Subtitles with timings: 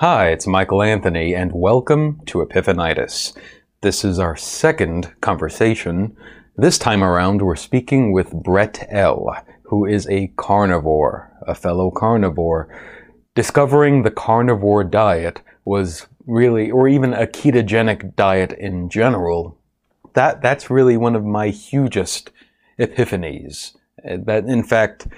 [0.00, 3.36] Hi, it's Michael Anthony, and welcome to Epiphanitis.
[3.80, 6.16] This is our second conversation.
[6.56, 12.68] This time around, we're speaking with Brett L., who is a carnivore, a fellow carnivore.
[13.34, 19.58] Discovering the carnivore diet was really, or even a ketogenic diet in general,
[20.14, 22.30] that, that's really one of my hugest
[22.78, 23.72] epiphanies.
[24.04, 25.08] That, in fact,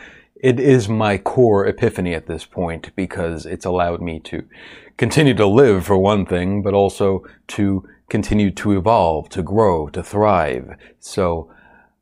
[0.43, 4.43] it is my core epiphany at this point because it's allowed me to
[4.97, 10.03] continue to live for one thing, but also to continue to evolve, to grow, to
[10.03, 10.77] thrive.
[10.99, 11.53] So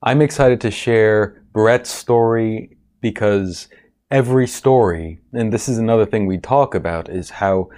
[0.03, 3.69] I'm excited to share Brett's story because
[4.11, 7.71] every story, and this is another thing we talk about, is how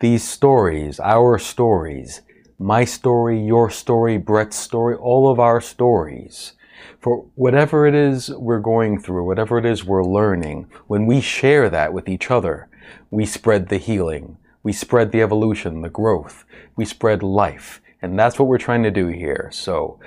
[0.00, 2.20] these stories, our stories,
[2.58, 6.52] my story, your story, Brett's story, all of our stories,
[7.00, 11.68] for whatever it is we're going through, whatever it is we're learning, when we share
[11.70, 12.68] that with each other,
[13.10, 16.44] we spread the healing, we spread the evolution, the growth,
[16.76, 17.80] we spread life.
[18.00, 19.48] And that's what we're trying to do here.
[19.52, 20.00] So,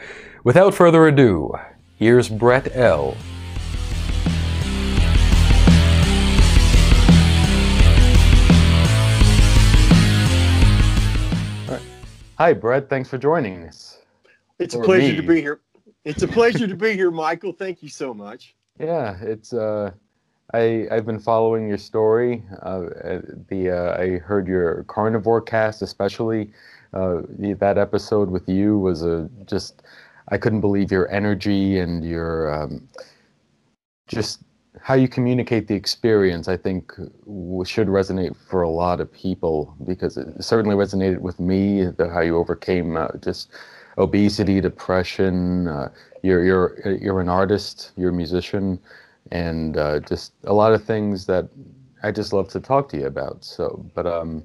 [0.43, 1.53] without further ado,
[1.97, 3.15] here's Brett L.
[12.37, 12.89] Hi, Brett.
[12.89, 13.99] Thanks for joining us.
[14.59, 15.15] It's a pleasure me.
[15.15, 15.61] to be here.
[16.05, 17.51] It's a pleasure to be here, Michael.
[17.51, 18.55] Thank you so much.
[18.79, 19.91] Yeah, it's uh,
[20.53, 22.43] I I've been following your story.
[22.61, 22.85] Uh,
[23.49, 26.51] the uh, I heard your carnivore cast, especially
[26.93, 29.81] uh, that episode with you was a just
[30.29, 32.87] I couldn't believe your energy and your um,
[34.07, 34.43] just
[34.79, 36.47] how you communicate the experience.
[36.47, 36.93] I think
[37.65, 41.85] should resonate for a lot of people because it certainly resonated with me.
[41.85, 43.49] The, how you overcame uh, just
[43.97, 45.67] obesity, depression.
[45.67, 45.89] Uh,
[46.23, 47.91] you're you're you're an artist.
[47.95, 48.79] You're a musician,
[49.31, 51.49] and uh, just a lot of things that
[52.03, 53.43] I just love to talk to you about.
[53.43, 54.43] So, but um,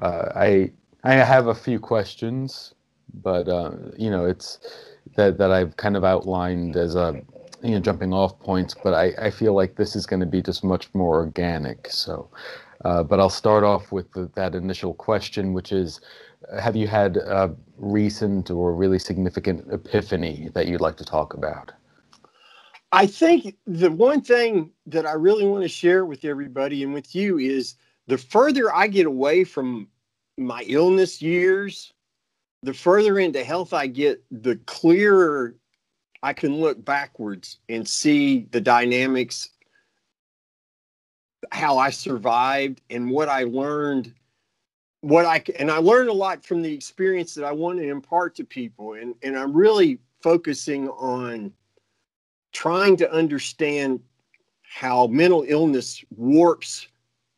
[0.00, 2.74] uh, I I have a few questions,
[3.22, 4.58] but uh, you know it's
[5.16, 7.20] that that I've kind of outlined as a
[7.62, 8.74] you know jumping off points.
[8.74, 11.88] But I I feel like this is going to be just much more organic.
[11.90, 12.28] So.
[12.84, 16.02] Uh, but I'll start off with the, that initial question, which is
[16.60, 21.72] have you had a recent or really significant epiphany that you'd like to talk about?
[22.92, 27.14] I think the one thing that I really want to share with everybody and with
[27.14, 27.74] you is
[28.06, 29.88] the further I get away from
[30.38, 31.92] my illness years,
[32.62, 35.56] the further into health I get, the clearer
[36.22, 39.50] I can look backwards and see the dynamics,
[41.52, 44.14] how I survived, and what I learned
[45.04, 48.34] what I and I learned a lot from the experience that I want to impart
[48.36, 51.52] to people, and and I'm really focusing on
[52.52, 54.00] trying to understand
[54.62, 56.88] how mental illness warps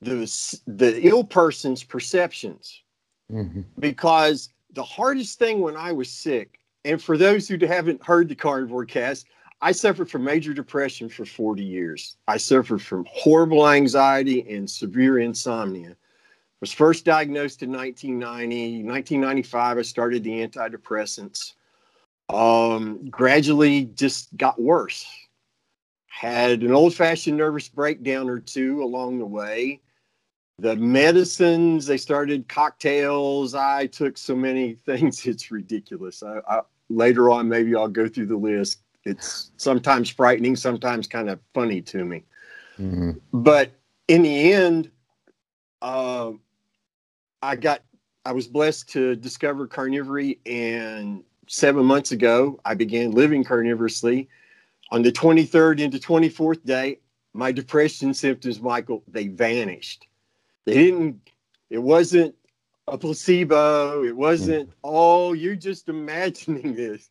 [0.00, 0.32] the
[0.68, 2.82] the ill person's perceptions,
[3.32, 3.62] mm-hmm.
[3.80, 8.36] because the hardest thing when I was sick, and for those who haven't heard the
[8.36, 9.26] Carnivore Cast,
[9.60, 12.16] I suffered from major depression for 40 years.
[12.28, 15.96] I suffered from horrible anxiety and severe insomnia
[16.66, 21.52] was first diagnosed in 1990 1995 i started the antidepressants.
[22.28, 25.06] Um, gradually just got worse.
[26.08, 29.80] Had an old-fashioned nervous breakdown or two along the way.
[30.58, 36.24] The medicines they started cocktails i took so many things it's ridiculous.
[36.24, 38.80] I, I, later on maybe i'll go through the list.
[39.04, 42.24] It's sometimes frightening sometimes kind of funny to me.
[42.76, 43.12] Mm-hmm.
[43.32, 43.70] but
[44.08, 44.90] in the end
[45.80, 46.32] uh,
[47.42, 47.82] I got
[48.24, 54.28] I was blessed to discover carnivory and seven months ago I began living carnivorously.
[54.90, 57.00] On the 23rd into 24th day,
[57.32, 60.06] my depression symptoms, Michael, they vanished.
[60.64, 61.30] They didn't,
[61.70, 62.34] it wasn't
[62.88, 64.04] a placebo.
[64.04, 64.74] It wasn't, mm.
[64.84, 67.10] oh, you're just imagining this.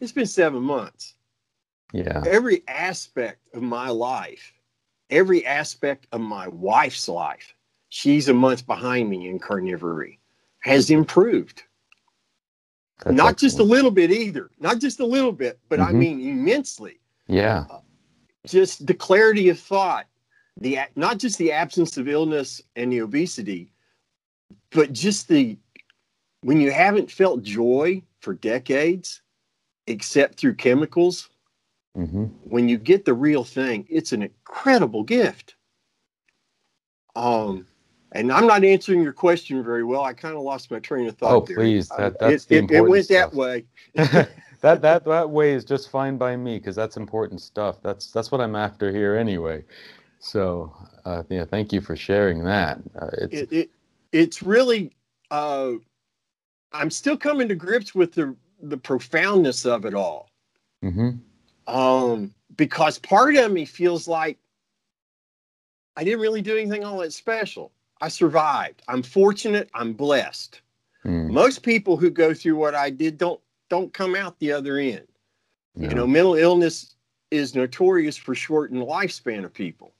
[0.00, 1.14] It's been seven months.
[1.92, 2.24] Yeah.
[2.26, 4.52] Every aspect of my life,
[5.10, 7.54] every aspect of my wife's life
[7.92, 10.16] she's a month behind me in carnivory,
[10.60, 11.62] has improved.
[13.04, 13.38] That's not excellent.
[13.38, 15.90] just a little bit either, not just a little bit, but mm-hmm.
[15.90, 17.00] I mean immensely.
[17.26, 17.66] Yeah.
[17.68, 17.80] Uh,
[18.46, 20.06] just the clarity of thought,
[20.58, 23.74] the not just the absence of illness and the obesity,
[24.70, 25.58] but just the
[26.40, 29.20] when you haven't felt joy for decades,
[29.86, 31.28] except through chemicals,
[31.94, 32.24] mm-hmm.
[32.44, 35.56] when you get the real thing, it's an incredible gift.
[37.14, 37.66] Um,
[38.12, 40.02] and I'm not answering your question very well.
[40.02, 41.32] I kind of lost my train of thought.
[41.32, 41.56] Oh, there.
[41.56, 41.88] please.
[41.88, 43.32] That, that's it, it, it went stuff.
[43.32, 43.64] that way.
[44.60, 47.82] that that that way is just fine by me because that's important stuff.
[47.82, 49.64] That's that's what I'm after here anyway.
[50.18, 50.72] So
[51.04, 52.78] Uh, yeah, thank you for sharing that.
[53.00, 53.70] Uh, it's it, it,
[54.12, 54.92] it's really
[55.30, 55.72] uh,
[56.72, 60.30] I'm still coming to grips with the the profoundness of it all.
[60.84, 61.10] Mm-hmm.
[61.72, 64.38] Um, because part of me feels like
[65.96, 67.72] I didn't really do anything all that special.
[68.02, 68.82] I survived.
[68.88, 69.70] I'm fortunate.
[69.74, 70.60] I'm blessed.
[71.06, 71.30] Mm.
[71.30, 73.40] Most people who go through what I did don't
[73.70, 75.06] don't come out the other end.
[75.76, 75.88] Yeah.
[75.88, 76.96] You know, mental illness
[77.30, 79.94] is notorious for shortening the lifespan of people.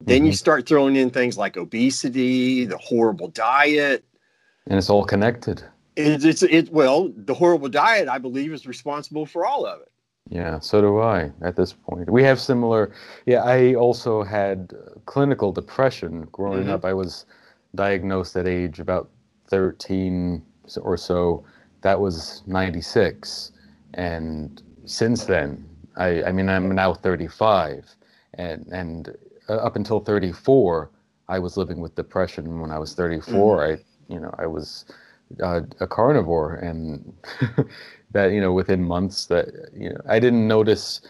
[0.00, 0.26] Then Mm-hmm.
[0.26, 4.04] you start throwing in things like obesity, the horrible diet.
[4.66, 5.64] and it's all connected.
[5.96, 9.90] It's it's it well, the horrible diet I believe is responsible for all of it.
[10.28, 12.10] Yeah, so do I at this point.
[12.10, 12.92] We have similar.
[13.24, 14.74] Yeah, I also had
[15.06, 16.70] clinical depression growing Mhm.
[16.74, 16.84] up.
[16.84, 17.24] I was
[17.76, 19.10] diagnosed at age about
[19.48, 20.42] 13
[20.82, 21.44] or so.
[21.82, 23.52] That was 96.
[23.94, 25.64] And since then,
[25.96, 27.94] I, I mean, I'm now 35.
[28.34, 29.16] And, and
[29.48, 30.90] uh, up until 34,
[31.28, 32.60] I was living with depression.
[32.60, 33.78] When I was 34, I,
[34.08, 34.84] you know, I was
[35.42, 36.54] uh, a carnivore.
[36.54, 37.14] And
[38.12, 41.00] that, you know, within months that, you know, I didn't notice,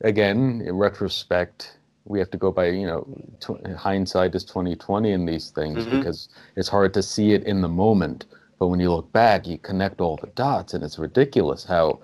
[0.00, 3.06] again, in retrospect, we have to go by you know
[3.40, 5.90] tw- hindsight is 2020 in these things Mhm.
[5.98, 8.26] because it's hard to see it in the moment.
[8.58, 12.00] But when you look back you connect all the dots and it's ridiculous how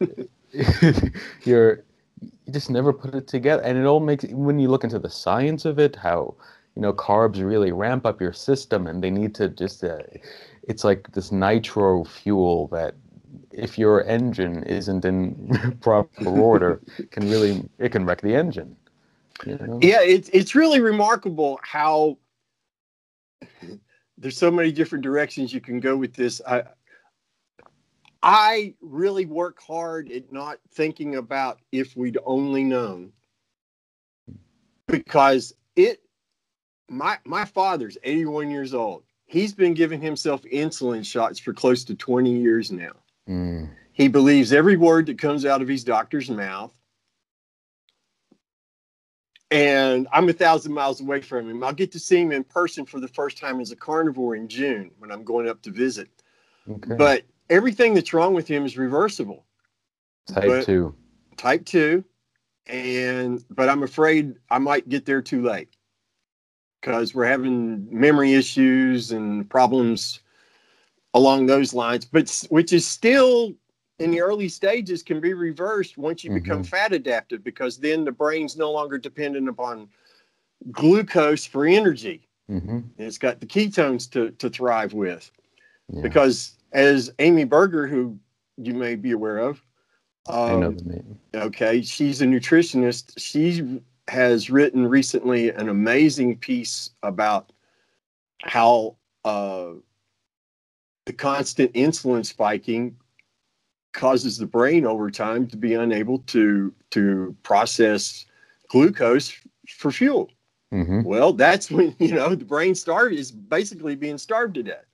[1.44, 1.84] you're
[2.46, 3.62] you just never put it together.
[3.62, 6.34] And it all makes when you look into the science of it how
[6.74, 9.98] you know carbs really ramp up your system and they need to just uh,
[10.62, 12.94] it's like this nitro fuel that
[13.52, 16.80] if your engine isn't in proper order
[17.10, 18.76] can really it can wreck the engine
[19.46, 19.78] you know?
[19.82, 22.18] Yeah, it's it's really remarkable how
[24.18, 26.40] there's so many different directions you can go with this.
[26.46, 26.64] I
[28.22, 33.12] I really work hard at not thinking about if we'd only known
[34.86, 36.02] because it
[36.88, 39.04] my my father's 81 years old.
[39.26, 42.92] He's been giving himself insulin shots for close to 20 years now.
[43.28, 46.72] Mm, He believes every word that comes out of his doctor's mouth.
[49.50, 51.64] And I'm a thousand miles away from him.
[51.64, 54.48] I'll get to see him in person for the first time as a carnivore in
[54.48, 56.08] June when I'm going up to visit.
[56.70, 56.96] okay.
[56.96, 59.46] But everything that's wrong with him is reversible.
[60.26, 60.94] type but- two
[61.38, 62.04] Type 2.
[62.66, 65.70] And but I'm afraid I might get there too late.
[66.80, 70.20] Because we're having memory issues and problems
[71.14, 73.54] along those lines, but which is still
[73.98, 78.12] in the early stages can be reversed once you become fat adapted because then the
[78.12, 79.88] brain's no longer dependent upon
[80.70, 82.28] glucose for energy.
[82.48, 85.30] hmm And it's got the ketones to, to thrive with.
[85.92, 86.02] yeah.
[86.02, 88.18] Because as Amy Berger, who
[88.56, 89.60] you may be aware of,
[90.28, 93.12] I know um, the name okay, she's a nutritionist.
[93.18, 97.52] She has written recently an amazing piece about
[98.42, 99.72] how uh,
[101.06, 102.96] the constant insulin spiking
[103.92, 108.26] causes the brain over time to be unable to to process
[108.68, 109.34] glucose
[109.68, 110.30] for fuel.
[110.70, 114.84] hmm Well, that's when you know the brain starved is basically being starved to death.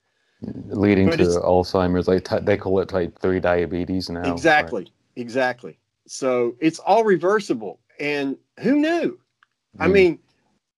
[0.68, 2.08] leading But to Alzheimer's.
[2.08, 4.30] Like ty- they call it type three diabetes now.
[4.30, 5.78] exactly, exactly.
[6.06, 7.80] So it's all reversible.
[8.00, 9.18] And who knew?
[9.80, 9.92] I Mm.
[9.92, 10.18] mean,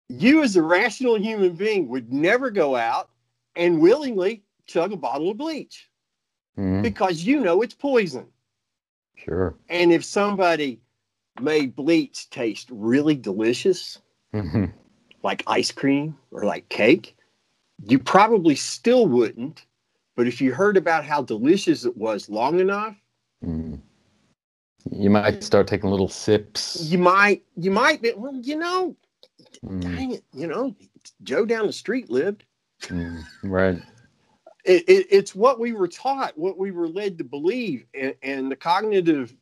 [0.09, 3.11] you as a rational human being would never go out
[3.57, 5.88] and willingly chug a bottle of bleach
[6.59, 6.83] Mhm.
[6.83, 8.27] because you know it's poison.
[9.17, 9.55] Sure.
[9.69, 10.81] And if somebody
[11.41, 13.99] made bleach taste really delicious,
[14.33, 14.67] hmm
[15.23, 17.17] like ice cream or like cake,
[17.89, 19.67] you probably still wouldn't.
[20.15, 22.97] But if you heard about how delicious it was long enough,
[23.45, 23.81] mm
[24.91, 26.89] You might start taking little sips.
[26.91, 28.97] you might, you might be, well, you know,
[29.65, 30.75] Mm, dang it, you know,
[31.25, 32.45] Joe down the street lived.
[32.83, 33.83] mm, right.
[34.66, 38.50] It, it, it's what we were taught, what we were led to believe, and, and
[38.50, 39.35] the cognitive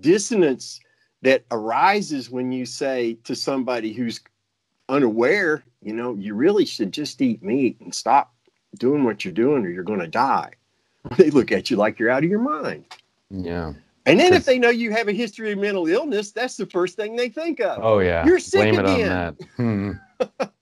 [0.00, 0.80] dissonance
[1.22, 4.20] that arises when you say to somebody who's
[4.88, 8.34] unaware, you know, you really should just eat meat and stop
[8.78, 10.52] doing what you're doing or you're going to die.
[11.18, 12.86] They look at you like you're out of your mind.
[13.28, 13.74] Yeah.
[14.06, 16.96] And then if they know you have a history of mental illness, that's the first
[16.96, 17.78] thing they think of.
[17.82, 18.24] Oh yeah.
[18.24, 19.34] You're sick Blame it on that.
[19.56, 19.92] Hmm.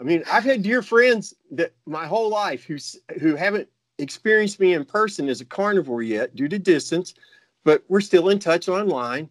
[0.00, 2.78] I mean, I've had dear friends that my whole life who
[3.20, 7.14] who haven't experienced me in person as a carnivore yet due to distance,
[7.64, 9.28] but we're still in touch online.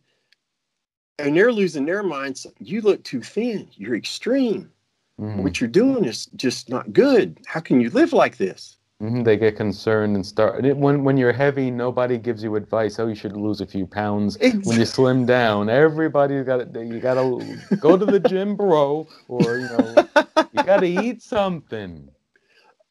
[1.18, 2.48] And they're losing their minds.
[2.60, 3.68] You look too thin.
[3.74, 4.72] You're extreme.
[5.20, 5.44] Mm.
[5.44, 7.40] What you're doing is just not good.
[7.46, 8.78] How can you live like this?
[9.02, 10.62] Mm-hmm, they get concerned and start.
[10.76, 13.00] When when you're heavy, nobody gives you advice.
[13.00, 14.38] Oh, you should lose a few pounds.
[14.42, 16.86] When you slim down, everybody's got to.
[16.86, 20.08] You got to go to the gym, bro, or you know,
[20.52, 22.10] you got to eat something.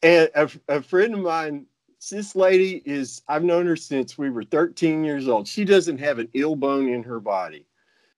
[0.03, 1.67] And a, a friend of mine,
[2.11, 3.21] this lady is.
[3.29, 5.47] I've known her since we were 13 years old.
[5.47, 7.67] She doesn't have an ill bone in her body,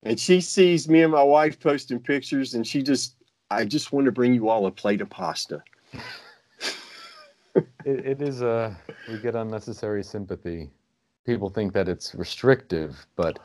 [0.05, 3.17] and she sees me and my wife posting pictures, and she just.
[3.53, 5.61] I just want to bring you all a plate of pasta
[7.85, 8.77] it, it is a
[9.09, 10.71] we get unnecessary sympathy.
[11.27, 13.39] People think that it's restrictive, but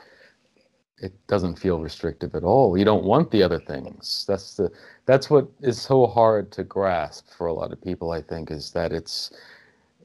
[0.99, 2.77] it doesn't feel restrictive at all.
[2.77, 4.25] You don't want the other things.
[4.27, 4.71] That's the
[5.05, 8.11] that's what is so hard to grasp for a lot of people.
[8.11, 9.31] I think is that it's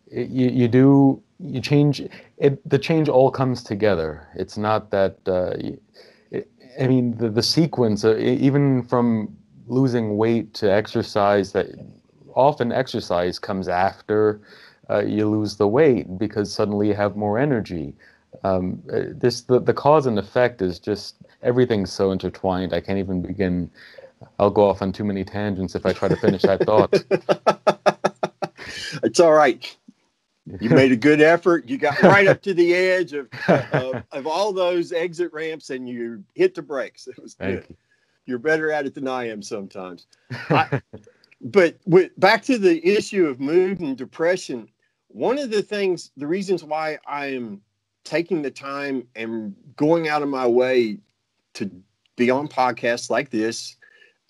[0.08, 2.02] it, you you do you change
[2.38, 2.68] it.
[2.68, 4.26] The change all comes together.
[4.34, 5.16] It's not that.
[5.26, 6.48] Uh, it,
[6.80, 11.66] I mean, the the sequence, uh, even from losing weight to exercise, that
[12.34, 14.40] often exercise comes after
[14.88, 17.94] uh, you lose the weight because suddenly you have more energy.
[18.44, 22.72] Um, uh, this the, the cause and effect is just everything's so intertwined.
[22.72, 23.70] I can't even begin.
[24.38, 26.92] I'll go off on too many tangents if I try to finish that thought.
[29.02, 29.76] it's all right.
[30.60, 31.68] You made a good effort.
[31.68, 35.88] You got right up to the edge of, of, of all those exit ramps and
[35.88, 37.06] you hit the brakes.
[37.06, 37.64] It was good.
[37.68, 37.76] You.
[38.26, 40.06] You're better at it than I am sometimes.
[40.50, 40.80] I,
[41.40, 44.68] but with, back to the issue of mood and depression,
[45.08, 47.60] one of the things, the reasons why I am
[48.04, 50.98] taking the time and going out of my way
[51.54, 51.70] to
[52.16, 53.76] be on podcasts like this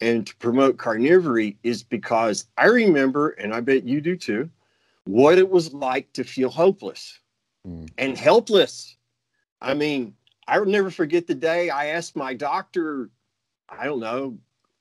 [0.01, 4.49] and to promote carnivory is because I remember, and I bet you do too,
[5.05, 7.19] what it was like to feel hopeless
[7.67, 7.89] mm.
[7.99, 8.97] and helpless.
[9.61, 10.15] I mean,
[10.49, 13.11] I will never forget the day I asked my doctor,
[13.69, 14.39] I don't know,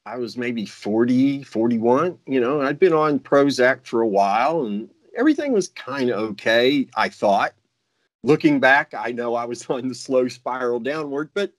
[0.10, 4.90] I was maybe 40, 41, you know, I'd been on Prozac for a while and
[5.16, 7.54] everything was kind of okay, I thought.
[8.24, 11.52] Looking back, I know I was on the slow spiral downward, but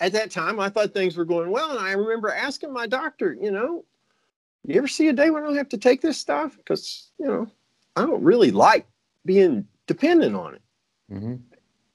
[0.00, 1.70] at that time I thought things were going well.
[1.70, 3.84] And I remember asking my doctor, you know,
[4.66, 6.56] you ever see a day when I don't have to take this stuff?
[6.56, 7.46] Because, you know,
[7.94, 8.84] I don't really like
[9.24, 10.62] being dependent on it.
[11.12, 11.34] Mm-hmm.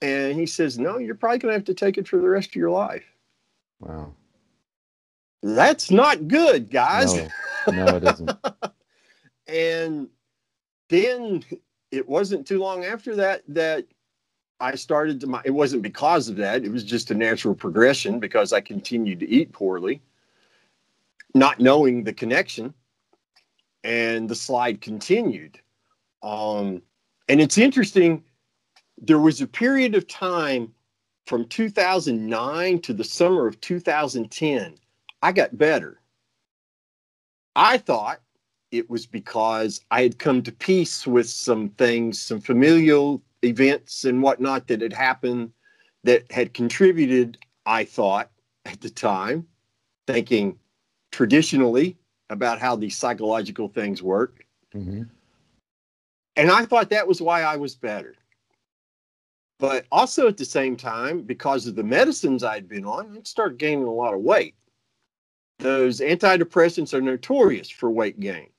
[0.02, 2.50] And he says, no, you're probably going to have to take it for the rest
[2.50, 3.04] of your life.
[3.82, 4.16] Wow.
[5.42, 7.16] That's not good, guys.
[7.16, 7.28] No,
[7.72, 8.32] no it isn't.
[9.48, 10.08] and
[10.90, 11.44] then
[11.90, 13.86] it wasn't too long after that that
[14.60, 16.64] I started to my, it wasn't because of that.
[16.64, 20.02] It was just a natural progression because I continued to eat poorly,
[21.34, 22.74] not knowing the connection.
[23.84, 25.60] And the slide continued.
[26.22, 26.84] Um,
[27.28, 28.24] and it's interesting,
[29.00, 30.72] there was a period of time
[31.26, 34.76] from 2009 to the summer of 2010
[35.22, 36.01] I got better.
[37.56, 38.22] I thought
[38.72, 44.22] it was because I had come to peace with some things, some familial events and
[44.22, 45.51] whatnot that had happened
[46.04, 48.32] that had contributed, I thought
[48.66, 49.46] at the time,
[50.08, 50.58] thinking
[51.12, 51.98] traditionally
[52.30, 54.46] about how these psychological things work.
[54.74, 55.04] Mm-hmm.
[56.38, 58.16] And I thought that was why I was better.
[59.60, 63.60] But also at the same time, because of the medicines I'd been on, I started
[63.60, 64.56] gaining a lot of weight
[65.62, 68.50] those antidepressants are notorious for weight gain.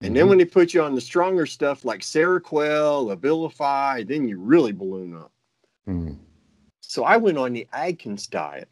[0.00, 0.14] And mm-hmm.
[0.14, 4.72] then when they put you on the stronger stuff like Seroquel, Abilify, then you really
[4.72, 5.32] balloon up.
[5.88, 6.14] Mm-hmm.
[6.80, 8.68] So I went on the Atkins diet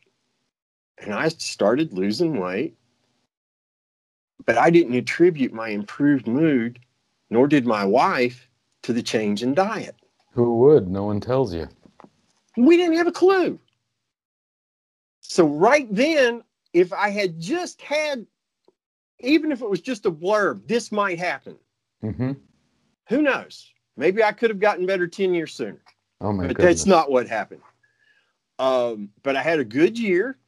[0.99, 2.77] and I started losing weight.
[4.47, 6.81] But I didn't attribute my improved mood,
[7.29, 8.49] nor did my wife,
[8.83, 9.95] to the change in diet.
[10.33, 10.89] Who would?
[10.89, 11.69] No one tells you.
[12.57, 13.59] We didn't have a clue.
[15.21, 18.27] So right then, if I had just had,
[19.21, 21.57] even if it was just a blurb, this might happen.
[22.03, 22.33] Mm-hmm.
[23.09, 23.73] Who knows?
[23.97, 25.83] Maybe I could have gotten better 10 years sooner.
[26.21, 26.49] Oh my god.
[26.49, 26.81] but goodness.
[26.81, 27.63] that's not what happened.
[28.59, 30.39] Um, but I had a good year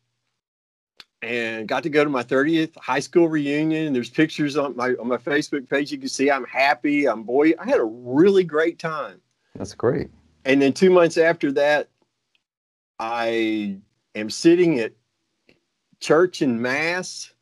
[1.22, 3.92] and got to go to my 30th high school reunion.
[3.92, 5.92] There's pictures on my on my Facebook page.
[5.92, 7.06] You can see I'm happy.
[7.06, 7.52] I'm boy.
[7.58, 9.20] I had a really great time.
[9.56, 10.10] That's great.
[10.44, 11.88] And then two months after that,
[12.98, 13.78] I
[14.14, 14.92] am sitting at
[16.02, 17.32] church and mass,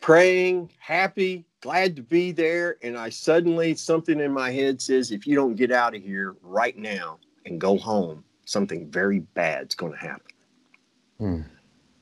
[0.00, 2.78] praying, happy, glad to be there.
[2.82, 6.34] And I suddenly, something in my head says, if you don't get out of here
[6.42, 10.32] right now and go home, something very bad's going to happen.
[11.18, 11.40] Hmm.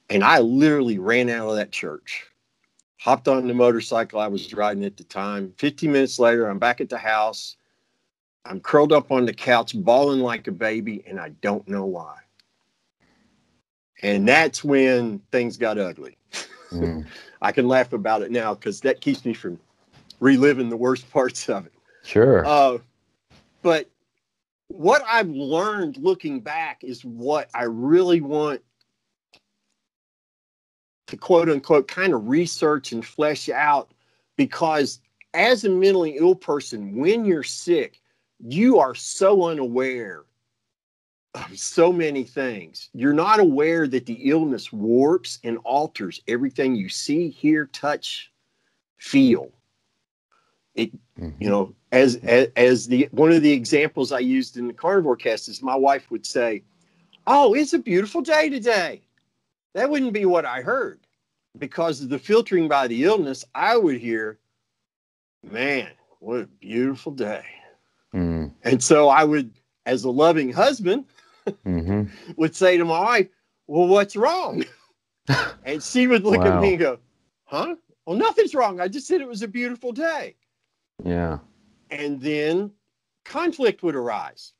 [0.08, 2.26] And I literally ran out of that church,
[2.98, 5.52] hopped on the motorcycle I was riding at the time.
[5.58, 7.56] 15 minutes later, I'm back at the house.
[8.44, 12.21] I'm curled up on the couch, bawling like a baby, and I don't know why.
[14.02, 16.16] And that's when things got ugly.
[16.70, 17.06] Mm.
[17.42, 19.58] I can laugh about it now because that keeps me from
[20.20, 21.72] reliving the worst parts of it.
[22.04, 22.44] Sure.
[22.46, 22.78] Uh,
[23.62, 23.88] but
[24.68, 28.60] what I've learned looking back is what I really want
[31.08, 33.92] to quote unquote kind of research and flesh out
[34.36, 35.00] because
[35.34, 38.00] as a mentally ill person, when you're sick,
[38.40, 40.24] you are so unaware
[41.34, 42.90] of so many things.
[42.92, 48.32] You're not aware that the illness warps and alters everything you see, hear, touch,
[48.98, 49.50] feel.
[50.74, 51.42] It, Mm-hmm.
[51.42, 55.14] you know, as, as as the one of the examples I used in the carnivore
[55.14, 56.62] cast is my wife would say,
[57.26, 59.02] "Oh, it's a beautiful day today."
[59.74, 61.00] That wouldn't be what I heard
[61.58, 63.44] because of the filtering by the illness.
[63.54, 64.38] I would hear,
[65.42, 67.44] "Man, what a beautiful day."
[68.14, 69.52] Mm, And so I would,
[69.84, 71.04] as a loving husband,
[71.64, 72.02] hmm
[72.36, 73.28] would say to my wife,
[73.66, 74.64] Well, what's wrong?
[75.64, 76.46] and she would look Wow.
[76.46, 76.98] at me and go,
[77.44, 77.76] Huh?
[78.06, 78.80] Well, nothing's wrong.
[78.80, 80.36] I just said it was a beautiful day.
[81.04, 81.38] Yeah.
[81.90, 82.72] And then
[83.24, 84.52] conflict would arise.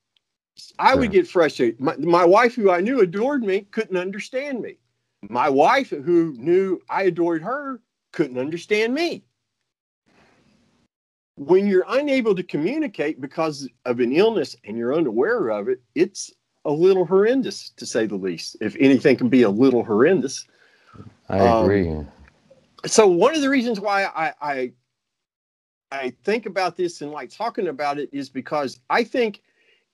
[0.78, 1.80] I would get frustrated.
[1.80, 4.78] My, my wife, who I knew adored me, couldn't understand me.
[5.28, 7.80] My wife, who knew I adored her,
[8.12, 9.24] couldn't understand me.
[11.36, 16.32] When you're unable to communicate because of an illness and you're unaware of it, it's
[16.64, 18.56] a little horrendous, to say the least.
[18.60, 20.46] If anything can be a little horrendous.
[21.28, 22.06] I Um, agree.
[22.86, 24.72] So one of the reasons why I, I
[25.90, 29.42] I think about this and like talking about it is because I think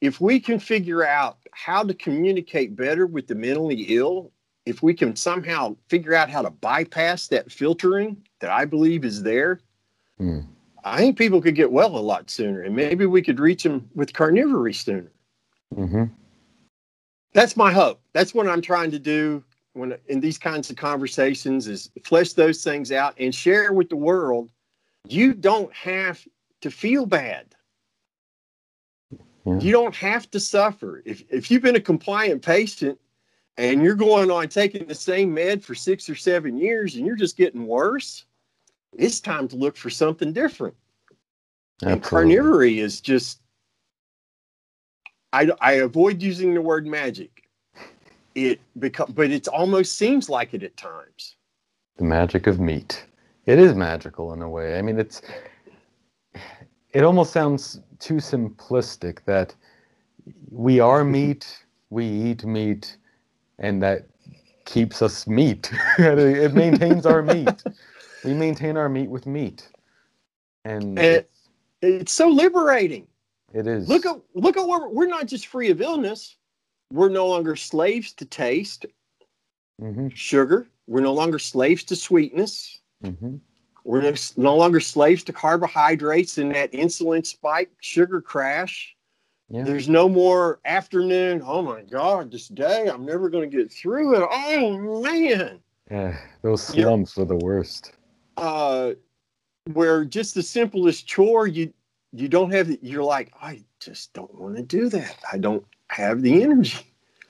[0.00, 4.30] if we can figure out how to communicate better with the mentally ill,
[4.64, 9.22] if we can somehow figure out how to bypass that filtering that I believe is
[9.22, 9.60] there,
[10.20, 10.46] Mm.
[10.84, 13.88] I think people could get well a lot sooner, and maybe we could reach them
[13.94, 15.12] with carnivory sooner.
[15.74, 16.04] hmm
[17.32, 18.00] That's my hope.
[18.12, 19.44] That's what I'm trying to do
[19.74, 23.96] when in these kinds of conversations is flesh those things out and share with the
[23.96, 24.50] world.
[25.06, 26.26] You don't have
[26.62, 27.54] to feel bad.
[29.44, 29.58] Yeah.
[29.60, 31.02] You don't have to suffer.
[31.04, 32.98] If if you've been a compliant patient
[33.56, 37.16] and you're going on taking the same med for six or seven years and you're
[37.16, 38.24] just getting worse,
[38.92, 40.74] it's time to look for something different.
[41.82, 43.40] And carnivory is just
[45.32, 47.44] I, I avoid using the word magic.
[48.34, 51.36] It become but it almost seems like it at times.
[51.96, 53.04] The magic of meat.
[53.46, 54.78] It is magical in a way.
[54.78, 55.22] I mean, it's.
[56.92, 59.54] It almost sounds too simplistic that
[60.50, 62.96] we are meat, we eat meat,
[63.58, 64.06] and that
[64.64, 65.70] keeps us meat.
[65.98, 67.62] it maintains our meat.
[68.24, 69.68] We maintain our meat with meat,
[70.64, 71.48] and And- it's,
[71.82, 73.06] It's so liberating.
[73.52, 73.88] It is.
[73.88, 76.36] Look at look at where we're not just free of illness.
[76.92, 78.86] We're no longer slaves to taste,
[79.80, 80.66] hmm sugar.
[80.86, 82.78] We're no longer slaves to sweetness.
[83.04, 83.36] hmm
[83.84, 88.94] We're no, longer slaves to carbohydrates and that insulin spike, sugar crash.
[89.50, 89.64] Yeah.
[89.64, 91.42] There's no more afternoon.
[91.44, 94.28] Oh my God, this day I'm never going to get through it.
[94.30, 95.60] Oh man.
[95.90, 96.18] Yeah.
[96.42, 97.92] Those You're- were the worst.
[98.36, 98.92] Uh,
[99.72, 101.72] where just the simplest chore, you
[102.12, 102.68] you don't have.
[102.68, 105.16] the- You're like, I just don't want to do that.
[105.32, 106.78] I don't have the energy.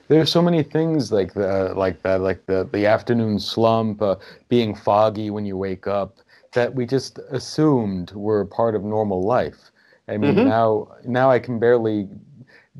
[0.08, 4.16] There's so many things like the, like that, like the the afternoon slump, uh,
[4.48, 6.16] being foggy when you wake up,
[6.52, 9.70] that we just assumed were part of normal life.
[10.08, 10.46] I mean, Mhm.
[10.46, 12.08] now now I can barely,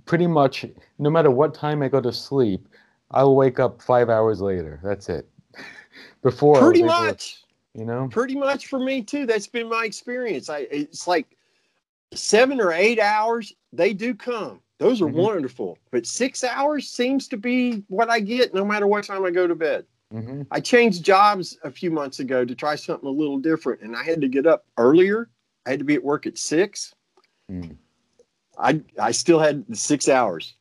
[0.07, 0.65] pretty much,
[0.99, 2.67] no matter what time I go to sleep,
[3.11, 4.81] I'll wake up five hours later.
[4.83, 5.29] That's it.
[6.23, 7.45] Before Pretty able to- much.
[7.75, 8.09] you know.
[8.11, 9.27] pretty much for me too.
[9.27, 10.49] That's been my experience.
[10.49, 11.27] I it's like
[12.13, 13.53] seven or eight hours.
[13.73, 14.61] They do come.
[14.79, 15.15] Those are Mhm.
[15.15, 15.79] wonderful.
[15.91, 19.47] But six hours seems to be what I get no matter what time I go
[19.47, 19.85] to bed.
[20.11, 23.95] hmm I changed jobs a few months ago to try something a little different, and
[23.95, 25.29] I had to get up earlier.
[25.67, 26.95] I had to be at work at six.
[27.51, 27.77] Mm.
[28.57, 30.55] I I still had six hours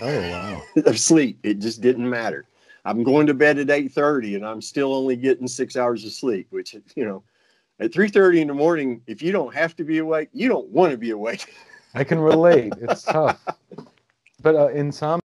[0.00, 0.62] Oh wow.
[0.84, 1.38] of sleep.
[1.42, 2.46] It just didn't matter.
[2.84, 6.12] I'm going to bed at eight thirty, and I'm still only getting six hours of
[6.12, 6.48] sleep.
[6.50, 7.22] Which you know,
[7.80, 10.68] at three thirty in the morning, if you don't have to be awake, you don't
[10.68, 11.52] want to be awake.
[11.94, 12.72] I can relate.
[12.80, 13.44] It's tough.
[14.42, 15.20] But uh, insomnia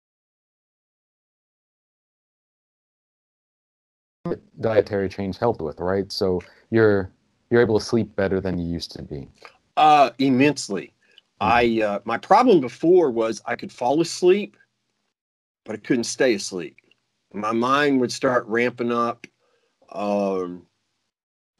[4.60, 6.10] dietary change helped with, right?
[6.10, 6.40] So
[6.70, 7.10] you're
[7.50, 9.28] you're able to sleep better than you used to be.
[9.76, 10.92] Uh, immensely.
[11.40, 14.56] I uh, my problem before was I could fall asleep,
[15.64, 16.76] but I couldn't stay asleep.
[17.32, 19.26] My mind would start ramping up.
[19.92, 20.66] Um,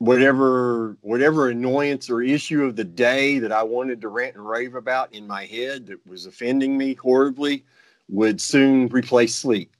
[0.04, 4.74] whatever whatever annoyance or issue of the day that I wanted to rant and rave
[4.74, 7.64] about in my head that was offending me horribly
[8.08, 9.72] would soon replace sleep,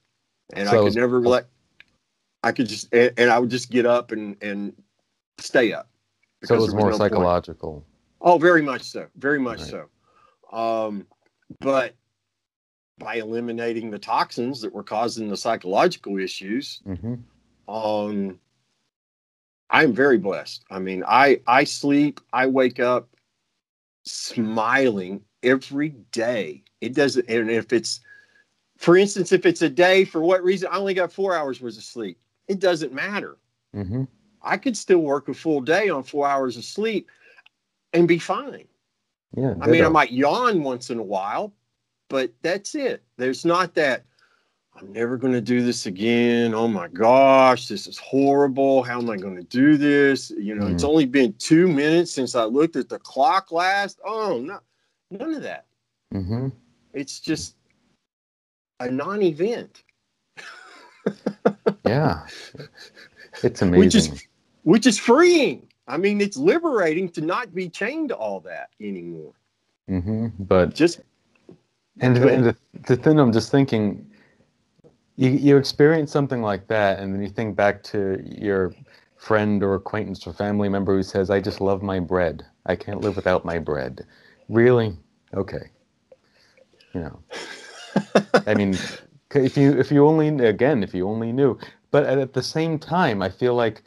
[0.53, 1.47] and I could never let.
[2.43, 4.73] I could just and, and I would just get up and and
[5.39, 5.89] stay up.
[6.43, 7.11] So it because was more no point.
[7.11, 7.85] psychological.
[8.21, 9.07] Oh, very much so.
[9.17, 9.69] Very much Right.
[10.51, 10.57] so.
[10.57, 11.07] Um,
[11.59, 11.93] but
[12.97, 17.15] by eliminating the toxins that were causing the psychological issues, hmm
[17.67, 18.39] um,
[19.69, 20.63] I'm very blessed.
[20.69, 23.09] I mean, I I sleep, I wake up
[24.03, 26.63] smiling every day.
[26.81, 28.01] It doesn't, and if it's,
[28.77, 31.77] for instance, if it's a day for what reason I only got four hours worth
[31.77, 33.37] of sleep, it doesn't matter.
[33.73, 34.03] hmm
[34.41, 37.09] I could still work a full day on four hours of sleep
[37.93, 38.67] and be fine.
[39.35, 39.55] Yeah.
[39.59, 41.51] I mean, I might yawn once in a while,
[42.09, 43.01] but that's it.
[43.17, 44.05] There's not that
[44.77, 46.53] I'm never going to do this again.
[46.53, 48.83] Oh my gosh, this is horrible.
[48.83, 50.31] How am I going to do this?
[50.31, 53.99] You know, it's only been two minutes since I looked at the clock last.
[54.05, 54.59] Oh, no,
[55.11, 55.65] none of that.
[56.13, 56.51] Mhm.
[56.93, 57.55] It's just
[58.81, 59.83] a non event,
[61.85, 62.25] Yeah.
[63.43, 63.79] It's amazing.
[63.79, 64.27] which is
[64.63, 65.67] which is freeing.
[65.87, 69.33] I mean, it's liberating to not be chained to all that anymore.
[69.87, 71.01] hmm But Just
[72.01, 72.55] and, and the,
[72.87, 74.05] the thing I'm just thinking,
[75.17, 78.73] you you experience something like that, and then you think back to your
[79.17, 82.45] friend or acquaintance or family member who says, "I just love my bread.
[82.65, 84.05] I can't live without my bread."
[84.49, 84.95] Really?
[85.33, 85.69] Okay.
[86.93, 87.19] You know.
[88.47, 88.77] I mean,
[89.35, 91.57] if you if you only again if you only knew,
[91.91, 93.83] but at, at the same time, I feel like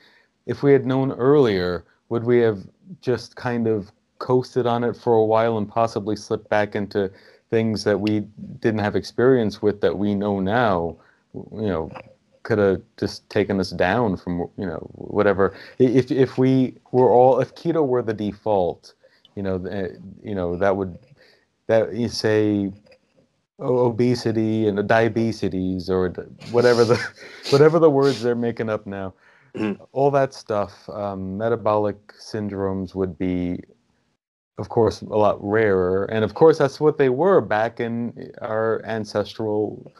[0.46, 2.60] if we had known earlier, would we have
[3.02, 7.10] just kind of coasted on it for a while and possibly slipped back into
[7.50, 8.20] things that we
[8.60, 10.96] didn't have experience with that we know now?
[11.52, 11.90] You know,
[12.42, 15.54] could have just taken us down from you know whatever.
[15.78, 18.94] If if we were all if keto were the default,
[19.34, 19.88] you know, uh,
[20.22, 20.98] you know that would
[21.66, 22.72] that you say
[23.60, 26.08] obesity and diabetes or
[26.50, 26.96] whatever the
[27.50, 29.12] whatever the words they're making up now
[29.92, 33.58] all that stuff um, metabolic syndromes would be
[34.58, 38.80] of course a lot rarer and of course that's what they were back in our
[38.84, 39.92] ancestral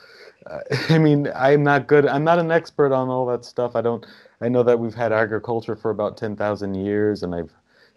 [0.90, 4.06] i mean i'm not good i'm not an expert on all that stuff i don't
[4.40, 7.52] i know that we've had agriculture for about 10,000 years and i've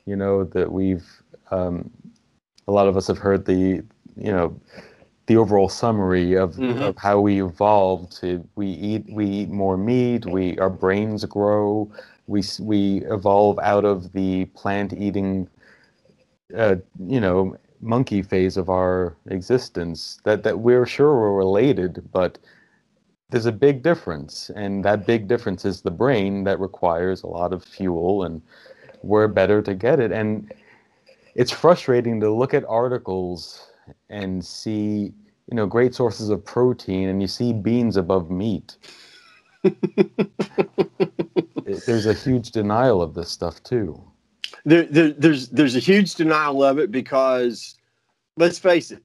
[0.06, 1.08] you know that we've
[1.52, 1.90] um,
[2.68, 3.84] a lot of us have heard the
[4.18, 4.60] you know
[5.28, 6.82] the overall summary of, Mhm.
[6.82, 11.90] of how we evolved to we eat we eat more meat we our brains grow
[12.28, 15.48] we we evolve out of the plant eating
[16.56, 16.76] uh,
[17.08, 22.38] you know monkey phase of our existence that that we're sure we're related but
[23.32, 27.54] there's a big difference and that big difference is the brain that requires a lot
[27.54, 28.42] of fuel and
[29.04, 30.12] we're better to get it.
[30.12, 30.54] And
[31.34, 33.72] it's frustrating to look at articles
[34.10, 35.14] and see
[35.50, 38.78] you know great sources of protein and you see beans above meat.
[41.66, 44.11] There's a huge denial of this stuff too
[44.66, 47.76] there, there, there's there's a huge denial of it because
[48.38, 49.04] let's face it,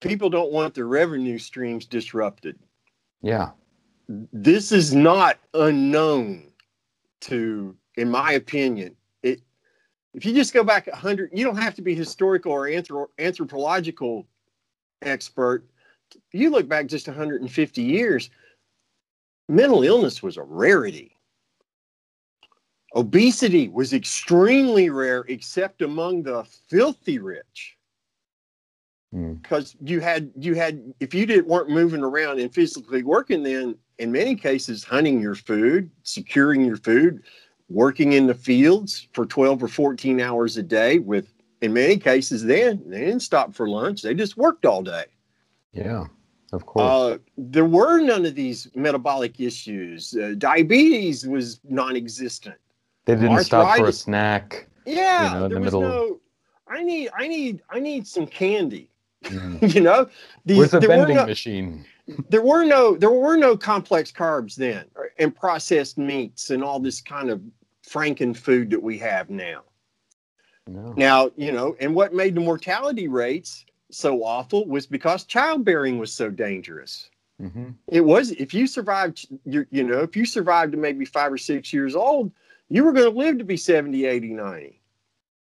[0.00, 2.58] people don't want their revenue streams disrupted.
[3.22, 3.50] yeah
[4.08, 6.52] This is not unknown
[7.22, 8.96] to, in my opinion.
[9.22, 9.40] It
[10.14, 13.08] if you just go back a hundred, you don't have to be historical or anthro-
[13.18, 14.26] anthropological
[15.00, 15.64] expert.
[16.32, 18.28] You look back just 150 years,
[19.48, 21.11] mental illness was a rarity.
[22.94, 27.76] Obesity was extremely rare, except among the filthy rich.
[29.14, 29.42] Mm.
[29.42, 33.76] Because you had you had if you didn't weren't moving around and physically working, then
[33.98, 37.22] in many cases hunting your food, securing your food,
[37.68, 42.44] working in the fields for 12 or 14 hours a day with in many cases
[42.44, 44.02] then they didn't stop for lunch.
[44.02, 45.04] They just worked all day.
[45.72, 46.06] yeah
[46.52, 50.14] of course Uh, there were none of these metabolic issues.
[50.14, 52.56] Uh, diabetes was non-existent.
[53.04, 56.20] They didn't stop for a snack Yeah, You know, in there the was middle no.
[56.68, 58.88] I need, I need, I need some candy.
[59.24, 59.74] Mm.
[59.74, 60.08] you know,
[60.46, 61.84] These- where's the were vending no, machine
[62.28, 64.86] there were no, there were no complex carbs then,
[65.18, 67.40] and processed meats and all this kind of
[67.88, 69.62] franken food that we have now.
[70.66, 75.98] no Now, you know, and what made the mortality rates so awful was because childbearing
[75.98, 77.08] was so dangerous.
[77.38, 81.32] hmm It was if you survived, you, you know, if you survived to maybe five
[81.32, 82.32] or six years old,
[82.72, 84.80] you were going to live to be 70, 80, 90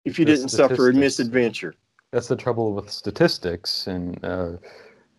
[0.04, 1.74] if you The didn't suffer a misadventure.
[2.12, 4.52] that's the trouble with statistics and uh,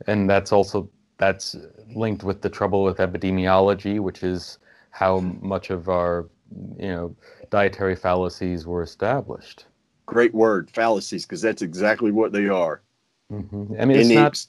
[0.08, 1.56] and that's also that's
[1.96, 4.58] linked with the trouble with epidemiology which is
[4.92, 6.30] how much of our
[6.78, 7.16] you know
[7.52, 9.66] dietary fallacies were established
[10.08, 12.82] Great word, fallacies, because that's exactly what they are.
[13.30, 14.46] hmm i mean it's And not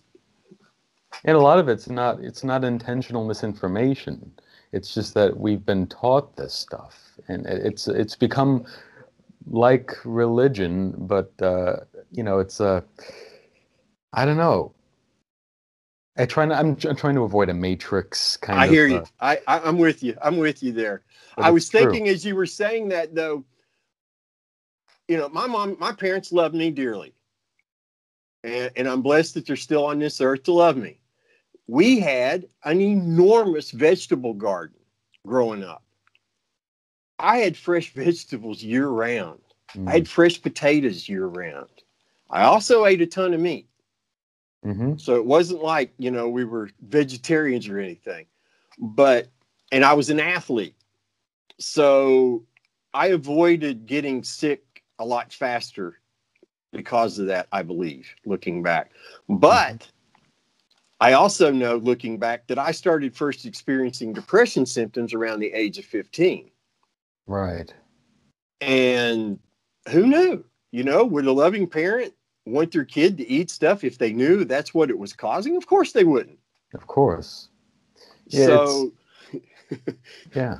[1.24, 4.32] and a lot of it's not it's not intentional misinformation
[4.72, 8.64] it's just that we've been taught this stuff and it's it's become
[9.46, 11.76] like religion, but uh,
[12.10, 12.84] you know, it's a.
[14.12, 14.72] I don't know.
[16.16, 16.46] I try.
[16.46, 18.70] To, I'm, I'm trying to avoid a matrix kind I of.
[18.70, 19.04] I hear uh, you.
[19.20, 20.16] I, I I'm with you.
[20.22, 21.02] I'm with you there.
[21.38, 21.80] I was true.
[21.80, 23.44] thinking as you were saying that though,
[25.08, 27.14] you know, my mom, my parents love me dearly.
[28.42, 31.00] And, and I'm blessed that they're still on this earth to love me.
[31.70, 34.80] We had an enormous vegetable garden
[35.24, 35.84] growing up.
[37.20, 39.38] I had fresh vegetables year round.
[39.76, 39.88] Mm.
[39.88, 41.70] I had fresh potatoes year round.
[42.28, 43.68] I also ate a ton of meat.
[44.64, 48.26] hmm So it wasn't like, you know, we were vegetarians or anything.
[48.80, 49.28] But,
[49.70, 50.74] and I was an athlete.
[51.60, 52.42] So
[52.92, 56.00] I avoided getting sick a lot faster
[56.72, 58.90] because of that, I believe, looking back.
[59.28, 59.88] But
[61.00, 65.78] I also know, looking back, that I started first experiencing depression symptoms around the age
[65.78, 66.50] of 15.
[67.26, 67.72] Right.
[68.60, 69.38] And
[69.88, 70.44] who knew?
[70.72, 72.12] You know, would a loving parent
[72.44, 75.56] want their kid to eat stuff if they knew that's what it was causing?
[75.56, 76.38] Of course they wouldn't.
[76.74, 77.48] Of course.
[78.26, 78.92] Yeah, so
[80.34, 80.56] Yeah.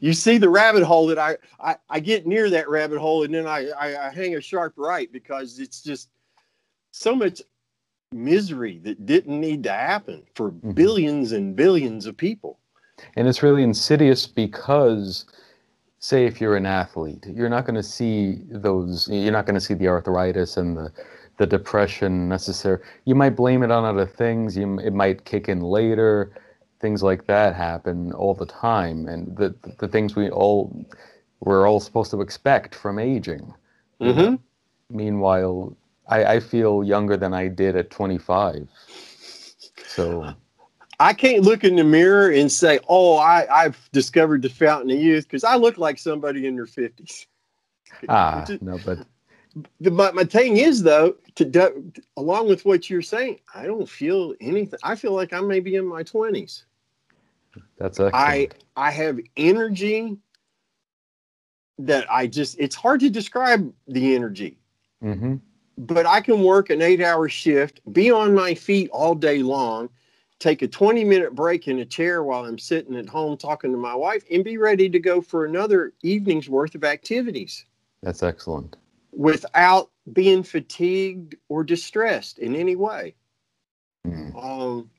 [0.00, 3.34] you see the rabbit hole that I, I I get near that rabbit hole and
[3.34, 6.10] then I, I I hang a sharp right because it's just
[6.90, 7.42] so much
[8.14, 10.74] misery that didn't need to happen for Mhm.
[10.74, 12.58] billions and billions of people.
[13.16, 15.26] And it's really insidious because,
[15.98, 19.60] say, if you're an athlete, you're not going to see those, you're not going to
[19.60, 20.92] see the arthritis and the,
[21.38, 22.78] the depression necessary.
[23.04, 24.56] You might blame it on other things.
[24.56, 26.32] You, it might kick in later.
[26.80, 29.08] Things like that happen all the time.
[29.08, 30.86] And the, the things we all,
[31.40, 33.52] we're all supposed to expect from aging.
[34.00, 34.38] Mhm.
[34.90, 35.76] Meanwhile,
[36.08, 38.68] I, I feel younger than I did at 25.
[39.86, 40.34] So,
[41.00, 45.00] I can't look in the mirror and say, "Oh, I I've discovered the fountain of
[45.00, 47.26] youth" because I look like somebody in their fifties.
[48.08, 48.98] ah, no, but
[49.80, 53.88] the, my, my thing is though to do, along with what you're saying i don't
[53.88, 56.64] feel anything i feel like i'm maybe in my 20s
[57.78, 58.14] that's excellent.
[58.14, 60.16] i i have energy
[61.78, 64.58] that i just it's hard to describe the energy
[65.00, 65.36] hmm
[65.78, 69.88] but i can work an eight hour shift be on my feet all day long
[70.38, 73.78] take a 20 minute break in a chair while i'm sitting at home talking to
[73.78, 77.66] my wife and be ready to go for another evening's worth of activities
[78.02, 78.76] That's excellent.
[79.12, 83.14] without being fatigued or distressed in any way.
[84.06, 84.36] Mm.
[84.36, 84.90] Um,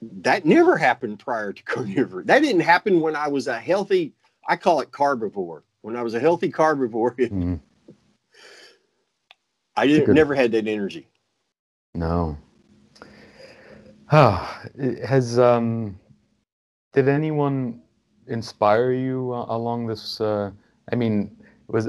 [0.00, 2.24] that never happened prior to carnivore.
[2.24, 4.14] That didn't happen when I was a healthy,
[4.48, 5.62] I call it carbivore.
[5.82, 7.60] When I was a healthy carbivore, Mm.
[9.76, 10.14] I didn't, Good.
[10.14, 11.08] never had that energy.
[11.94, 12.36] No.
[14.14, 14.62] Ah,
[15.08, 15.98] has um,
[16.92, 17.80] did anyone
[18.26, 20.20] inspire you uh, along this?
[20.20, 20.50] Uh,
[20.92, 21.34] I mean,
[21.68, 21.88] was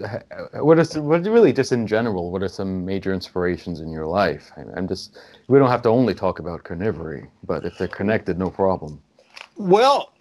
[0.53, 2.31] what is what really just in general?
[2.31, 4.51] What are some major inspirations in your life?
[4.55, 5.17] I, I'm just
[5.49, 9.01] we don't have to only talk about carnivory, but if they're connected, no problem.
[9.57, 10.13] Well,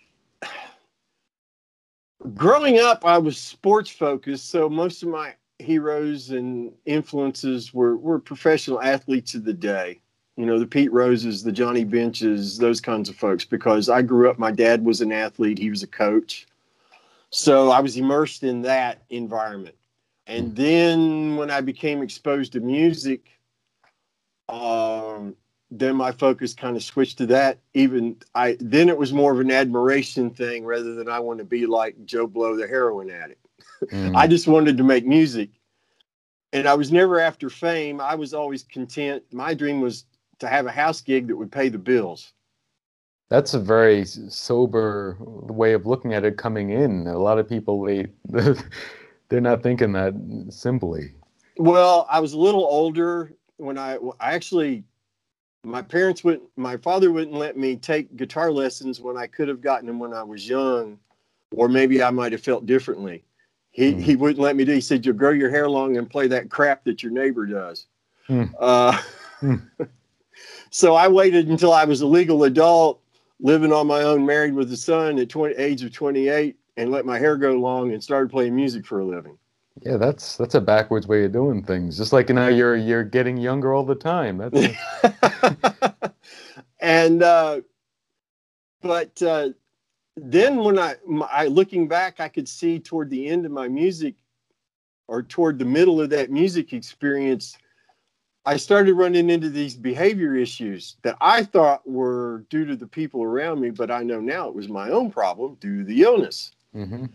[2.35, 8.19] growing up, I was sports focused, so most of my heroes and influences were were
[8.19, 10.01] professional athletes of the day.
[10.37, 13.45] You know, the Pete Roses, the Johnny Benches, those kinds of folks.
[13.45, 16.47] Because I grew up, my dad was an athlete; he was a coach,
[17.31, 19.77] so I was immersed in that environment.
[20.27, 23.29] And then when I became exposed to music,
[24.49, 25.35] um,
[25.71, 27.59] then my focus kind of switched to that.
[27.75, 31.45] Even I then it was more of an admiration thing rather than I want to
[31.45, 33.42] be like Joe Blow, the heroin addict.
[33.91, 34.17] Mm.
[34.17, 35.51] I just wanted to make music,
[36.53, 38.01] and I was never after fame.
[38.01, 39.25] I was always content.
[39.33, 40.05] My dream was
[40.39, 42.33] to have a house gig that would pay the bills.
[43.29, 47.07] That's a very sober way of looking at it coming in.
[47.07, 48.07] A lot of people they
[49.29, 50.15] they're not thinking that
[50.51, 51.15] simply.
[51.57, 54.85] Well, I was a little older when I, I actually,
[55.65, 59.61] my parents wouldn't, my father wouldn't let me take guitar lessons when I could have
[59.61, 60.99] gotten them when I was young,
[61.55, 63.25] or maybe I might have felt differently.
[63.73, 63.99] He, Hmm.
[64.01, 64.73] he wouldn't let me do.
[64.73, 67.87] He said, "You'll grow your hair long and play that crap that your neighbor does."
[68.27, 68.45] Hmm.
[68.59, 69.01] Uh,
[69.41, 69.57] Hmm.
[70.71, 73.01] so I waited until I was a legal adult,
[73.41, 77.05] living on my own, married with a son at 20, age of 28, and let
[77.05, 79.37] my hair go long and started playing music for a living.
[79.81, 81.97] Yeah, that's that's a backwards way of doing things.
[81.97, 84.37] Just like now you're you're getting younger all the time.
[84.37, 86.13] That's
[86.81, 87.63] and uh,
[88.83, 89.49] but uh,
[90.17, 93.69] then when I, my, I looking back, I could see toward the end of my
[93.69, 94.15] music,
[95.09, 97.59] or toward the middle of that music experience,
[98.45, 103.23] I started running into these behavior issues that I thought were due to the people
[103.23, 106.53] around me, but I know now it was my own problem due to the illness
[106.73, 107.07] hmm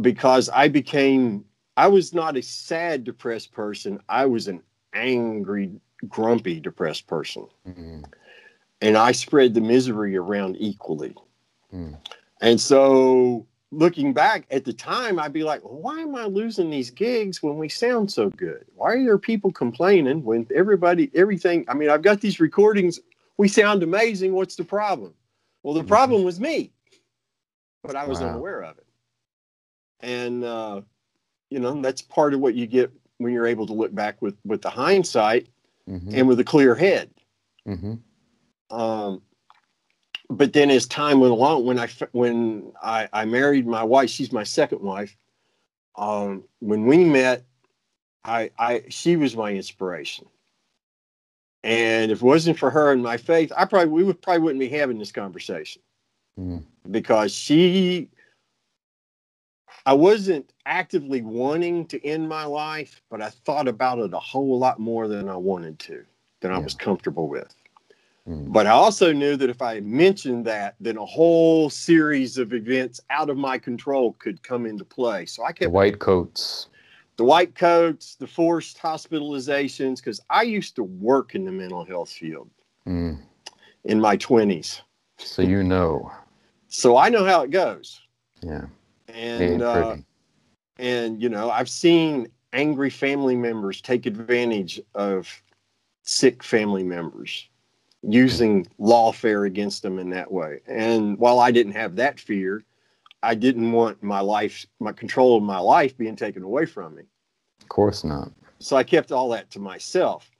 [0.00, 1.44] because I became
[1.76, 4.00] I was not a sad, depressed person.
[4.08, 4.62] I was an
[4.94, 7.46] angry, grumpy, depressed person.
[7.68, 8.04] Mm.
[8.80, 11.14] And I spread the misery around equally.
[11.74, 11.96] Mm.
[12.40, 16.90] And so looking back at the time, I'd be like, why am I losing these
[16.90, 18.64] gigs when we sound so good?
[18.74, 21.64] Why are there people complaining when everybody, everything?
[21.68, 23.00] I mean, I've got these recordings.
[23.38, 24.32] We sound amazing.
[24.32, 25.14] What's the problem?
[25.62, 25.88] Well, the Mhm.
[25.88, 26.72] problem was me,
[27.82, 28.28] but I was Wow.
[28.28, 28.86] unaware of it.
[30.00, 30.82] And, uh,
[31.50, 34.36] you know, that's part of what you get when you're able to look back with,
[34.44, 35.48] with the hindsight
[35.86, 37.10] hmm and with a clear head.
[37.64, 37.94] hmm
[38.70, 39.22] Um,
[40.30, 44.32] but then as time went along, when I when I, I married my wife, she's
[44.32, 45.16] my second wife.
[45.96, 47.44] Um, when we met,
[48.24, 50.26] I, I she was my inspiration,
[51.64, 54.60] and if it wasn't for her and my faith, I probably we would probably wouldn't
[54.60, 55.82] be having this conversation
[56.38, 56.64] Mm.
[56.90, 58.10] because she.
[59.86, 64.58] I wasn't actively wanting to end my life, but I thought about it a whole
[64.58, 66.04] lot more than I wanted to,
[66.40, 67.55] than I was comfortable with.
[68.28, 68.52] Mm.
[68.52, 73.00] But I also knew that if I mentioned that, then a whole series of events
[73.10, 75.26] out of my control could come into play.
[75.26, 76.68] So I The kept white coats.
[77.16, 82.10] the white coats, the forced hospitalizations, because I used to work in the mental health
[82.10, 82.50] field
[82.86, 83.18] Mm.
[83.84, 84.82] in my 20s.
[85.18, 86.10] So you know.
[86.68, 88.00] So I know how it goes.
[88.42, 88.66] Yeah.
[89.08, 89.96] And, uh,
[90.78, 95.28] and, you know, I've seen angry family members take advantage of
[96.02, 97.48] sick family members
[98.02, 100.60] using lawfare against them in that way.
[100.66, 102.64] And while I didn't have that fear,
[103.22, 107.02] I didn't want my life, my control of my life being taken away from me.
[107.60, 108.30] Of course not.
[108.58, 110.30] So I kept all that to myself.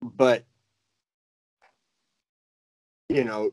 [0.00, 0.44] But,
[3.08, 3.50] you know,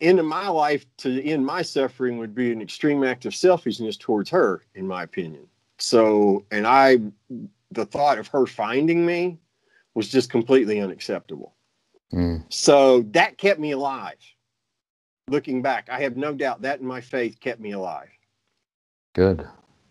[0.00, 4.30] into my life to end my suffering would be an extreme act of selfishness towards
[4.30, 5.46] her, in my opinion.
[5.78, 6.98] So, and I,
[7.70, 9.38] the thought of her finding me
[9.94, 11.55] was just completely unacceptable.
[12.12, 12.44] Mm.
[12.48, 14.16] So that kept me alive.
[15.28, 18.08] Looking back, I have no doubt that in my faith kept me alive.
[19.14, 19.46] Good.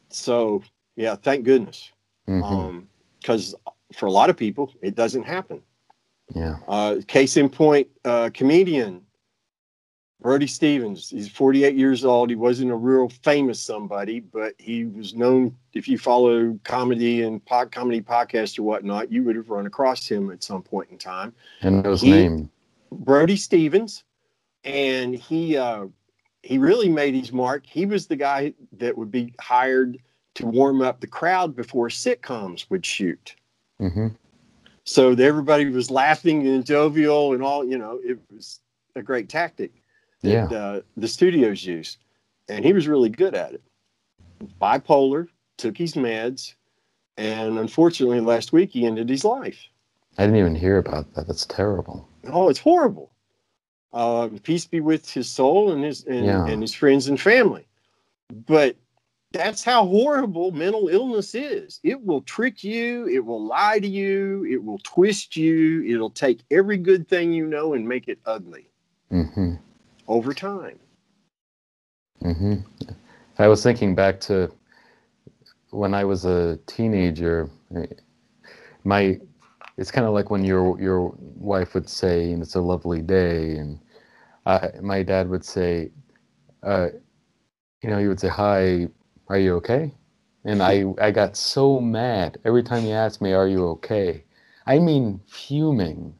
[0.10, 0.63] So,
[0.95, 1.91] yeah, thank goodness.
[2.25, 3.56] Because
[3.93, 5.62] for a lot of people, it doesn't happen.
[6.34, 6.58] yeah.
[6.67, 9.01] Uh, case in point, uh, comedian
[10.21, 11.10] Brody Stevens.
[11.10, 12.30] He's 48 years old.
[12.30, 15.56] He wasn't a real famous somebody, but he was known.
[15.73, 20.08] If you follow comedy and pod, comedy podcasts or whatnot, you would have run across
[20.08, 21.34] him at some point in time.
[21.62, 22.49] And his He- name.
[22.91, 24.04] Brody Stevens,
[24.63, 25.88] and he uh,
[26.43, 27.65] he really made his mark.
[27.65, 29.97] He was the guy that would be hired
[30.36, 33.36] to warm up the crowd before sitcoms would shoot.
[33.80, 34.08] hmm
[34.86, 37.65] So everybody was laughing and jovial and all.
[37.65, 38.62] You know, it was
[38.95, 39.73] a great tactic
[40.31, 40.45] Yeah.
[40.45, 41.97] uh, the studios used,
[42.49, 43.61] and he was really good at it.
[44.61, 46.55] Bipolar, took his meds,
[47.17, 49.59] and unfortunately, last week he ended his life.
[50.17, 51.27] I didn't even hear about that.
[51.27, 52.07] That's terrible.
[52.27, 53.11] Oh, it's horrible.
[53.93, 56.45] Uh, peace be with his soul and his and, Yeah.
[56.45, 57.65] and his friends and family.
[58.45, 58.75] But
[59.31, 61.79] that's how horrible mental illness is.
[61.83, 63.07] It will trick you.
[63.07, 64.45] It will lie to you.
[64.45, 65.83] It will twist you.
[65.83, 68.67] It'll take every good thing you know and make it ugly
[69.09, 69.55] hmm
[70.08, 70.80] over time.
[72.24, 72.56] Mm-hmm.
[73.38, 74.52] I was thinking back to
[75.72, 77.50] when I was a teenager.
[78.84, 79.20] My,
[79.78, 83.58] it's kind of like when your your wife would say, "And it's a lovely day,"
[83.58, 83.80] and
[84.46, 85.91] I, my dad would say,
[86.63, 86.89] uh,
[87.82, 88.88] you know, he would say, "Hi,
[89.28, 89.94] are you okay?"
[90.46, 94.24] And I I got so mad every time he asked me, "Are you okay?"
[94.65, 96.15] I mean, fuming.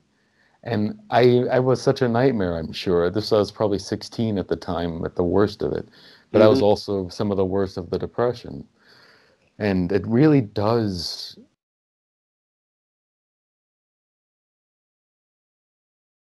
[0.66, 3.10] And I I was such a nightmare, I'm sure.
[3.10, 5.88] This I was probably 16 at the time, at the worst of it.
[6.32, 6.66] But I was mm-hmm.
[6.66, 8.68] also some of the worst of the depression.
[9.60, 11.38] And it really does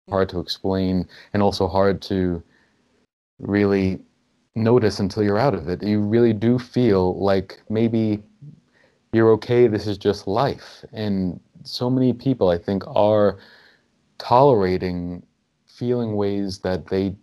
[0.09, 0.13] mm-hmm.
[0.13, 2.43] hard to explain and also hard to
[3.39, 3.99] really
[4.55, 5.83] notice until you're out of it.
[5.83, 8.23] You really do feel like maybe
[9.13, 10.85] you're okay, this is just life.
[10.93, 13.39] And so many people, I think, are
[14.19, 15.23] tolerating
[15.67, 17.15] feeling ways that they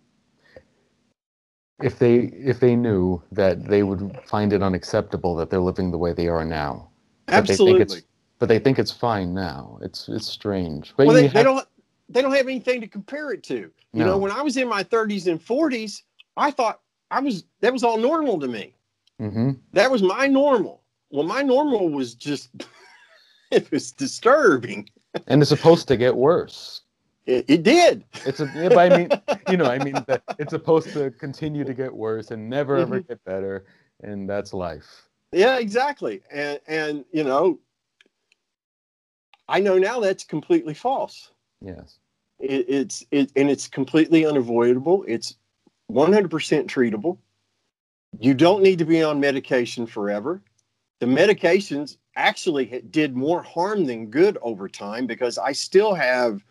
[1.82, 5.98] if they if they knew that they would find it unacceptable that they're living the
[5.98, 6.88] way they are now
[7.26, 8.02] But they think it's- Absolutely.
[8.38, 11.66] but they think it's fine now it's it's strange but Well, they, they don't
[12.08, 13.56] they don't have anything to compare it to.
[13.56, 14.04] You No.
[14.06, 16.02] know, when I was in my 30s and 40s,
[16.36, 16.80] I thought
[17.10, 18.74] I was that was all normal to me.
[19.20, 19.58] Mhm.
[19.72, 20.82] That was my normal.
[21.10, 22.50] Well, my normal was just
[23.50, 24.88] it was disturbing.
[25.26, 26.82] and it's supposed to get worse
[27.26, 28.04] It, it did.
[28.24, 29.10] it's a yeah, but i mean
[29.48, 33.00] you know i mean that it's supposed to continue to get worse and never ever
[33.00, 33.08] Mhm.
[33.08, 33.66] get better
[34.02, 36.22] and that's life Yeah, exactly.
[36.30, 37.58] And and you know,
[39.48, 41.30] I know now that's completely false.
[41.60, 41.98] Yes.
[42.38, 45.04] It, it's it and it's completely unavoidable.
[45.08, 45.36] It's
[45.90, 46.28] 100%
[46.68, 47.18] treatable.
[48.18, 50.42] You don't need to be on medication forever.
[51.00, 56.42] The medications actually did more harm than good over time because I still have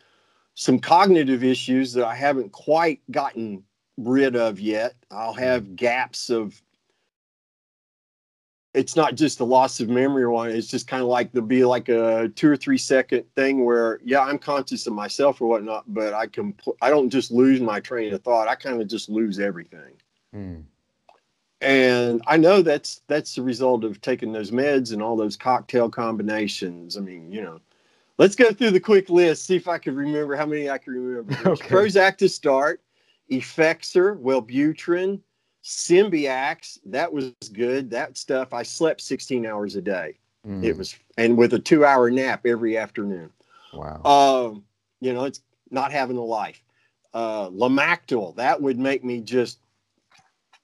[0.56, 3.64] some cognitive issues that I haven't quite gotten
[3.98, 4.96] rid of yet.
[5.12, 6.62] I'll have gaps of
[8.74, 10.50] it's not just the loss of memory or one.
[10.50, 14.00] It's just kind of like there'll be like a two or three second thing where,
[14.04, 17.80] yeah, I'm conscious of myself or whatnot, but I can, I don't just lose my
[17.80, 18.50] train of thought.
[18.50, 19.94] I kind of just lose everything.
[20.36, 20.64] Mm.
[21.62, 25.90] And I know that's that's the result of taking those meds and all those cocktail
[25.90, 26.98] combinations.
[26.98, 27.62] I mean, you know,
[28.18, 30.94] let's go through the quick list, see if I can remember how many I can
[30.94, 31.34] remember.
[31.52, 31.68] okay.
[31.68, 32.82] Prozac to start,
[33.32, 35.20] Effexor, Wellbutrin,
[35.64, 37.90] Symbyax, that was good.
[37.90, 40.20] That stuff, I slept 16 hours a day.
[40.48, 40.64] Mm.
[40.64, 43.32] It was, and with a two hour nap every afternoon.
[43.74, 44.04] Wow.
[44.04, 44.64] Um,
[45.02, 45.42] you know, it's
[45.72, 46.62] not having a life.
[47.14, 49.60] Uh, Lamictal, that would make me just.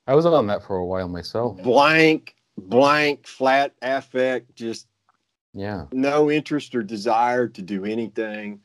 [0.08, 1.62] I was on that for a while myself.
[1.64, 4.88] Blank, blank, flat affect, just.
[5.54, 5.86] Yeah.
[5.92, 8.62] No interest or desire to do anything.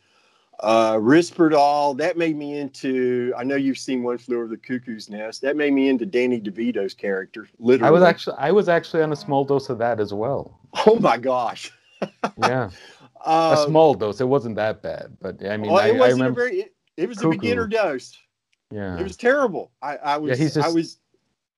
[0.60, 3.34] Uh, Risperdal, that made me into.
[3.36, 5.42] I know you've seen One Flew Over the Cuckoo's Nest.
[5.42, 7.46] That made me into Danny DeVito's character.
[7.58, 10.58] Literally, I was actually I was actually on a small dose of that as well.
[10.86, 11.70] Oh my gosh!
[12.38, 12.70] yeah,
[13.26, 14.20] uh, a small dose.
[14.22, 16.60] It wasn't that bad, but I mean, well, I, it wasn't I remember, a very.
[16.60, 17.28] It, it was Cuckoo.
[17.28, 18.16] a beginner dose.
[18.70, 19.72] Yeah, it was terrible.
[19.82, 20.30] I, I was.
[20.30, 20.98] Yeah, he's just, I was.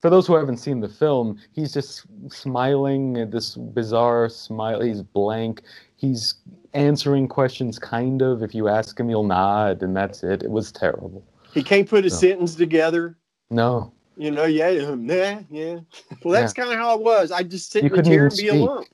[0.00, 3.30] For those who haven't seen the film, he's just smiling.
[3.30, 4.80] This bizarre smile.
[4.80, 5.62] He's blank.
[5.96, 6.34] He's
[6.74, 10.70] answering questions kind of if you ask him he'll nod and that's it it was
[10.70, 13.16] terrible he can't put a sentence together
[13.50, 15.78] no you know yeah nah, yeah
[16.22, 16.64] well that's yeah.
[16.64, 18.50] kind of how it was i just sit you in the chair and be speak.
[18.50, 18.86] a lump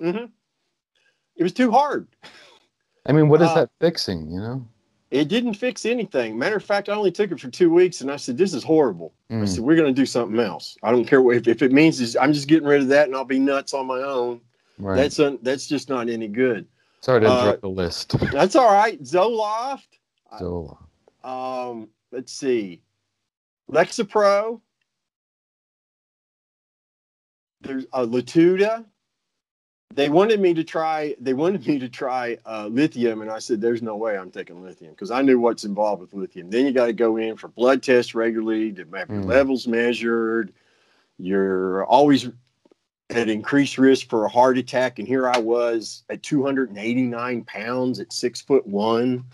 [0.00, 0.24] mm-hmm.
[1.36, 2.08] it was too hard
[3.06, 4.66] i mean what is uh, that fixing you know
[5.10, 8.10] it didn't fix anything matter of fact i only took it for two weeks and
[8.10, 9.42] i said this is horrible mm.
[9.42, 11.72] i said we're going to do something else i don't care what, if, if it
[11.72, 14.40] means is, i'm just getting rid of that and i'll be nuts on my own
[14.78, 14.96] right.
[14.96, 16.66] that's un, that's just not any good
[17.00, 18.18] Sorry to interrupt uh, the list.
[18.32, 19.00] That's all right.
[19.02, 19.86] Zoloft.
[20.40, 20.78] Zoloft.
[21.22, 22.82] Um, let's see.
[23.70, 24.60] Lexapro.
[27.60, 28.84] There's a uh, Latuda.
[29.94, 31.16] They wanted me to try.
[31.18, 34.62] They wanted me to try uh, lithium, and I said, "There's no way I'm taking
[34.62, 36.50] lithium because I knew what's involved with lithium.
[36.50, 39.24] Then you got to go in for blood tests regularly to have your mm.
[39.24, 40.52] levels measured.
[41.18, 42.28] You're always
[43.10, 48.12] at increased risk for a heart attack, and here I was at 289 pounds at
[48.12, 49.24] six foot one.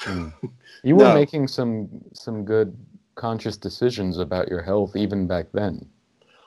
[0.00, 0.32] Mm.
[0.82, 1.14] You were no.
[1.14, 2.74] making some some good
[3.14, 5.86] conscious decisions about your health even back then.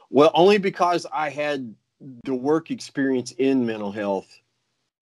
[0.10, 1.76] Well, only because I had
[2.24, 4.28] the work experience in mental health.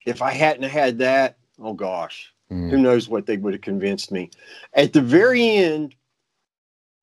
[0.05, 2.69] If I hadn't had that, oh gosh, mm.
[2.69, 4.29] who knows what they would have convinced me.
[4.73, 5.95] At the very end,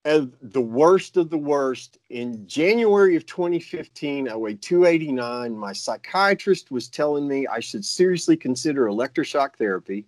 [0.08, 1.98] of the worst of the worst.
[2.08, 5.56] In January of 2015, I weighed 289.
[5.56, 10.06] My psychiatrist was telling me I should seriously consider electroshock therapy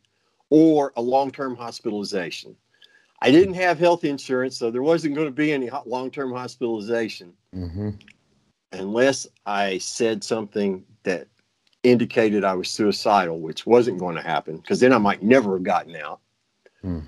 [0.48, 2.56] or a long term hospitalization.
[3.20, 7.34] I didn't have health insurance, so there wasn't going to be any long term hospitalization
[7.54, 7.90] mm-hmm.
[8.72, 11.26] Unless I said something that
[11.82, 15.62] indicated I was suicidal, which wasn't going to happen because then I might never have
[15.62, 16.20] gotten out.
[16.84, 17.06] Mm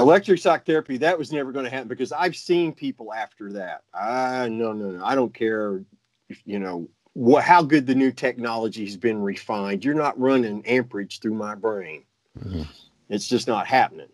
[0.00, 3.82] electric shock therapy that was never going to happen because i've seen people after that.
[3.92, 5.82] Ah no no no i don't care
[6.28, 9.84] if, you know what how good the new technology has been refined.
[9.84, 12.04] You're not running amperage through my brain.
[12.38, 12.62] Mm-hmm.
[13.08, 14.08] it's just not happening.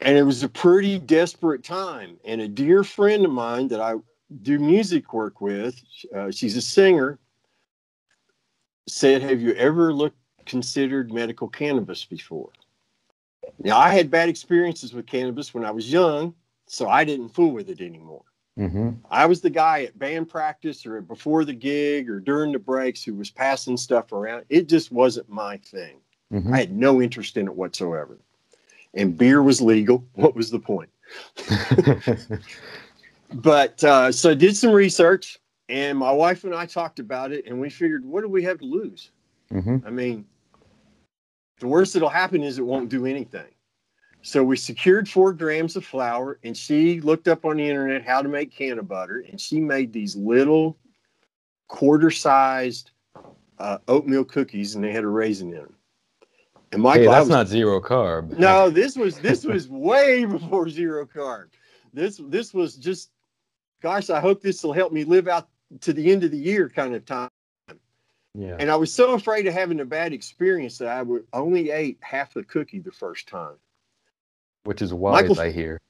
[0.00, 3.94] And it was a pretty desperate time and a dear friend of mine that i
[4.42, 5.80] do music work with
[6.14, 7.18] uh, she's a singer
[8.86, 12.50] said have you ever looked considered medical cannabis before
[13.62, 16.34] now, I had bad experiences with cannabis when I was young,
[16.66, 18.22] so I didn't fool with it anymore.
[18.58, 18.90] Mm-hmm.
[19.10, 23.04] I was the guy at band practice or before the gig or during the breaks
[23.04, 24.44] who was passing stuff around.
[24.48, 25.98] It just wasn't my thing.
[26.32, 26.52] Mm-hmm.
[26.52, 28.18] I had no interest in it whatsoever.
[28.94, 30.04] And beer was legal.
[30.14, 30.90] What was the point?
[33.34, 37.46] but uh, so I did some research, and my wife and I talked about it,
[37.46, 39.10] and we figured, what do we have to lose?
[39.52, 39.86] Mm-hmm.
[39.86, 40.24] I mean,
[41.60, 43.46] the worst that'll happen is it won't do anything.
[44.22, 48.20] So we secured four grams of flour, and she looked up on the internet how
[48.22, 50.76] to make canna butter, and she made these little
[51.68, 52.90] quarter-sized
[53.58, 55.74] uh, oatmeal cookies, and they had a raisin in them.
[56.72, 58.36] And Michael, hey, that's was, not zero carb.
[58.38, 61.46] No, this was this was way before zero carb.
[61.94, 63.10] This this was just,
[63.82, 65.48] gosh, I hope this will help me live out
[65.80, 67.30] to the end of the year kind of time.
[68.34, 68.56] Yeah.
[68.58, 71.98] And I was so afraid of having a bad experience that I would only ate
[72.00, 73.56] half the cookie the first time.
[74.64, 75.80] Which is wise, Michael- I hear.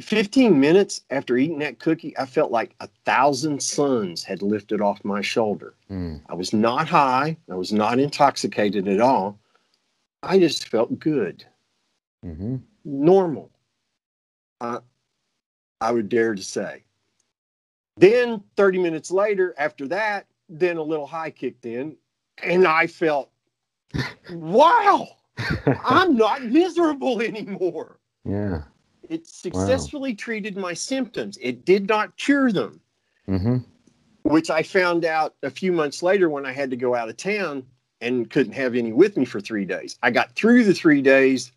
[0.00, 5.04] 15 minutes after eating that cookie, I felt like a thousand suns had lifted off
[5.04, 5.74] my shoulder.
[5.88, 6.20] Mm.
[6.28, 7.36] I was not high.
[7.48, 9.38] I was not intoxicated at all.
[10.24, 11.44] I just felt good,
[12.22, 13.50] hmm normal.
[14.60, 14.80] Uh,
[15.80, 16.82] I would dare to say.
[17.96, 21.96] Then 30 minutes later, after that, then a little high kicked in,
[22.42, 23.30] and I felt,
[24.30, 25.08] wow,
[25.84, 27.98] I'm not miserable anymore.
[28.24, 28.62] yeah.
[29.08, 31.36] It successfully treated my symptoms.
[31.42, 32.80] It did not cure them.
[33.26, 33.58] hmm
[34.22, 37.16] which I found out a few months later when I had to go out of
[37.16, 37.64] town
[38.00, 39.98] and couldn't have any with me for three days.
[40.02, 41.52] I got through the three days,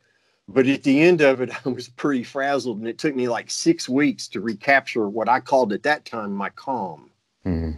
[0.48, 3.50] but at the end of it, I was pretty frazzled, and it took me like
[3.50, 7.10] six weeks to recapture what I called at that time my calm.
[7.44, 7.72] hmm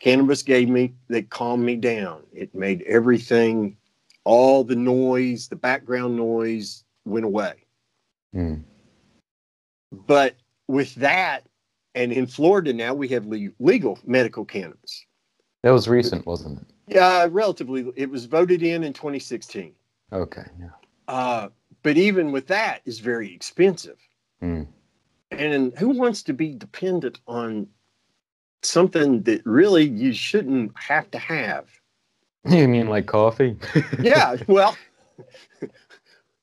[0.00, 2.22] Cannabis gave me that calmed me down.
[2.32, 3.76] It made everything,
[4.24, 7.66] all the noise, the background noise went away.
[8.34, 8.64] Mm.
[9.92, 10.36] But
[10.68, 11.44] with that,
[11.94, 15.04] and in Florida now, we have le- legal medical cannabis.
[15.62, 16.94] That was recent, wasn't it?
[16.94, 17.92] Yeah, relatively.
[17.94, 19.74] It was voted in in 2016.
[20.12, 20.44] Okay.
[20.58, 20.68] Yeah.
[21.08, 21.48] Uh,
[21.82, 23.98] but even with that, is very expensive.
[24.42, 24.66] Mm.
[25.30, 27.66] And who wants to be dependent on
[28.62, 31.68] something that really you shouldn't have to have?
[32.48, 33.56] You mean like coffee?
[34.00, 34.74] Yeah, well,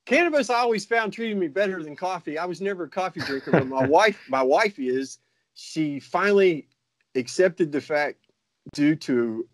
[0.05, 2.37] cannabis I always found treated me better than coffee.
[2.37, 5.17] I was never a coffee drinker, but my wife, my wife is.
[5.55, 6.67] She finally
[7.15, 8.27] accepted the fact
[8.73, 9.47] due to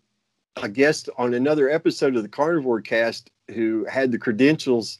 [0.56, 4.98] a guest on another episode of the Carnivore Cast who had the credentials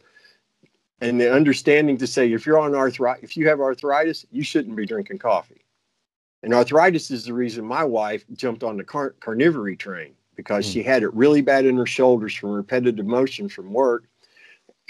[1.00, 4.76] and the understanding to say if you're on arthritis, if you have arthritis, you shouldn't
[4.76, 5.64] be drinking coffee.
[6.42, 10.72] And arthritis is the reason my wife jumped on the car- carnivory train because Hmm.
[10.72, 14.04] she had it really bad in her shoulders from repetitive motion from work.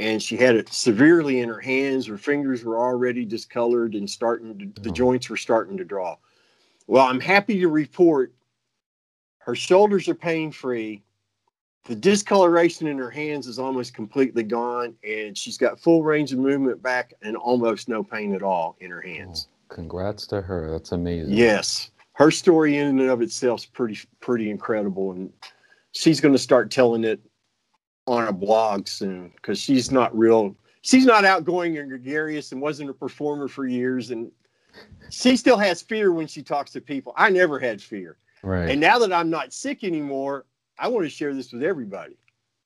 [0.00, 2.06] And she had it severely in her hands.
[2.06, 4.92] Her fingers were already discolored and starting to, the Oh.
[4.92, 6.16] joints were starting to draw.
[6.88, 8.34] Well, I'm happy to report
[9.38, 11.04] her shoulders are pain free.
[11.84, 16.38] The discoloration in her hands is almost completely gone, and she's got full range of
[16.38, 19.48] movement back and almost no pain at all in her oh, hands.
[19.68, 20.70] Congrats to her.
[20.70, 21.34] That's amazing.
[21.34, 25.30] Yes, her story in and of itself is pretty pretty incredible, and
[25.92, 27.20] she's going to start telling it
[28.06, 30.56] on a blog soon because she's not real.
[30.80, 34.30] She's not outgoing and gregarious, and wasn't a performer for years, and
[35.10, 37.12] she still has fear when she talks to people.
[37.18, 38.70] I never had fear, Right.
[38.70, 40.46] and now that I'm not sick anymore,
[40.78, 42.16] I want to share this with everybody.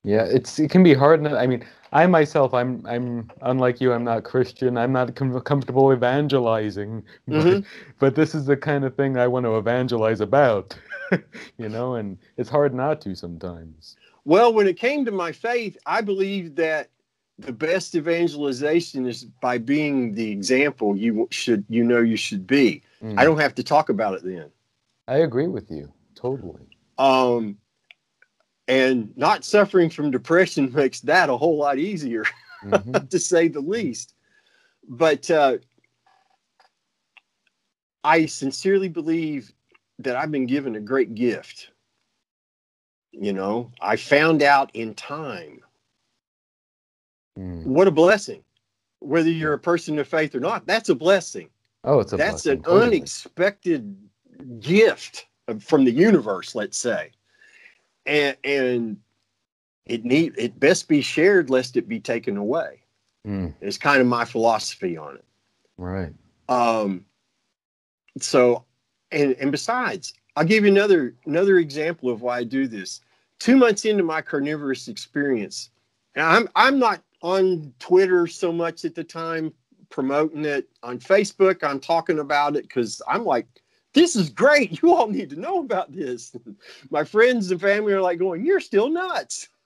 [0.03, 1.25] Yeah, it's it can be hard.
[1.27, 3.91] I mean, I myself, I'm I'm unlike you.
[3.91, 4.77] I'm not Christian.
[4.77, 7.03] I'm not com- comfortable evangelizing.
[7.27, 7.65] But, Mhm.
[7.99, 10.77] but this is the kind of thing I want to evangelize about,
[11.57, 11.95] you know.
[11.95, 13.97] And it's hard not to sometimes.
[14.23, 16.89] Well, when it came to my faith, I believe that
[17.37, 22.83] the best evangelization is by being the example you should you know you should be.
[23.03, 23.19] Mm.
[23.19, 24.49] I don't have to talk about it then.
[25.09, 26.61] I agree with you totally.
[26.97, 27.57] Um,
[28.69, 32.23] and not suffering from depression makes that a whole lot easier,
[32.63, 33.09] Mhm.
[33.09, 34.13] to say the least.
[34.87, 35.57] But uh,
[38.03, 39.51] I sincerely believe
[39.99, 41.71] that I've been given a great gift.
[43.11, 45.61] You know, I found out in time
[47.37, 47.63] Mm.
[47.65, 48.43] what a blessing.
[48.99, 51.49] Whether you're a person of faith or not, that's a blessing.
[51.85, 52.97] Oh, it's a that's blessing, an totally.
[52.97, 53.97] unexpected
[54.59, 55.27] gift
[55.59, 57.11] from the universe, let's say.
[58.09, 58.97] And and
[59.85, 62.81] it need it best be shared lest it be taken away.
[63.27, 65.25] Mm, It's kind of my philosophy on it.
[65.77, 66.11] right.
[66.49, 67.05] Um
[68.19, 68.65] so
[69.11, 73.01] and and besides, I'll give you another another example of why I do this.
[73.37, 75.69] Two months into my carnivorous experience,
[76.15, 79.53] and I'm I'm not on Twitter so much at the time
[79.89, 80.67] promoting it.
[80.81, 83.45] On Facebook, I'm talking about it because I'm like,
[83.99, 84.81] this is great.
[84.81, 86.33] You all need to know about this.
[86.89, 89.49] My friends and family are like going, You're still nuts.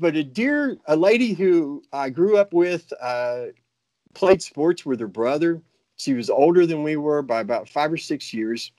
[0.00, 3.46] but a dear a lady who I grew up with, uh,
[4.14, 5.60] played sports with her brother.
[5.96, 8.72] She was older than we were by about five or six years.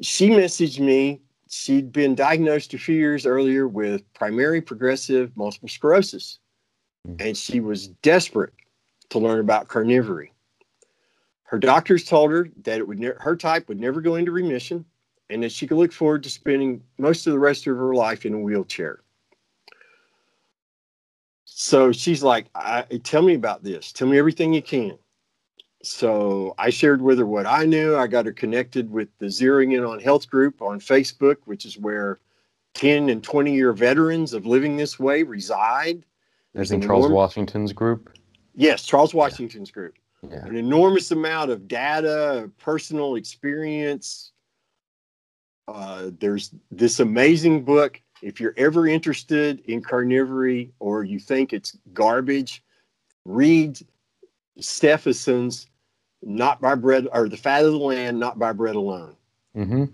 [0.00, 1.20] She messaged me.
[1.50, 6.38] She'd been diagnosed a few years earlier with primary progressive multiple sclerosis,
[7.18, 8.54] and she was desperate
[9.10, 10.31] to learn about carnivory.
[11.52, 14.86] Her doctors told her that it would ne- her type would never go into remission,
[15.28, 18.24] and that she could look forward to spending most of the rest of her life
[18.24, 19.02] in a wheelchair.
[21.44, 22.46] So she's like,
[23.02, 23.92] "Tell me about this.
[23.92, 24.98] Tell me everything you can."
[25.82, 27.96] so I shared with her what I knew.
[27.96, 31.76] I got her connected with the Zeroing In on Health group on Facebook, which is
[31.76, 32.20] where
[32.74, 36.04] 10 and 20 year veterans of living this way reside.
[36.54, 38.16] There's in Charles Washington's group?
[38.54, 39.74] Yes, Charles Washington's yeah.
[39.74, 39.94] group.
[40.28, 40.44] Yeah.
[40.46, 44.32] An enormous amount of data, personal experience.
[45.66, 48.00] Uh, there's this amazing book.
[48.22, 52.62] If you're ever interested in carnivory or you think it's garbage,
[53.24, 53.78] read
[54.60, 55.66] Stefansson's
[56.22, 59.16] Not by Bread or The Fat of the Land, Not by Bread Alone.
[59.56, 59.84] Mm-hmm.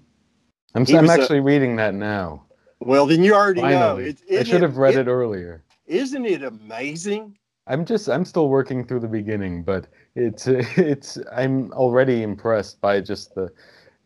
[0.75, 2.45] I'm, I'm actually a, reading that now.
[2.81, 4.03] Well, then you already Finally.
[4.03, 4.15] know.
[4.29, 5.65] It, I should have read it, it earlier.
[5.87, 7.39] Isn't it amazing?
[7.69, 13.01] I'm just I'm still working through the beginning, but it's it's I'm already impressed by
[13.01, 13.51] just the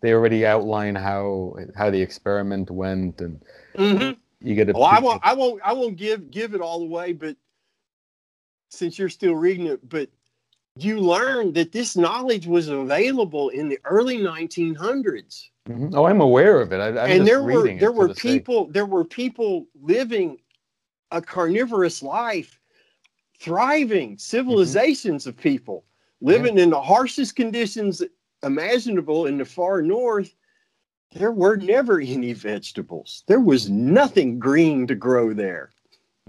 [0.00, 3.42] they already outline how how the experiment went and
[3.76, 4.18] mm-hmm.
[4.46, 7.12] you get a well, I won't I won't I won't give give it all away,
[7.12, 7.36] but
[8.70, 10.08] since you're still reading it, but
[10.76, 15.50] you learn that this knowledge was available in the early 1900s.
[15.68, 15.94] Mm-hmm.
[15.94, 16.80] Oh, I'm aware of it.
[16.80, 20.38] I, I'm and there were there were people there were people living
[21.10, 22.58] a carnivorous life,
[23.42, 25.30] thriving civilizations mm-hmm.
[25.30, 25.84] of people
[26.20, 26.64] living yeah.
[26.64, 28.02] in the harshest conditions
[28.42, 30.34] imaginable in the far north.
[31.14, 33.24] There were never any vegetables.
[33.26, 35.70] There was nothing green to grow there.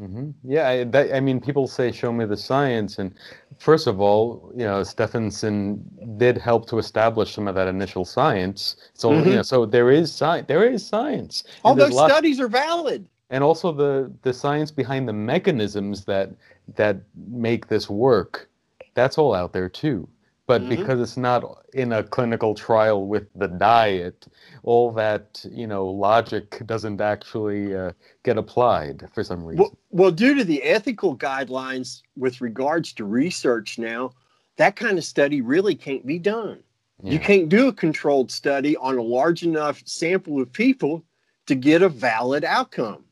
[0.01, 0.31] Mm-hmm.
[0.43, 3.13] Yeah, I, that, I mean, people say, "Show me the science," and
[3.59, 5.79] first of all, you know, Stefansson
[6.17, 8.75] did help to establish some of that initial science.
[8.95, 9.29] So, mm-hmm.
[9.29, 10.47] you know, so there is science.
[10.47, 11.43] There is science.
[11.63, 13.07] All those studies are valid.
[13.29, 16.31] And also the the science behind the mechanisms that
[16.75, 18.49] that make this work.
[18.93, 20.07] That's all out there too
[20.45, 20.69] but mm-hmm.
[20.69, 21.43] because it's not
[21.73, 24.27] in a clinical trial with the diet
[24.63, 27.91] all that you know logic doesn't actually uh,
[28.23, 33.05] get applied for some reason well, well, due to the ethical guidelines with regards to
[33.05, 34.11] research now
[34.57, 36.61] that kind of study really can't be done
[37.01, 37.11] yeah.
[37.13, 41.03] you can't do a controlled study on a large enough sample of people
[41.45, 43.03] to get a valid outcome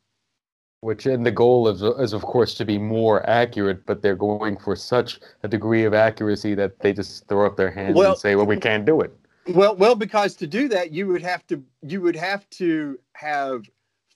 [0.81, 4.57] which and the goal is, is of course to be more accurate but they're going
[4.57, 8.19] for such a degree of accuracy that they just throw up their hands well, and
[8.19, 9.15] say well we can't do it.
[9.49, 13.63] well well because to do that you would have to you would have to have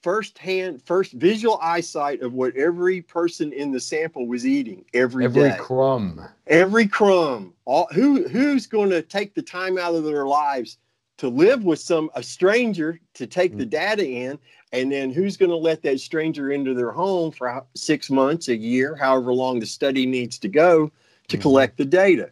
[0.05, 5.25] first hand first visual eyesight of what every person in the sample was eating every,
[5.25, 5.55] every day.
[5.57, 6.23] crumb.
[6.45, 7.55] Every crumb.
[7.65, 10.77] All who who's going to take the time out of their lives
[11.17, 13.69] to live with some a stranger to take the mm.
[13.69, 14.39] data in
[14.71, 18.55] and then who's going to let that stranger into their home for six months a
[18.55, 20.91] year however long the study needs to go
[21.27, 21.41] to mm-hmm.
[21.41, 22.29] collect the data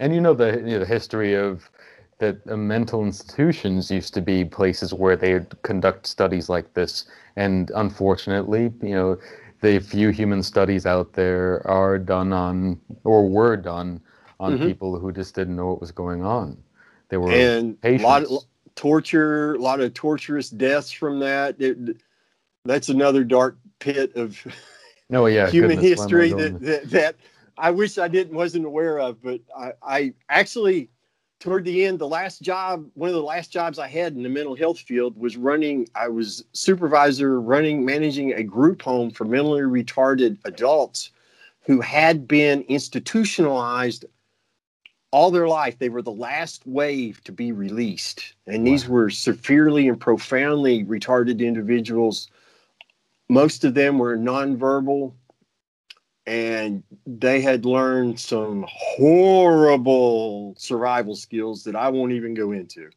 [0.00, 1.68] and you know the, you know, the history of
[2.18, 7.06] that uh, mental institutions used to be places where they conduct studies like this
[7.36, 9.18] and unfortunately you know
[9.60, 14.00] the few human studies out there are done on or were done
[14.40, 14.66] on mm-hmm.
[14.66, 16.56] people who just didn't know what was going on
[17.16, 18.02] were and patients.
[18.02, 18.44] a lot of
[18.74, 21.56] torture, a lot of torturous deaths from that.
[21.60, 21.96] It,
[22.64, 24.38] that's another dark pit of
[25.12, 27.16] oh, yeah, human history that, that, that
[27.58, 29.22] I wish I didn't wasn't aware of.
[29.22, 30.90] But I, I actually
[31.44, 34.30] toward the end, the last job, one of the last jobs I had in the
[34.30, 35.86] mental health field was running.
[35.94, 41.10] I was supervisor running, managing a group home for mentally retarded adults
[41.60, 44.06] who had been institutionalized
[45.14, 48.64] all their life they were the last wave to be released and wow.
[48.64, 52.28] these were severely and profoundly retarded individuals
[53.28, 55.12] most of them were nonverbal
[56.26, 62.90] and they had learned some horrible survival skills that I won't even go into.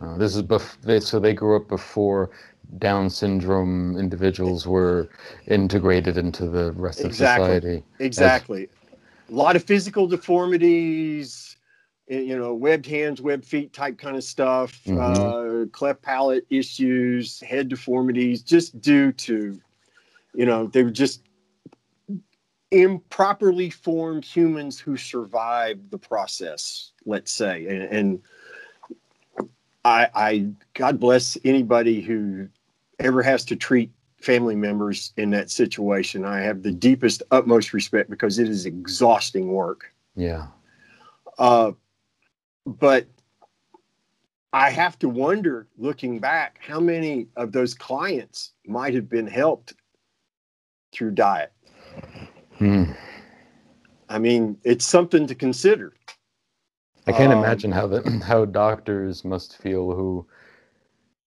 [0.00, 2.30] Uh, this is bef- so they grew up before
[2.78, 5.08] Down syndrome individuals were
[5.46, 7.56] integrated into the rest exactly.
[7.56, 7.84] of society.
[7.98, 8.62] Exactly.
[8.64, 8.68] As-
[9.28, 11.45] a lot of physical deformities,
[12.08, 15.00] you know, webbed hands, webbed feet type kind of stuff, mm-hmm.
[15.00, 19.60] uh, cleft palate issues, head deformities, just due to,
[20.34, 21.22] you know, they were just
[22.70, 27.66] improperly formed humans who survived the process, let's say.
[27.66, 28.22] And, and
[29.84, 32.48] I, I, God bless anybody who
[32.98, 33.90] ever has to treat
[34.20, 36.24] family members in that situation.
[36.24, 39.92] I have the deepest, utmost respect because it is exhausting work.
[40.14, 40.46] Yeah.
[41.38, 41.72] Uh,
[42.66, 43.06] but
[44.52, 49.74] I have to wonder, looking back, how many of those clients might have been helped
[50.92, 51.52] through diet.
[52.58, 52.92] Hmm.
[54.08, 55.92] I mean, it's something to consider.
[57.06, 60.26] I can't um, imagine how the how doctors must feel who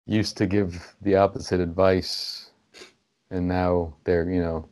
[0.06, 2.52] used to give the opposite advice,
[3.30, 4.68] and now they're you know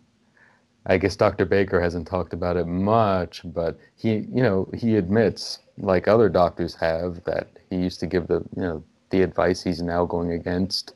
[0.87, 1.45] I guess Dr.
[1.45, 6.75] Baker hasn't talked about it much, but he, you know, he admits, like other doctors
[6.75, 10.93] have, that he used to give the, you know, the advice he's now going against.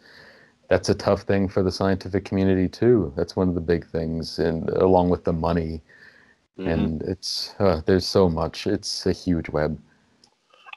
[0.70, 3.12] That's a tough thing for the scientific community too.
[3.16, 5.82] That's one of the big things, and along with the money,
[6.60, 6.70] mm-hmm.
[6.70, 8.68] and it's uh, there's so much.
[8.68, 9.80] It's a huge web.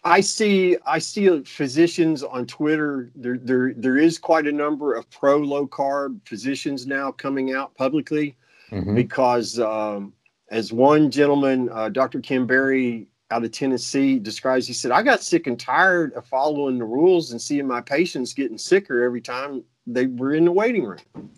[0.04, 3.10] I see I see physicians on Twitter.
[3.14, 7.74] There there there is quite a number of pro low carb physicians now coming out
[7.74, 8.34] publicly
[8.72, 8.94] mm-hmm.
[8.94, 10.12] because um,
[10.50, 12.20] as one gentleman, uh, Dr.
[12.20, 16.78] Ken Berry out of Tennessee describes, he said, I got sick and tired of following
[16.78, 20.84] the rules and seeing my patients getting sicker every time they were in the waiting
[20.84, 21.30] room.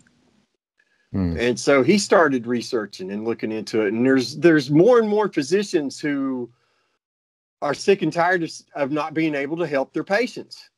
[1.13, 1.39] Mm.
[1.39, 3.93] And so he started researching and looking into it.
[3.93, 6.51] And there's there's more and more physicians who
[7.61, 10.69] are sick and tired of, of not being able to help their patients.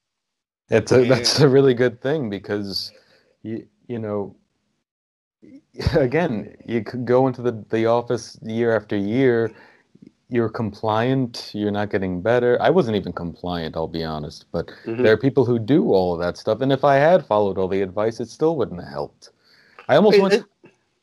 [0.70, 2.92] That's a, and, that's a really good thing because
[3.42, 4.36] you you know
[5.94, 9.52] again you could go into the, the office year after year.
[10.30, 11.52] You're compliant.
[11.54, 12.62] You're not getting better.
[12.62, 15.04] I wasn't even compliant i'll be honest but mm-hmm.
[15.04, 17.68] there are people who do all of that stuff and if i had followed all
[17.68, 19.32] the advice it still wouldn't have helped.
[19.88, 20.44] I almost once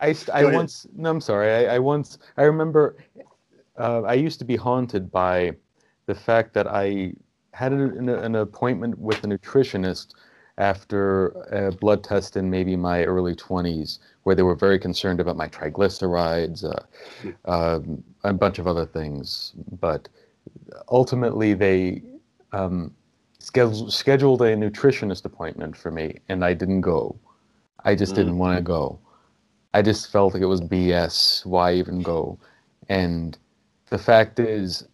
[0.00, 2.96] i, I once no i'm sorry I, I once i remember
[3.78, 5.52] uh, i used to be haunted by
[6.06, 7.14] the fact that I
[7.52, 10.14] had an, an appointment with a nutritionist
[10.58, 15.36] after a blood test in maybe my early 20s, where they were very concerned about
[15.36, 19.52] my triglycerides, uh, um, a bunch of other things.
[19.80, 20.08] But
[20.88, 22.02] ultimately, they
[22.52, 22.94] um,
[23.38, 27.16] scheduled, scheduled a nutritionist appointment for me, and I didn't go.
[27.84, 28.16] I just mm.
[28.16, 28.98] didn't want to go.
[29.74, 31.44] I just felt like it was BS.
[31.44, 32.38] Why even go?
[32.88, 33.36] And
[33.90, 34.86] the fact is,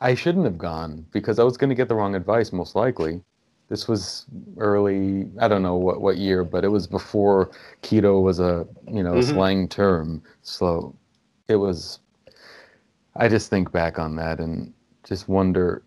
[0.00, 3.22] I shouldn't have gone because I was going to get the wrong advice, most likely.
[3.68, 7.50] This was early, I don't know what, what year, but it was before
[7.82, 9.30] keto was a, you know, mm-hmm.
[9.30, 10.22] slang term.
[10.42, 10.94] So
[11.48, 12.00] it was,
[13.16, 14.72] I just think back on that and
[15.04, 15.82] just wonder,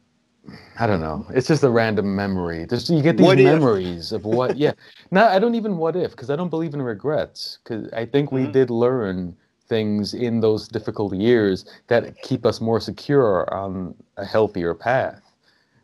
[0.79, 1.25] I don't know.
[1.33, 2.67] It's just a random memory.
[2.67, 4.73] Just you get these what memories of what, yeah.
[5.09, 7.59] No, I don't even what if, because I don't believe in regrets.
[7.63, 8.51] Because I think we mm-hmm.
[8.51, 9.35] did learn
[9.67, 15.21] things in those difficult years that keep us more secure on a healthier path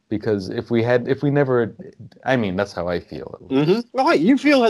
[0.09, 1.75] because if we had if we never
[2.25, 3.37] i mean that's how i feel.
[3.49, 3.79] Mm-hmm.
[3.97, 4.69] oh, you feel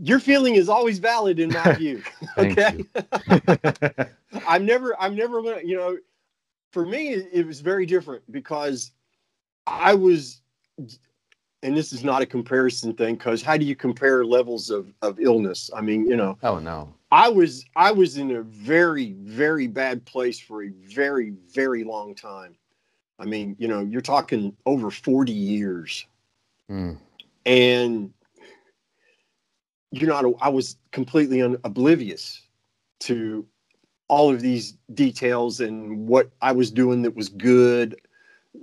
[0.00, 2.02] your feeling is always valid in my view
[2.38, 2.84] okay?
[4.48, 5.98] I'm never i'm never gonna you know
[6.72, 8.92] for me it was very different because
[9.66, 10.40] i was
[11.62, 15.20] and this is not a comparison thing because how do you compare levels of, of
[15.20, 15.70] illness?
[15.74, 16.94] I mean you know oh no.
[17.10, 22.14] I was I was in a very very bad place for a very very long
[22.14, 22.56] time.
[23.22, 26.04] I mean, you know, you're talking over 40 years.
[26.68, 26.98] Mm.
[27.46, 28.12] And
[29.92, 32.42] you're not I was completely un, oblivious
[33.00, 33.46] to
[34.08, 38.00] all of these details and what I was doing that was good,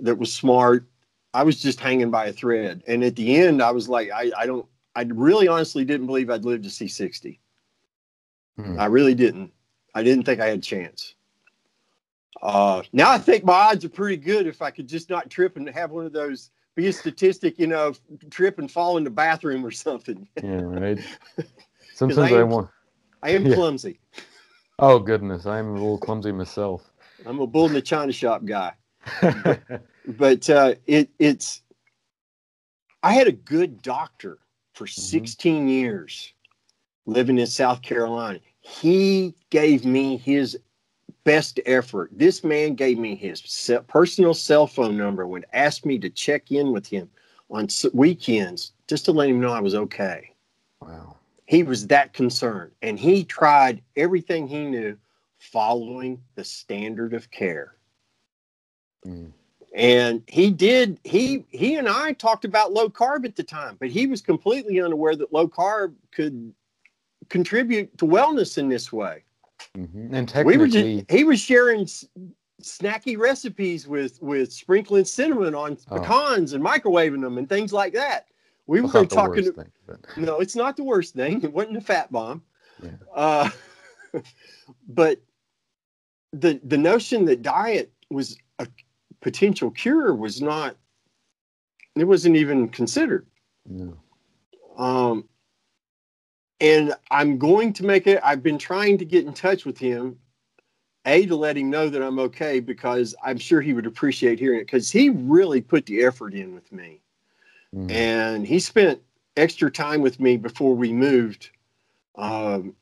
[0.02, 0.86] that was smart.
[1.32, 2.82] I was just hanging by a thread.
[2.86, 6.28] And at the end I was like I I don't I really honestly didn't believe
[6.28, 7.40] I'd live to see 60.
[8.56, 8.78] Hmm.
[8.78, 9.52] I really didn't.
[9.94, 11.14] I didn't think I had a chance.
[12.42, 15.56] Uh, now I think my odds are pretty good if I could just not trip
[15.56, 17.92] and have one of those be a statistic, you know,
[18.30, 20.26] trip and fall in the bathroom or something.
[20.42, 20.98] yeah, right.
[21.94, 22.70] Sometimes I, am, I want.
[23.22, 23.54] I am yeah.
[23.54, 23.98] clumsy.
[24.82, 26.90] Oh goodness, I'm a little clumsy myself.
[27.26, 28.72] I'm a bull in the china shop guy.
[29.20, 29.60] but,
[30.06, 31.60] but uh, it it's.
[33.02, 34.38] I had a good doctor
[34.72, 34.98] for mm-hmm.
[34.98, 36.32] 16 years
[37.04, 38.40] living in South Carolina.
[38.60, 40.58] He gave me his
[41.24, 42.10] best effort.
[42.12, 43.42] This man gave me his
[43.88, 47.10] personal cell phone number, would ask me to check in with him
[47.50, 50.32] on weekends just to let him know I was okay.
[50.80, 51.16] Wow.
[51.46, 52.72] He was that concerned.
[52.82, 54.96] And he tried everything he knew
[55.38, 57.74] following the standard of care.
[59.06, 59.32] Mm.
[59.74, 63.88] And he did, he he and I talked about low carb at the time, but
[63.88, 66.52] he was completely unaware that low carb could
[67.28, 69.22] contribute to wellness in this way.
[69.76, 70.14] Mm-hmm.
[70.14, 72.06] And technically, we were just, he was sharing s-
[72.62, 76.00] snacky recipes with with sprinkling cinnamon on oh.
[76.00, 78.26] pecans and microwaving them and things like that.
[78.66, 79.44] We were talking.
[79.44, 79.98] To, thing, but...
[80.16, 81.42] No, it's not the worst thing.
[81.42, 82.42] It wasn't a fat bomb.
[82.82, 82.90] Yeah.
[83.14, 83.50] Uh,
[84.88, 85.20] but
[86.32, 88.68] the the notion that diet was a
[89.20, 90.76] potential cure was not.
[91.96, 93.26] It wasn't even considered.
[93.66, 93.96] No.
[94.76, 95.28] Um,
[96.60, 98.20] and I'm going to make it.
[98.22, 100.18] I've been trying to get in touch with him,
[101.06, 104.60] a to let him know that I'm okay because I'm sure he would appreciate hearing
[104.60, 107.00] it because he really put the effort in with me,
[107.74, 107.90] mm.
[107.90, 109.00] and he spent
[109.36, 111.50] extra time with me before we moved,
[112.16, 112.74] um,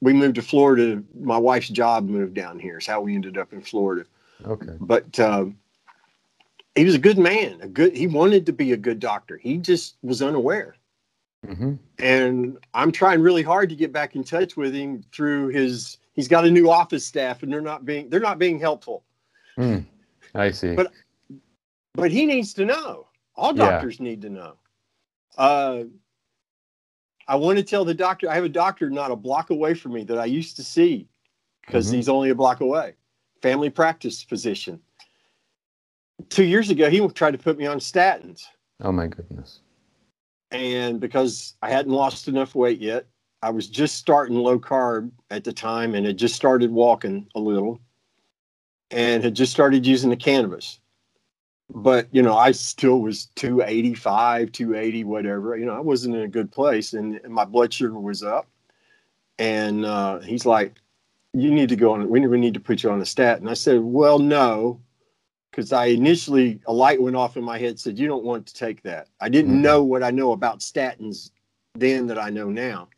[0.00, 1.02] we moved to Florida.
[1.18, 2.78] My wife's job moved down here.
[2.78, 4.06] Is how we ended up in Florida.
[4.44, 4.76] Okay.
[4.80, 5.46] But uh,
[6.74, 7.58] he was a good man.
[7.60, 7.96] A good.
[7.96, 9.36] He wanted to be a good doctor.
[9.36, 10.76] He just was unaware.
[11.44, 15.98] Hmm And I'm trying really hard to get back in touch with him through his.
[16.14, 19.04] He's got a new office staff, and they're not being they're not being helpful.
[19.58, 19.84] Mm.
[20.34, 20.74] I see.
[20.74, 20.92] But-
[21.94, 23.08] But he needs to know.
[23.36, 23.70] All Yeah.
[23.70, 24.56] doctors need to know.
[25.38, 25.84] Uh,
[27.26, 28.28] I want to tell the doctor.
[28.30, 31.08] I have a doctor not a block away from me that I used to see
[31.62, 31.94] because Mhm.
[31.94, 32.96] he's only a block away.
[33.40, 34.80] Family practice physician.
[36.28, 38.44] Two years ago, he tried to put me on statins.
[38.82, 39.60] oh my goodness.
[40.50, 43.06] And because I hadn't lost enough weight yet,
[43.42, 47.40] I was just starting low carb at the time and had just started walking a
[47.40, 47.80] little
[48.90, 50.80] and had just started using the cannabis.
[51.68, 55.56] But, you know, I still was 285, 280, whatever.
[55.56, 58.48] You know, I wasn't in a good place and, my blood sugar was up.
[59.38, 60.76] And uh, he's like,
[61.34, 63.48] You need to go on, we need to put you on a statin.
[63.48, 64.80] I said, Well, no,
[65.56, 68.54] because I initially a light went off in my head said you don't want to
[68.54, 69.08] take that.
[69.22, 69.62] I didn't Mhm.
[69.62, 71.30] know what I know about statins
[71.74, 72.88] then that I know now.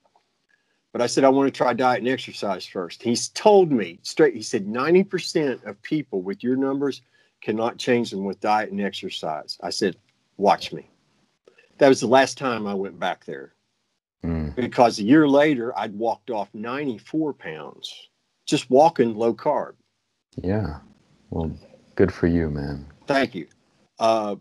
[0.93, 3.01] But I said I want to try diet and exercise first.
[3.01, 4.35] He's told me straight.
[4.35, 7.03] He said 90% of people with your numbers
[7.41, 9.57] cannot change them with diet and exercise.
[9.63, 9.97] I said,
[10.37, 10.91] watch me.
[11.79, 13.55] That was the last time I went back there
[14.25, 14.57] Mm.
[14.57, 18.09] because a year later I'd walked off 94 pounds
[18.47, 19.75] just walking low carb.
[20.43, 20.81] Yeah.
[21.31, 21.57] Well,
[21.99, 22.87] good for you, man.
[23.09, 23.49] Thank you.
[23.99, 24.37] Uh,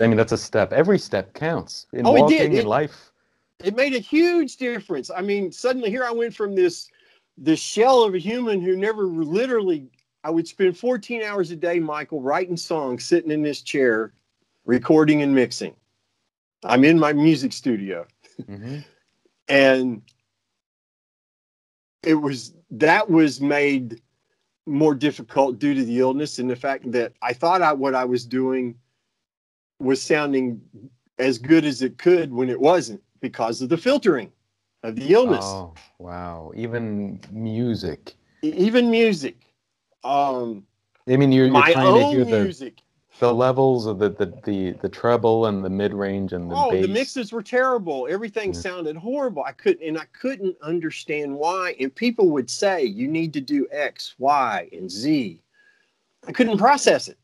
[0.00, 0.72] I mean, that's a step.
[0.72, 2.54] Every step counts in Oh, it walking did.
[2.54, 3.12] in life.
[3.62, 5.08] it made a huge difference.
[5.08, 6.88] I mean, suddenly here I went from this
[7.38, 9.88] this shell of a human who never literally
[10.24, 14.12] I would spend 14 hours a day, Michael, writing songs, sitting in this chair,
[14.64, 15.76] recording and mixing.
[16.64, 18.04] I'm in my music studio.
[18.46, 18.78] hmm
[19.48, 20.02] And
[22.02, 24.00] it was that was made
[24.66, 28.04] more difficult due to the illness and the fact that I thought I, what I
[28.04, 28.76] was doing
[29.80, 30.60] was sounding
[31.18, 34.30] as good as it could when it wasn't because of the filtering
[34.82, 35.44] of the illness.
[35.44, 36.52] Oh, wow.
[36.54, 38.14] Even music.
[38.42, 39.36] Even music.
[40.04, 40.64] Um,
[41.08, 42.78] I mean, you're, you're my trying to own hear the, music.
[43.18, 46.70] The levels of the, the, the, the treble and the mid range and the oh,
[46.72, 46.86] bass.
[46.86, 48.08] the mixes were terrible.
[48.10, 48.60] Everything Yeah.
[48.60, 49.44] sounded horrible.
[49.44, 51.76] I couldn't, and I couldn't understand why.
[51.78, 55.40] And people would say, "You need to do X, Y, and Z.
[56.26, 57.18] I couldn't process it.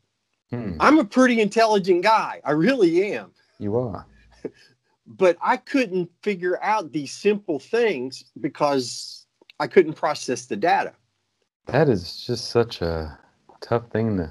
[0.50, 2.40] Hmm, I'm a pretty intelligent guy.
[2.44, 3.32] I really am.
[3.58, 4.06] you are.
[5.10, 9.24] But I couldn't figure out these simple things because
[9.58, 10.92] I couldn't process the data.
[11.64, 13.18] That is just such a
[13.62, 14.30] tough thing to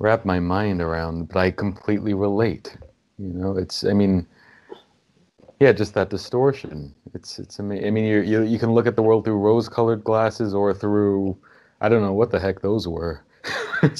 [0.00, 2.76] wrap my mind around, but I completely relate.
[3.18, 4.26] You know, it's, I mean,
[5.60, 6.92] yeah, just that distortion.
[7.14, 7.60] It's, it's.
[7.60, 10.72] I mean, you, you, you can look at the world through rose colored glasses or
[10.72, 11.36] through,
[11.82, 13.22] I don't know what the heck those were.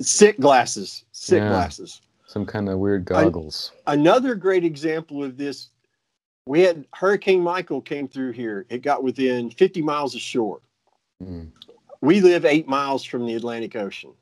[0.00, 1.48] Sick glasses, sick Yeah.
[1.48, 2.00] glasses.
[2.26, 3.72] Some kind of weird goggles.
[3.86, 5.68] Another great example of this,
[6.46, 8.66] we had Hurricane Michael came through here.
[8.68, 10.60] It got within 50 miles of shore.
[11.22, 11.48] Mm.
[12.00, 14.12] We live eight miles from the Atlantic Ocean.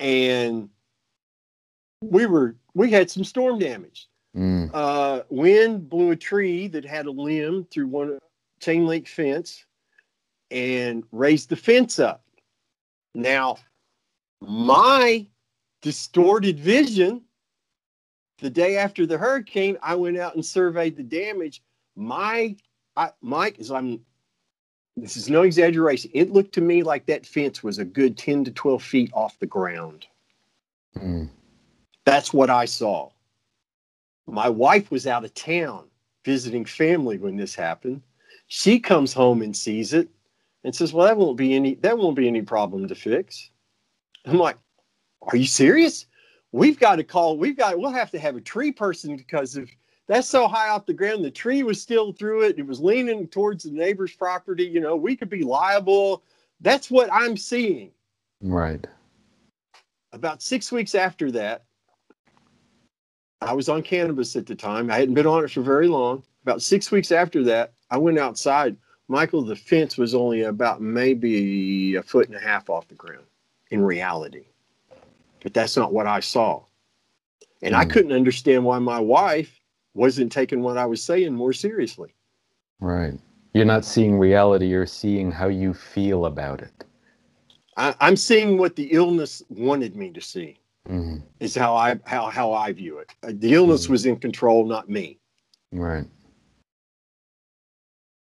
[0.00, 0.68] And
[2.02, 4.08] we were we had some storm damage.
[4.36, 4.70] Mm.
[4.74, 8.18] uh, wind blew a tree that had a limb through one
[8.60, 9.64] chain link fence
[10.50, 12.22] and raised the fence up.
[13.14, 13.56] Now,
[14.42, 15.26] my
[15.80, 17.22] distorted vision,
[18.38, 21.62] the day after the hurricane, I went out and surveyed the damage.
[21.96, 22.56] My,
[22.96, 24.00] I, Mike, is I'm.
[24.96, 26.10] This is no exaggeration.
[26.14, 29.38] It looked to me like that fence was a good 10 to 12 feet off
[29.38, 30.06] the ground.
[30.96, 31.28] Mm.
[32.04, 33.10] That's what I saw.
[34.26, 35.84] My wife was out of town
[36.24, 38.02] visiting family when this happened.
[38.48, 40.08] She comes home and sees it
[40.64, 43.50] and says, "Well, that won't be any that won't be any problem to fix."
[44.24, 44.56] I'm like,
[45.22, 46.06] "Are you serious?
[46.52, 47.38] We've got to call.
[47.38, 47.78] We've got.
[47.78, 49.70] We'll have to have a tree person because if
[50.06, 52.58] that's so high off the ground, the tree was still through it.
[52.58, 54.64] It was leaning towards the neighbor's property.
[54.64, 56.22] You know, we could be liable.
[56.60, 57.90] That's what I'm seeing."
[58.42, 58.86] Right.
[60.12, 61.64] about six weeks after that,
[63.42, 64.90] I was on cannabis at the time.
[64.90, 66.22] I hadn't been on it for very long.
[66.42, 68.76] About six weeks after that, I went outside.
[69.08, 73.26] Michael, the fence was only about maybe a foot and a half off the ground
[73.70, 74.46] in reality.
[75.42, 76.64] But that's not what I saw.
[77.62, 77.90] And I Mm.
[77.90, 79.55] couldn't understand why my wife
[79.96, 82.14] wasn't taking what I was saying more seriously.
[82.80, 83.18] Right.
[83.54, 86.84] You're not seeing reality, you're seeing how you feel about it.
[87.78, 90.58] I, I'm seeing what the illness wanted me to see.
[90.88, 91.22] Mhm.
[91.40, 93.10] Is how I how how I view it.
[93.22, 93.90] Uh, The illness Mhm.
[93.90, 95.18] was in control, not me.
[95.72, 96.06] Right.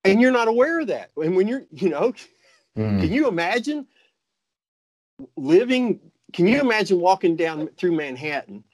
[0.04, 1.10] And you're not aware of that.
[1.16, 2.12] And when you're, you know,
[2.76, 3.00] Mm.
[3.00, 3.86] can you imagine
[5.36, 6.00] living?
[6.32, 8.64] Can you imagine walking down through Manhattan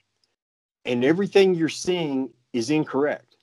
[0.85, 3.37] and everything you're seeing is incorrect?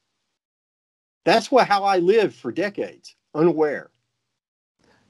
[1.26, 3.92] That's what how I lived for decades, unaware.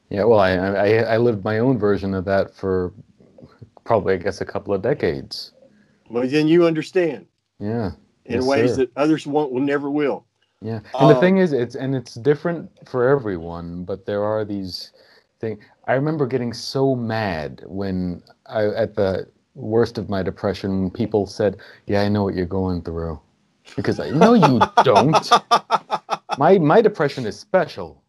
[0.10, 2.94] Yeah, well, I, I I lived my own version of that for
[3.86, 5.52] probably, I guess, a couple of decades.
[6.10, 7.28] Well, then you understand
[7.60, 7.92] Yeah,
[8.26, 8.78] in Yes, ways sir.
[8.78, 10.26] that others won't will never will.
[10.62, 10.80] yeah.
[11.00, 14.92] And the Um, thing is, it's and it's different for everyone, but there are these
[15.40, 15.64] things.
[15.88, 21.58] I remember getting so mad when I, at the worst of my depression, people said,
[21.88, 23.20] "Yeah, I know what you're going through,"
[23.76, 25.30] because I know you don't.
[26.38, 28.04] My my depression is special,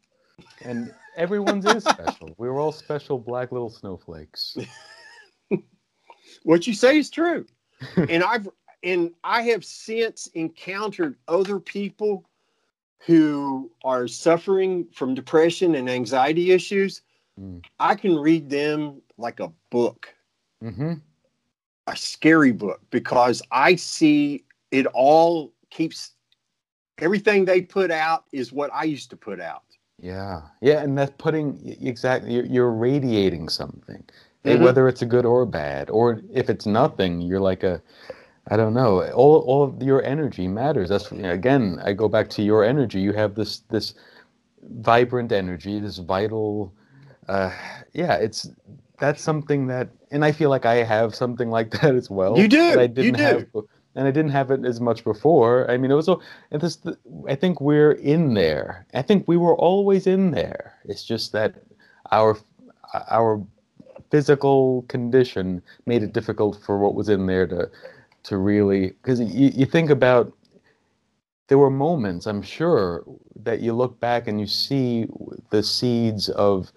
[0.65, 2.35] and everyone's is special.
[2.39, 4.57] We're all special black little snowflakes.
[6.43, 7.47] what you say is true.
[8.09, 8.49] and I've
[8.83, 12.25] and I have since encountered other people
[12.99, 17.03] who are suffering from depression and anxiety issues.
[17.41, 17.65] Mm.
[17.79, 20.09] I can read them like a book,
[20.65, 20.95] Mm-hmm.
[21.87, 26.13] a scary book, because I see it all keeps
[26.99, 29.63] everything they put out is what I used to put out.
[30.01, 32.35] Yeah, yeah, and that's putting exactly.
[32.35, 34.05] You're, you're radiating something,
[34.45, 34.61] Mhm.
[34.61, 37.81] whether it's a good or bad, or if it's nothing, you're like a,
[38.49, 39.03] I don't know.
[39.13, 40.91] All all of your energy matters.
[40.91, 41.81] That's again.
[41.83, 43.01] I go back to your energy.
[43.01, 43.95] You have this this
[44.63, 46.73] vibrant energy, this vital.
[47.29, 47.51] Uh,
[47.93, 48.51] yeah, it's
[48.99, 52.37] that's something that, and I feel like I have something like that as well.
[52.37, 53.23] You do, I didn't do.
[53.23, 53.47] have,
[53.97, 55.71] and I didn't have it as much before.
[55.71, 56.09] I mean, it was.
[56.09, 56.79] all- And this,
[57.29, 58.87] I think we're in there.
[58.95, 60.75] I think we were always in there.
[60.85, 61.55] It's just that
[62.13, 62.39] our
[63.11, 63.43] our
[64.11, 67.69] physical condition made it difficult for what was in there to
[68.23, 70.33] to really because you, you think about
[71.49, 73.05] there were moments i'm sure
[73.45, 75.07] that you look back and you see
[75.51, 76.73] the seeds of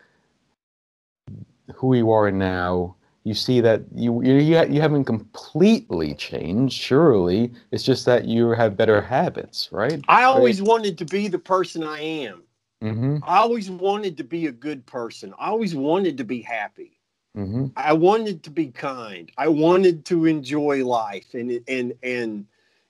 [1.76, 7.84] who you are now you see that you you, you haven't completely changed surely it's
[7.84, 12.00] just that you have better habits right I always wanted to be the person I
[12.00, 12.44] am.
[12.84, 15.34] mm-hmm, I always wanted to be a good person.
[15.40, 17.00] I always wanted to be happy.
[17.38, 17.68] mm-hmm.
[17.76, 19.32] I wanted to be kind.
[19.38, 22.46] I wanted to enjoy life and and and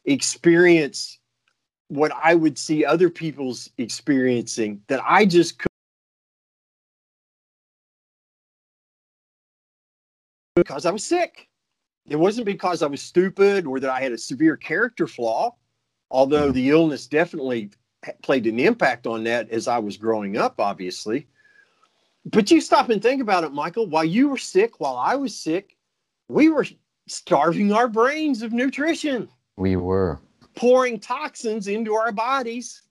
[0.05, 1.19] experience
[1.89, 5.68] what I would see other people's experiencing that I just could
[10.55, 11.47] because I was sick.
[12.07, 15.55] It wasn't because I was stupid or that I had a severe character flaw,
[16.09, 16.53] although Mhm.
[16.53, 17.71] the illness definitely
[18.23, 21.27] played an impact on that as I was growing up, obviously.
[22.25, 23.87] But you stop and think about it, Michael.
[23.87, 25.77] While you were sick, while I was sick,
[26.29, 26.65] we were
[27.07, 30.19] starving our brains of nutrition, we were
[30.55, 32.81] pouring toxins into our bodies.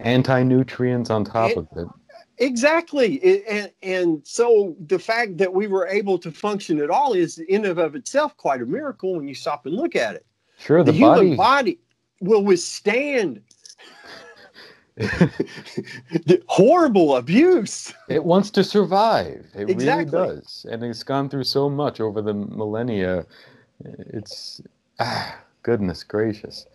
[0.00, 1.86] anti-nutrients on top It- of it
[2.38, 3.14] Exactly.
[3.16, 7.38] It- and, and so the fact that we were able to function at all is
[7.38, 10.26] in and of itself quite a miracle when you stop and look at it.
[10.58, 11.78] sure The, the, human body body
[12.20, 13.42] will withstand
[14.96, 17.92] the horrible abuse.
[18.08, 19.46] It wants to survive.
[19.54, 20.18] It Exactly.
[20.18, 20.66] really does.
[20.70, 23.26] And it's gone through so much over the millennia.
[23.84, 24.60] It's
[25.00, 26.66] ah, goodness gracious.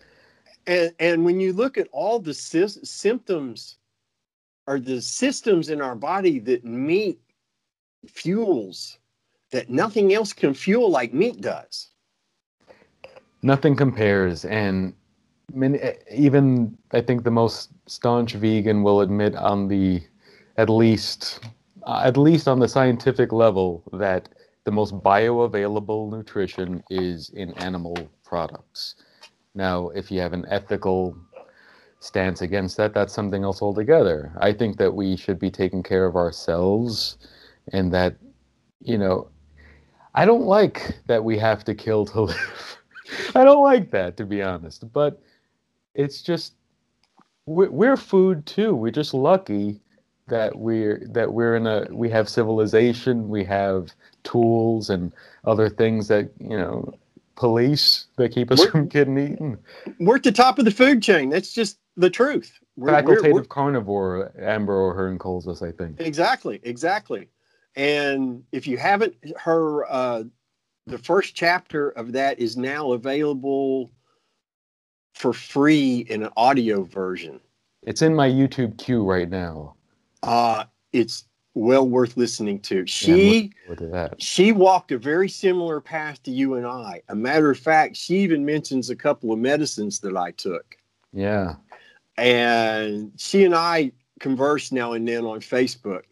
[0.66, 3.77] And and when you look at all the sys- symptoms
[4.68, 7.18] or the systems in our body that meat
[8.06, 8.98] fuels
[9.50, 11.88] that nothing else can fuel like meat does.
[13.40, 14.44] Nothing compares.
[14.44, 14.92] And
[15.54, 15.80] many,
[16.14, 20.02] even I think the most staunch vegan will admit on the
[20.58, 21.40] at least
[21.84, 24.28] uh, at least on the scientific level that
[24.64, 28.96] the most bioavailable nutrition is in animal products.
[29.54, 31.16] Now, if you have an ethical
[32.00, 34.32] stance against that, that's something else altogether.
[34.40, 37.18] I think that we should be taking care of ourselves
[37.72, 38.16] and that,
[38.80, 39.28] you know,
[40.14, 42.78] I don't like that we have to kill to live.
[43.34, 44.92] I don't like that, to be honest.
[44.92, 45.20] But
[45.94, 46.54] it's just,
[47.46, 48.74] we're, food too.
[48.74, 49.80] We're just lucky
[50.28, 53.92] that we're that we're in a we have civilization we have
[54.24, 55.10] tools and
[55.44, 56.92] other things that you know
[57.38, 59.58] police that keep us We're- from getting eaten
[60.00, 61.30] We're at the top of the food chain.
[61.30, 62.58] That's just the truth.
[62.76, 67.28] We're- facultative we're- carnivore amber o'hearn calls us i think Exactly, exactly.
[67.76, 70.24] And if you haven't, her uh,
[70.88, 73.92] the first chapter of that is now available
[75.14, 77.40] for free in an audio version.
[77.84, 79.74] it's in my youtube queue right now
[80.24, 81.24] Uh, it's
[81.58, 82.86] well worth listening to.
[82.86, 87.02] She yeah, to she walked a very similar path to you and I.
[87.08, 90.76] A matter of fact, she even mentions a couple of medicines that I took.
[91.12, 91.56] Yeah.
[92.16, 96.02] And she and I converse now and then on Facebook.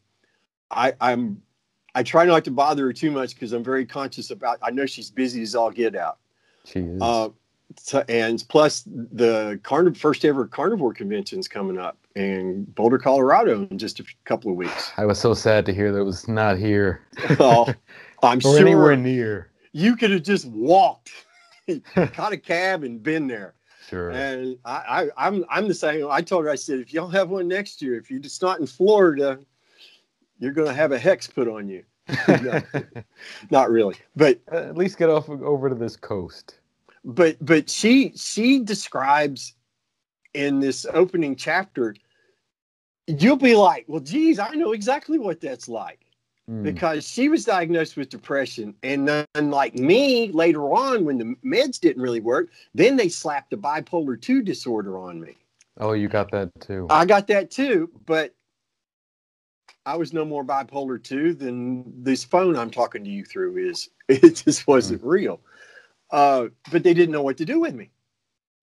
[0.70, 1.42] I, I'm
[1.94, 4.58] I try not to bother her too much because I'm very conscious about.
[4.62, 6.18] I know she's busy as all get out.
[6.64, 7.00] She is.
[7.00, 7.30] Uh,
[8.08, 13.78] and plus the carniv- first ever carnivore convention is coming up in Boulder, Colorado, in
[13.78, 14.92] just a couple of weeks.
[14.96, 17.02] I was so sad to hear that it was not here.
[17.40, 17.72] oh,
[18.22, 19.50] I'm or sure anywhere near.
[19.72, 21.10] you could have just walked,
[22.12, 23.54] caught a cab, and been there.
[23.88, 24.10] Sure.
[24.10, 26.08] And I, I, I'm, I'm the same.
[26.10, 28.58] I told her, I said, if y'all have one next year, if you're just not
[28.58, 29.38] in Florida,
[30.38, 31.84] you're going to have a hex put on you.
[32.28, 32.62] no,
[33.50, 36.58] not really, but At least get off over to this coast.
[37.06, 39.54] But but she she describes
[40.34, 41.94] in this opening chapter
[43.06, 46.00] you'll be like well geez i know exactly what that's like.
[46.48, 46.62] Hmm.
[46.62, 51.80] because she was diagnosed with depression and then like me later on when the meds
[51.80, 55.34] didn't really work then they slapped a bipolar 2 disorder on me.
[55.78, 56.86] Oh, you got that too.
[56.90, 58.34] i got that too but
[59.86, 63.88] i was no more bipolar 2 than this phone i'm talking to you through is.
[64.08, 65.40] It just wasn't real
[66.10, 67.90] uh, but they didn't know what to do with me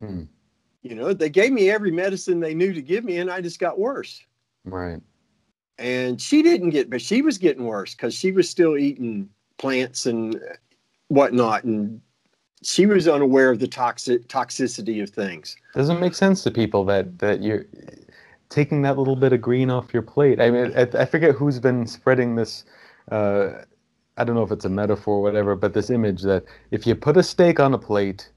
[0.02, 0.24] Hmm.
[0.82, 3.60] you know they gave me every medicine they knew to give me and i just
[3.60, 4.22] got worse
[4.66, 5.02] Right.
[5.78, 10.06] and she didn't get but she was getting worse because she was still eating plants
[10.06, 10.40] and
[11.08, 12.02] whatnot and
[12.64, 17.20] she was unaware of the toxic toxicity of things Doesn't make sense to people that
[17.20, 17.66] that you're
[18.50, 20.40] taking that little bit of green off your plate.
[20.40, 22.66] I mean, I, I forget who's been spreading this.
[23.12, 23.64] Uh,
[24.18, 26.96] I don't know if it's a metaphor or whatever, but this image that if you
[26.96, 28.30] put a steak on a plate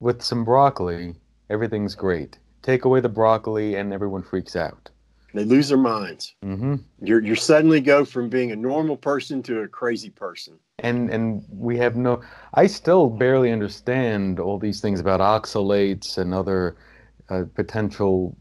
[0.00, 1.14] with some broccoli,
[1.50, 2.38] everything's great.
[2.62, 4.90] Take away the broccoli, and everyone freaks out.
[5.34, 9.60] they lose their minds hmm you're you suddenly go from being a normal person to
[9.60, 12.20] a crazy person and and we have no
[12.54, 16.76] i still barely understand all these things about oxalates and other
[17.28, 18.34] uh, potential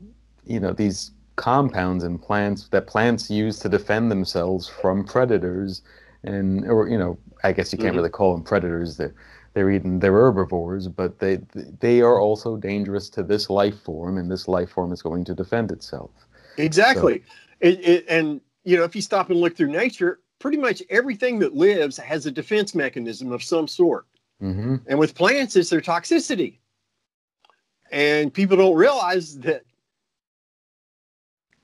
[0.46, 5.82] you know these compounds in plants that plants use to defend themselves from predators
[6.24, 7.98] and or you know i guess you can't Mhm.
[7.98, 9.16] really call them predators they're
[9.54, 11.38] they're eating they're herbivores but they
[11.80, 15.34] they are also dangerous to this life form and this life form is going to
[15.36, 16.12] defend itself
[16.58, 17.24] exactly
[17.60, 21.40] it, it, and you know if you stop and look through nature pretty much everything
[21.40, 24.06] that lives has a defense mechanism of some sort
[24.40, 26.60] hmm And with plants, it's their toxicity.
[27.92, 29.64] And people don't realize that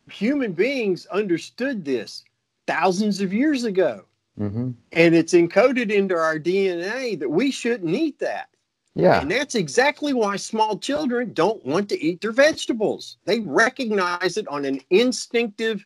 [0.09, 2.23] human beings understood this
[2.67, 4.05] thousands of years ago.
[4.37, 8.49] Hmm And it's encoded into our DNA that we shouldn't eat that.
[8.95, 13.17] yeah And that's exactly why small children don't want to eat their vegetables.
[13.25, 15.85] They recognize it on an instinctive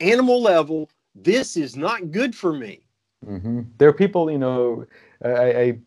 [0.00, 0.90] animal level.
[1.14, 2.82] This is not good for me.
[3.24, 4.86] hmm There are people, you know,
[5.24, 5.78] I, I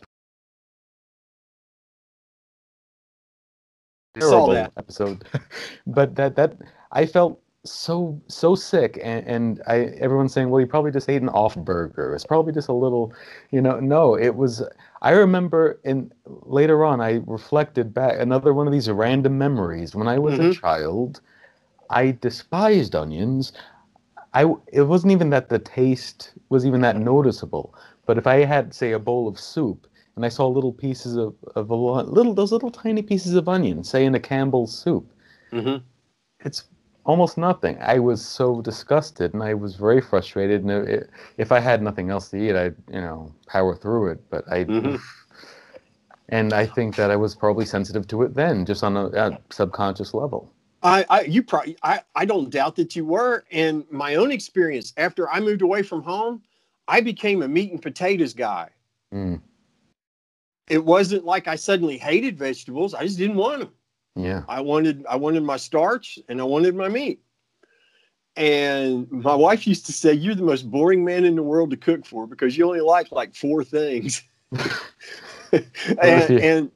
[4.13, 4.73] terrible that.
[4.77, 5.25] episode,
[5.87, 6.55] but that that
[6.91, 11.21] I felt so so sick, and, and I everyone's saying, well, you probably just ate
[11.21, 12.15] an off burger.
[12.15, 13.13] It's probably just a little,
[13.51, 13.79] you know.
[13.79, 14.63] No, it was.
[15.01, 19.95] I remember, and later on, I reflected back another one of these random memories.
[19.95, 20.53] When I was a Mhm.
[20.53, 21.21] child,
[21.89, 23.53] I despised onions.
[24.33, 27.75] I it wasn't even that the taste was even that noticeable.
[28.05, 31.35] But if I had, say, a bowl of soup and I saw little pieces of,
[31.55, 35.11] of a little those little tiny pieces of onion, say in a Campbell's soup,
[35.51, 35.83] Mhm.
[36.41, 36.63] it's
[37.05, 37.77] almost nothing.
[37.81, 40.63] I was so disgusted and I was very frustrated.
[40.63, 44.29] And it, if I had nothing else to eat, I'd you know power through it.
[44.29, 44.65] But I.
[44.65, 44.99] Mhm.
[46.31, 49.39] And I think that I was probably sensitive to it then, just on a, a
[49.49, 50.53] subconscious level.
[50.83, 53.45] I, I you probably I, I don't doubt that you were.
[53.51, 56.43] And my own experience after I moved away from home,
[56.87, 58.69] I became a meat and potatoes guy.
[59.13, 59.41] Mm,
[60.69, 62.93] It wasn't like I suddenly hated vegetables.
[62.93, 63.73] I just didn't want them.
[64.15, 64.43] Yeah.
[64.47, 67.21] I wanted I wanted my starch and I wanted my meat.
[68.35, 71.77] And my wife used to say, "You're the most boring man in the world to
[71.77, 74.23] cook for because you only like like four things."
[75.51, 76.71] and, and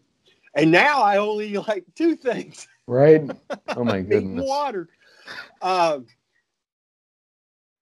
[0.55, 2.68] and now I only like two things.
[2.88, 3.30] Right?
[3.76, 4.47] Oh my meat and goodness.
[4.47, 4.89] water.
[5.61, 5.99] Uh,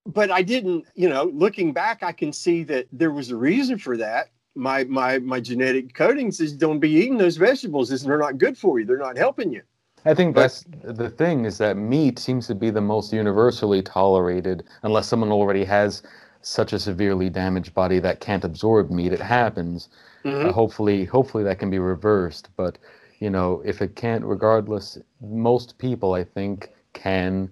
[0.05, 3.77] but I didn't, you know, looking back, I can see that there was a reason
[3.77, 4.29] for that.
[4.55, 7.89] My my my genetic coding says don't be eating those vegetables.
[7.89, 8.85] This- They're not good for you.
[8.85, 9.61] They're not helping you.
[10.03, 13.81] I think But- that's the thing is that meat seems to be the most universally
[13.81, 16.03] tolerated, unless someone already has
[16.41, 19.13] such a severely damaged body that can't absorb meat.
[19.13, 19.89] It happens.
[20.25, 20.49] Mhm.
[20.49, 22.49] Uh, hopefully, hopefully that can be reversed.
[22.57, 22.77] But
[23.19, 27.51] you know, if it can't, regardless, most people I think can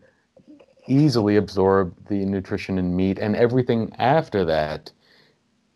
[0.87, 4.91] easily absorb the nutrition in meat, and everything after that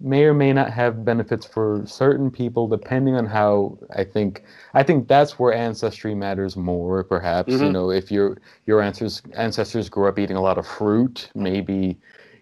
[0.03, 4.43] may or may not have benefits for certain people depending on how I think
[4.73, 7.63] I think that's where ancestry matters more perhaps mm-hmm.
[7.63, 11.97] you know if your your ancestors ancestors grew up eating a lot of fruit maybe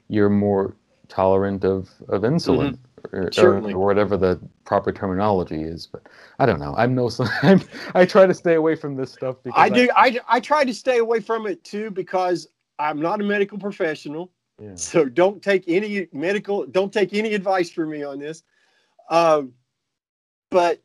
[0.08, 0.76] you're more
[1.08, 3.16] tolerant of of insulin mm-hmm.
[3.16, 6.02] or, or, or, whatever the proper terminology is but
[6.40, 7.12] I don't know I'm no
[7.44, 7.62] I'm,
[7.94, 10.66] I try to stay away from this stuff because I do I, I, I try
[10.66, 12.48] to stay away from it too because
[12.80, 14.32] I'm not a medical professional
[14.76, 18.44] so don't take any medical, don't take any advice from me on this.
[19.10, 19.53] Um,
[20.49, 20.82] but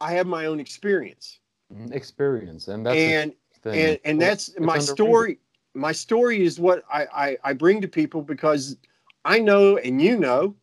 [0.00, 1.38] I have my own experience.
[1.72, 1.92] Mm-hmm.
[1.92, 3.32] Experience, and that's and
[3.64, 5.38] and and that's it's my story.
[5.74, 8.76] My story is what I, I I bring to people because
[9.24, 10.54] I know and you know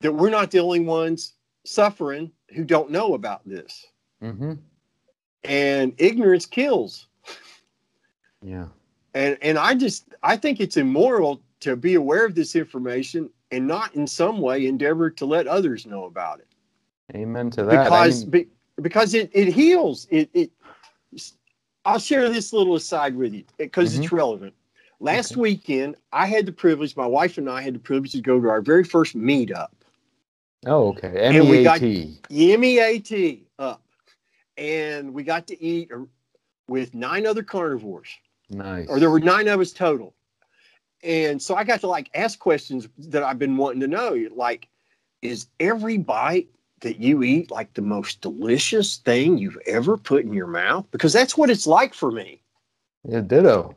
[0.00, 3.86] that we're not the only ones suffering who don't know about this.
[4.22, 4.54] Mm-hmm.
[5.44, 7.06] And ignorance kills.
[8.42, 8.66] Yeah.
[9.14, 13.66] And and I just I think it's immoral to be aware of this information and
[13.66, 16.46] not in some way endeavor to let others know about it.
[17.14, 17.84] Amen to that.
[17.84, 18.46] Because I mean, be,
[18.80, 20.06] because it, it heals.
[20.10, 20.50] It, it
[21.84, 24.04] I'll share this little aside with you because mm-hmm.
[24.04, 24.54] it's relevant.
[25.00, 25.40] Last okay.
[25.40, 28.48] weekend, I had the privilege, my wife and I had the privilege to go to
[28.50, 29.68] our very first meetup.
[30.66, 31.08] Oh, okay.
[31.08, 32.18] M-E-A-T.
[32.30, 33.82] M-E-A-T up.
[34.58, 35.90] And we got to eat
[36.68, 38.10] with nine other carnivores.
[38.50, 38.88] Nice.
[38.88, 40.14] Or there were nine of us total
[41.02, 44.28] and so I got to like ask questions that I've been wanting to know.
[44.34, 44.68] Like,
[45.22, 46.48] is every bite
[46.80, 50.86] that you eat like the most delicious thing you've ever put in your mouth?
[50.90, 52.42] Because that's what it's like for me.
[53.04, 53.76] Yeah, ditto.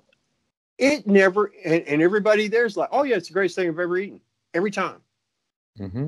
[0.77, 3.97] It never, and, and everybody there's like, oh yeah, it's the greatest thing I've ever
[3.97, 4.19] eaten
[4.53, 5.01] every time.
[5.79, 6.07] Mm-hmm.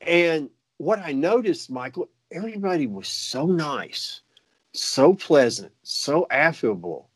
[0.00, 4.22] And what I noticed, Michael, everybody was so nice,
[4.72, 7.08] so pleasant, so affable,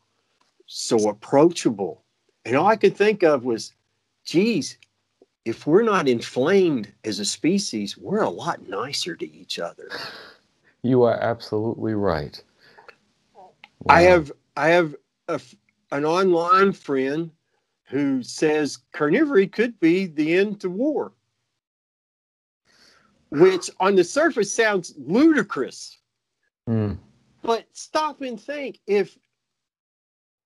[0.73, 2.01] so approachable
[2.45, 3.73] and all I could think of was,
[4.25, 4.77] geez,
[5.45, 9.89] if we're not inflamed as a species, we're a lot nicer to each other.
[10.83, 12.41] You are absolutely right.
[13.35, 13.51] Wow.
[13.89, 14.95] I have I have
[15.27, 15.39] a,
[15.91, 17.31] an online friend
[17.83, 21.11] who says carnivory could be the end to war,
[23.29, 25.97] which on the surface sounds ludicrous.
[26.67, 26.97] Mm.
[27.43, 29.17] But stop and think if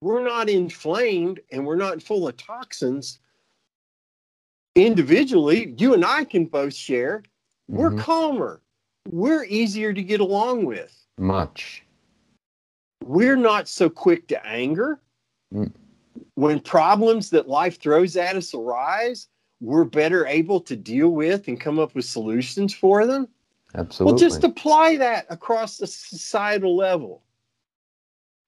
[0.06, 3.18] we're not inflamed and we're not full of toxins
[4.76, 7.23] individually, you and I can both share.
[7.68, 8.02] We're mm-hmm.
[8.02, 8.61] calmer.
[9.10, 10.95] We're easier to get along with.
[11.18, 11.84] Much.
[13.03, 15.02] We're not so quick to anger.
[15.52, 15.72] Mm.
[16.36, 19.27] When problems that life throws at us arise,
[19.60, 23.27] we're better able to deal with and come up with solutions for them.
[23.73, 24.11] Absolutely.
[24.11, 27.23] Well, just apply that across the societal level,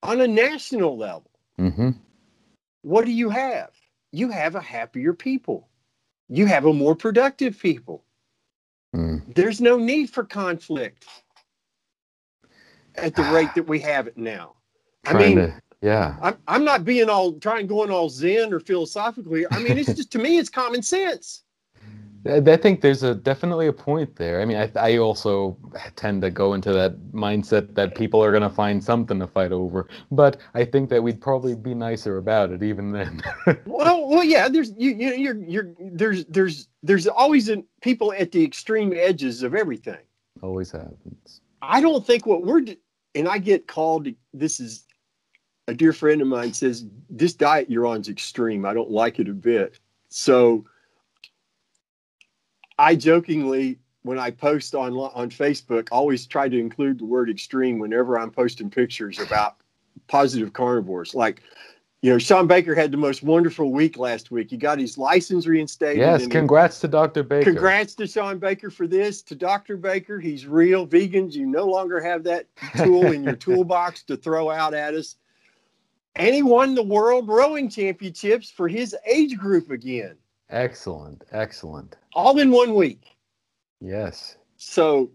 [0.04, 1.28] on a national level.
[1.58, 1.90] Mm-hmm.
[2.82, 3.70] What do you have?
[4.12, 5.68] You have a happier people.
[6.28, 8.04] You have a more productive people.
[8.94, 9.34] Mm.
[9.34, 11.06] There's no need for conflict
[12.96, 14.54] at the rate that we have it now.
[15.06, 19.46] I mean, to, yeah, I'm, I'm not being all trying going all zen or philosophically.
[19.50, 21.42] I mean, it's just to me, it's common sense.
[22.28, 24.40] I think there's a definitely a point there.
[24.40, 25.56] I mean, I, I also
[25.96, 29.52] tend to go into that mindset that people are going to find something to fight
[29.52, 33.22] over, but I think that we'd probably be nicer about it even then.
[33.66, 34.48] well, well, yeah.
[34.48, 39.42] There's you, you you're you're there's there's there's always in, people at the extreme edges
[39.42, 40.00] of everything.
[40.42, 41.40] Always happens.
[41.62, 42.64] I don't think what we're
[43.14, 44.08] and I get called.
[44.34, 44.84] This is
[45.66, 48.64] a dear friend of mine says this diet you're on is extreme.
[48.64, 49.78] I don't like it a bit.
[50.08, 50.64] So
[52.78, 57.78] I jokingly, when I post on on Facebook, always try to include the word extreme
[57.78, 59.56] whenever I'm posting pictures about
[60.06, 61.14] positive carnivores.
[61.14, 61.42] Like,
[62.02, 64.50] you know, Shawn Baker had the most wonderful week last week.
[64.50, 65.98] He got his license reinstated.
[65.98, 67.24] Yes, congrats he, to Dr.
[67.24, 67.50] Baker.
[67.50, 69.20] Congrats to Shawn Baker for this.
[69.22, 69.76] To Dr.
[69.76, 70.86] Baker, he's real.
[70.86, 72.46] Vegans, you no longer have that
[72.76, 75.16] tool in your toolbox to throw out at us.
[76.14, 80.16] And he won the World Rowing Championships for his age group again.
[80.50, 81.96] Excellent, excellent.
[82.18, 83.16] All in one week.
[83.80, 84.36] Yes.
[84.56, 85.08] So.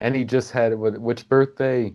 [0.00, 1.94] And he just had which birthday?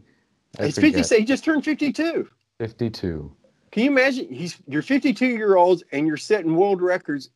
[0.59, 1.01] He's fifty.
[1.17, 2.29] He just turned fifty-two.
[2.59, 3.35] Fifty-two.
[3.71, 4.31] Can you imagine?
[4.31, 7.31] He's you're fifty-two year olds and you're setting world records,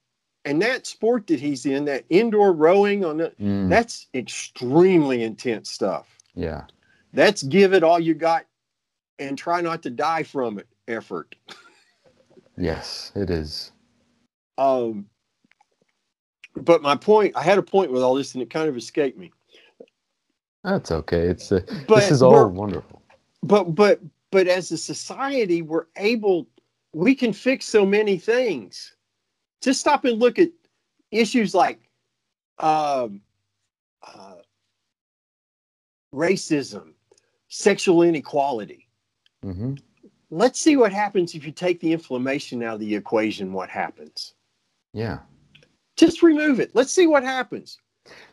[0.45, 3.67] and that sport that he's in, that indoor rowing on it, mm.
[3.67, 6.15] that's extremely intense stuff.
[6.35, 6.65] Yeah.
[7.11, 8.45] That's give it all you got,
[9.17, 10.67] and try not to die from it.
[10.87, 11.33] Effort.
[12.55, 13.71] Yes, it is.
[14.59, 15.07] Um,
[16.63, 19.17] but my point, I had a point with all this, and it kind of escaped
[19.17, 19.31] me.
[20.63, 21.27] That's okay.
[21.27, 23.01] It's uh, this is all wonderful.
[23.43, 26.47] But but but as a society, we're able
[26.93, 28.95] we can fix so many things.
[29.61, 30.49] Just stop and look at
[31.11, 31.79] issues like
[32.59, 33.21] um,
[34.05, 34.35] uh,
[36.13, 36.93] racism,
[37.47, 38.87] sexual inequality.
[39.43, 39.75] hmm
[40.31, 43.51] Let's see what happens if you take the inflammation out of the equation.
[43.51, 44.35] What happens?
[44.93, 45.19] Yeah.
[45.99, 46.71] Just remove it.
[46.73, 47.77] Let's see what happens.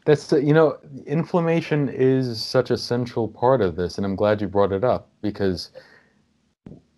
[0.05, 4.47] That's you know, inflammation is such a central part of this, and I'm glad you
[4.47, 5.71] brought it up because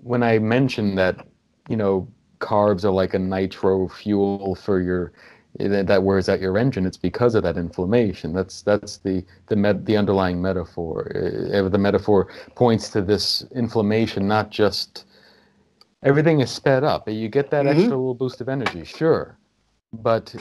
[0.02, 1.26] when I mentioned that,
[1.70, 2.06] you know,
[2.40, 5.12] carbs are like a nitro fuel for your
[5.58, 8.34] that wears out your engine, it's because of that inflammation.
[8.34, 11.10] That's that's the the med, the underlying metaphor.
[11.16, 15.06] Uh, the metaphor points to this inflammation, not just
[16.02, 17.08] everything is sped up.
[17.08, 17.70] You get that Mhm.
[17.70, 19.37] extra little boost of energy, sure,
[19.92, 20.34] but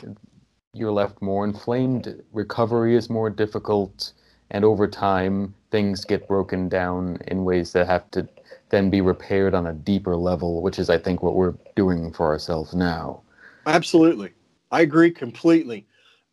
[0.74, 2.22] you're left more inflamed.
[2.32, 4.14] Recovery is more difficult,
[4.52, 8.28] and over time, things get broken down in ways that have to
[8.70, 12.28] then be repaired on a deeper level, which is, I think, what we're doing for
[12.28, 13.22] ourselves now.
[13.66, 14.32] Absolutely.
[14.72, 15.88] I agree completely.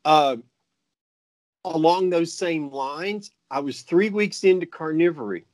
[0.05, 0.37] Uh,
[1.65, 5.45] along those same lines, I was three weeks into carnivory.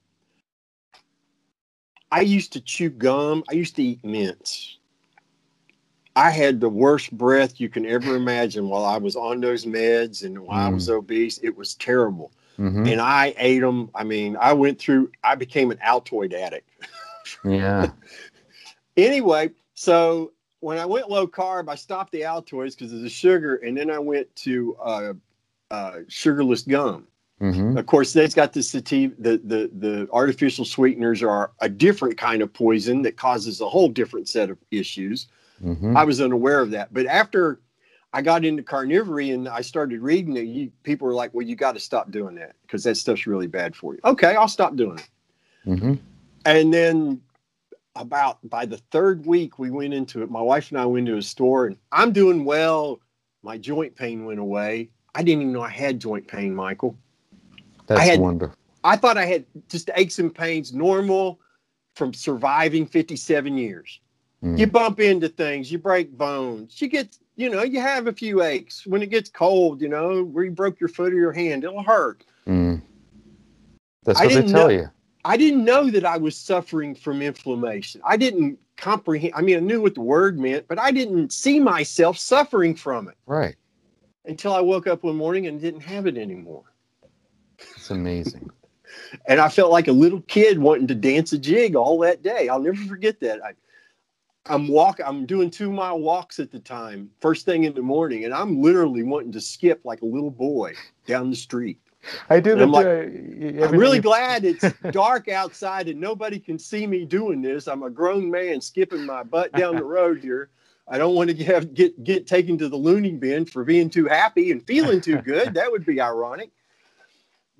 [2.10, 4.79] I used to chew gum, I used to eat mints.
[6.16, 10.24] I had the worst breath you can ever imagine while I was on those meds
[10.24, 11.38] and while I was obese.
[11.38, 12.32] It was terrible.
[12.56, 13.90] hmm And I ate them.
[13.94, 16.68] I mean, I went through, I became an Altoid addict.
[17.44, 17.90] Yeah.
[18.96, 23.56] anyway, so when I went low carb, I stopped the Altoids because of the sugar,
[23.56, 25.12] and then I went to uh,
[25.70, 27.06] uh, sugarless gum.
[27.38, 32.18] hmm Of course, they've got the sativa, the, the the artificial sweeteners are a different
[32.18, 35.28] kind of poison that causes a whole different set of issues.
[35.60, 37.60] Hmm I was unaware of that, but after
[38.12, 41.54] I got into carnivory and I started reading it, you, people were like, "Well, you
[41.54, 44.74] got to stop doing that because that stuff's really bad for you." Okay, I'll stop
[44.76, 45.08] doing it.
[45.64, 45.94] hmm
[46.44, 47.20] And then
[47.96, 50.30] about by the third week, we went into it.
[50.30, 53.00] My wife and I went to a store, and I'm doing well.
[53.42, 54.90] My joint pain went away.
[55.14, 56.96] I didn't even know I had joint pain, Michael.
[57.86, 58.56] That's had- wonderful.
[58.82, 61.38] I thought I had just aches and pains, normal
[61.94, 64.00] from surviving 57 years.
[64.42, 64.58] Mm.
[64.58, 68.42] You bump into things, you break bones, you get, you know, you have a few
[68.42, 68.86] aches.
[68.86, 71.82] When it gets cold, you know, where you broke your foot or your hand, it'll
[71.82, 72.24] hurt.
[72.46, 72.80] Mm.
[74.04, 74.90] That's I what they tell know- you.
[75.26, 78.00] I didn't know that I was suffering from inflammation.
[78.06, 79.34] I didn't comprehend.
[79.36, 83.06] I mean, I knew what the word meant, but I didn't see myself suffering from
[83.08, 83.56] it Right.
[84.24, 86.64] until I woke up one morning and didn't have it anymore.
[87.58, 88.50] It's amazing.
[89.26, 92.48] And I felt like a little kid wanting to dance a jig all that day.
[92.48, 93.40] I'll never forget that.
[93.44, 93.52] I,
[94.46, 95.04] I'm walking.
[95.06, 98.62] I'm doing two mile walks at the time, first thing in the morning, and I'm
[98.62, 100.74] literally wanting to skip like a little boy
[101.06, 101.78] down the street.
[102.30, 102.62] I do that.
[102.62, 103.60] I'm like, too.
[103.62, 107.68] I'm really glad it's dark outside and nobody can see me doing this.
[107.68, 110.48] I'm a grown man skipping my butt down the road here.
[110.88, 114.06] I don't want to get get get taken to the loony bin for being too
[114.06, 115.54] happy and feeling too good.
[115.60, 116.50] That would be ironic.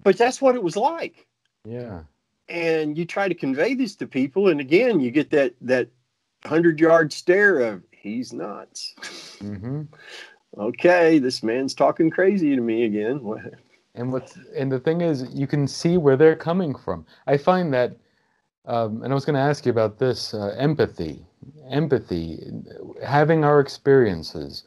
[0.03, 1.27] But that's what it was like.
[1.65, 2.01] Yeah.
[2.49, 5.89] And you try to convey this to people, and again, you get that that
[6.45, 8.95] hundred yard stare of he's nuts.
[9.41, 9.83] hmm
[10.59, 13.21] Okay, this man's talking crazy to me again.
[13.97, 17.05] And what's and the thing is, you can see where they're coming from.
[17.27, 17.97] I find that,
[18.65, 21.27] um, and I was going to ask you about this uh, empathy,
[21.69, 22.39] empathy,
[23.05, 24.63] having our experiences,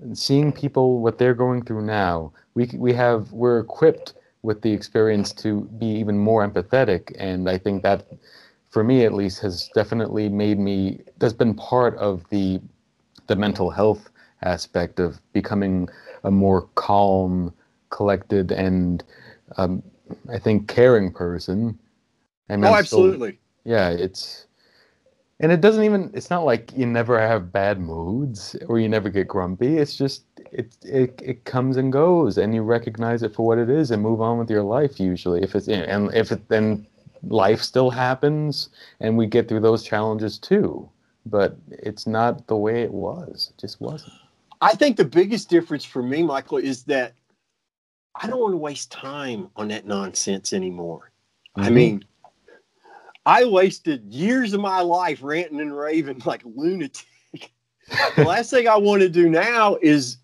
[0.00, 2.32] and seeing people what they're going through now.
[2.54, 7.58] We we have we're equipped with the experience to be even more empathetic, and I
[7.58, 8.08] think that,
[8.72, 11.00] for me at least, has definitely made me.
[11.18, 12.60] That's been part of the,
[13.28, 14.10] the mental health
[14.42, 15.88] aspect of becoming
[16.24, 17.52] a more calm
[17.90, 19.04] collected and
[19.58, 19.82] um,
[20.32, 21.78] I think caring person.
[22.48, 23.38] I mean, oh, I'm still- absolutely.
[23.64, 24.46] yeah, it's
[25.40, 26.10] and it doesn't even.
[26.14, 29.76] It's not like you never have bad moods or you never get grumpy.
[29.76, 30.22] It's just
[30.52, 34.00] it it it comes and goes, and you recognize it for what it is and
[34.00, 35.00] move on with your life.
[35.00, 36.86] Usually, if it's and if it then
[37.24, 38.70] life still happens
[39.00, 40.88] and we get through those challenges too.
[41.26, 43.52] But it's not the way it was.
[43.54, 44.12] It just wasn't.
[44.60, 47.14] I think the biggest difference for me, Michael, is that
[48.14, 51.12] I don't want to waste time on that nonsense anymore.
[51.56, 51.74] I Mhm.
[51.74, 52.04] mean,
[53.24, 57.06] I wasted years of my life ranting and raving like a lunatic.
[58.16, 60.18] the last thing I want to do now is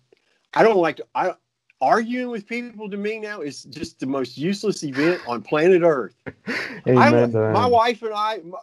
[0.53, 1.33] I don't like to I
[1.81, 6.15] arguing with people to me now is just the most useless event on planet Earth.
[6.85, 8.57] I, my wife and I, my-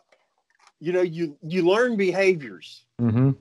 [0.81, 3.35] you know, you you learn behaviors Mhm.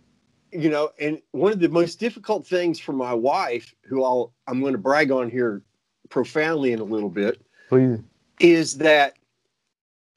[0.53, 4.61] you know, and one of the most difficult things for my wife, who I'll I'm
[4.61, 5.61] going to brag on here
[6.09, 7.99] profoundly in a little bit, Please.
[8.39, 9.17] is that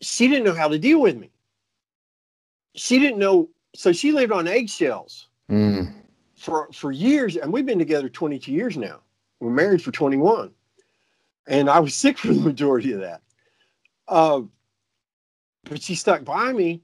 [0.01, 1.31] she didn't know how to deal with me.
[2.77, 5.93] She didn't know so she lived on eggshells Mm.
[6.37, 9.01] for for years, and we've been together 22 years now.
[9.41, 10.51] We're married for 21,
[11.47, 13.23] and I was sick for the majority of that.
[14.07, 14.43] Uh,
[15.65, 16.83] but she stuck by me.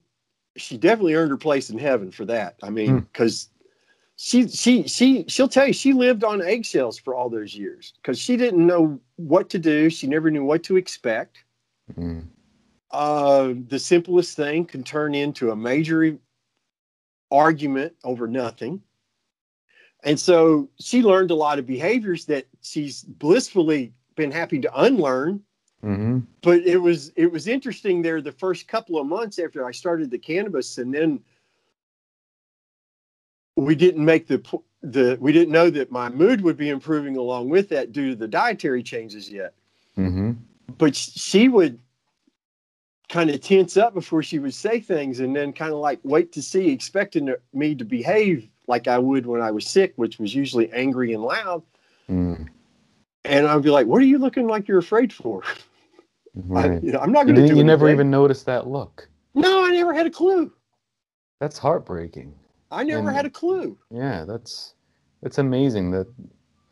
[0.57, 2.57] She definitely earned her place in heaven for that.
[2.63, 2.99] I mean, Hmm.
[3.01, 3.49] because
[4.17, 8.19] she she she she'll tell you she lived on eggshells for all those years because
[8.19, 9.91] she didn't know what to do.
[9.91, 11.39] She never knew what to expect.
[11.99, 12.29] Mm.
[12.93, 16.17] Uh, the simplest thing can turn into a major
[17.33, 18.81] argument over nothing.
[20.05, 25.43] And so she learned a lot of behaviors that she's blissfully been happy to unlearn.
[25.81, 29.73] hmm But it was it was interesting there the first couple of months after I
[29.73, 31.21] started the cannabis, and then
[33.57, 34.43] we didn't make the
[34.83, 38.17] the we didn't know that my mood would be improving along with that due to
[38.17, 39.55] the dietary changes yet.
[39.95, 40.33] hmm
[40.79, 41.79] but she would
[43.09, 46.33] kind of tense up before she would say things and then kind of like wait
[46.33, 50.35] to see expecting me to behave like i would when i was sick which was
[50.35, 51.63] usually angry and loud
[52.09, 52.49] Mm.
[53.25, 55.51] and i'd be like what are you looking like you're afraid for I,
[56.35, 56.83] Right.
[56.83, 59.09] you know, i'm not going to do you never even noticed that look.
[59.35, 60.53] no i never had a clue
[61.41, 62.35] That's heartbreaking.
[62.71, 64.75] i never And- had a clue Yeah, that's
[65.23, 66.07] it's amazing that.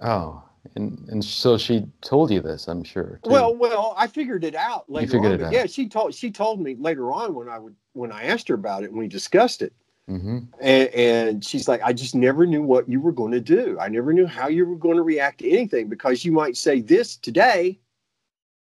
[0.01, 0.43] Oh,
[0.77, 3.19] and and so she told you this, I'm sure.
[3.25, 3.31] too.
[3.31, 5.53] well well i figured it out later You figured on it out.
[5.53, 8.55] yeah she told she told me later on when i would when i asked her
[8.55, 9.73] about it and we discussed it
[10.19, 13.77] hmm and, and she's like, I just never knew what you were going to do.
[13.81, 16.81] I never knew how you were going to react to anything because you might say
[16.81, 17.81] this today,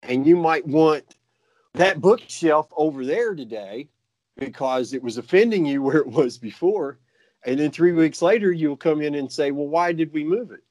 [0.03, 1.17] and you might want
[1.75, 3.89] that bookshelf over there today
[4.37, 6.99] because it was offending you where it was before.
[7.45, 10.51] And then three weeks later, you'll come in and say, Well, why did we move
[10.51, 10.63] it?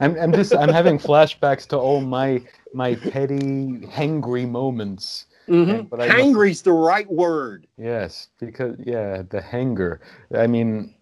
[0.00, 2.42] I'm I'm just I'm having flashbacks to all my
[2.74, 5.26] my petty hangry moments.
[5.50, 5.82] Mm-hmm.
[5.88, 7.66] but I Hangry's the right word.
[7.76, 10.00] Yes, because yeah, the hanger.
[10.32, 10.94] I mean,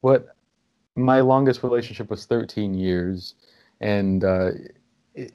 [0.00, 0.36] what
[0.94, 3.34] my longest relationship was 13 years,
[3.80, 4.50] and uh,
[5.14, 5.32] it,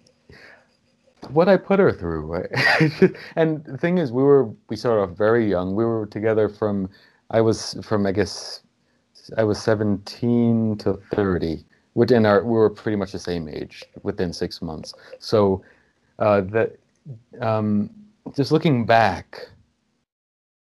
[1.31, 2.33] what I put her through.
[3.35, 5.75] and the thing is, we were we started off very young.
[5.75, 6.89] We were together from
[7.29, 8.61] I was from I guess
[9.37, 13.83] I was 17 to 30, which in our we were pretty much the same age
[14.03, 14.93] within six months.
[15.19, 15.61] So
[16.19, 16.77] uh, that
[17.41, 17.89] um,
[18.35, 19.47] just looking back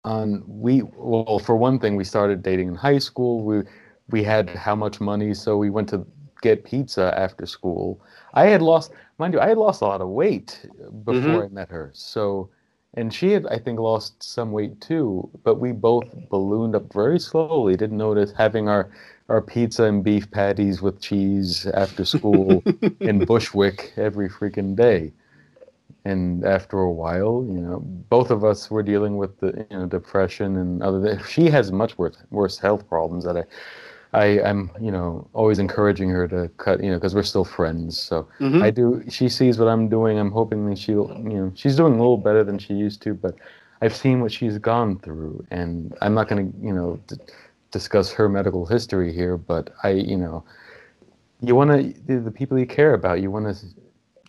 [0.04, 3.44] on we well for one thing we started dating in high school.
[3.44, 3.64] We
[4.10, 6.06] we had how much money so we went to
[6.42, 8.02] get pizza after school.
[8.34, 10.68] I had lost mind you i had lost a lot of weight
[11.04, 11.42] before mm-hmm.
[11.42, 11.92] i met her.
[11.94, 12.50] So
[12.94, 17.20] and she had i think lost some weight too but we both ballooned up very
[17.20, 17.76] slowly.
[17.76, 18.92] Didn't notice having our
[19.28, 22.64] our pizza and beef patties with cheese after school
[23.00, 25.12] in bushwick every freaking day
[26.06, 27.80] and after a while, you know,
[28.10, 31.02] both of us were dealing with the you know depression and other.
[31.04, 33.44] Th- she has much worse worse health problems that I,
[34.14, 38.00] I I'm you know always encouraging her to cut you know because we're still friends.
[38.00, 38.62] So Mhm.
[38.64, 39.04] I do.
[39.10, 40.20] She sees what I'm doing.
[40.20, 43.14] I'm hoping that she'll you know she's doing a little better than she used to,
[43.14, 43.36] but
[43.82, 47.18] I've seen what she's gone through, and I'm not going to you know d-
[47.72, 50.44] discuss her medical history here, but I you know.
[51.42, 53.22] You want to the, the people you care about.
[53.22, 53.66] You want to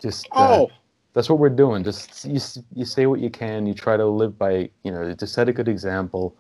[0.02, 0.70] just uh, Oh,
[1.16, 1.82] that's what we're doing.
[1.82, 2.38] Just you,
[2.74, 3.64] you say what you can.
[3.66, 6.36] You try to live by, you know, to set a good example,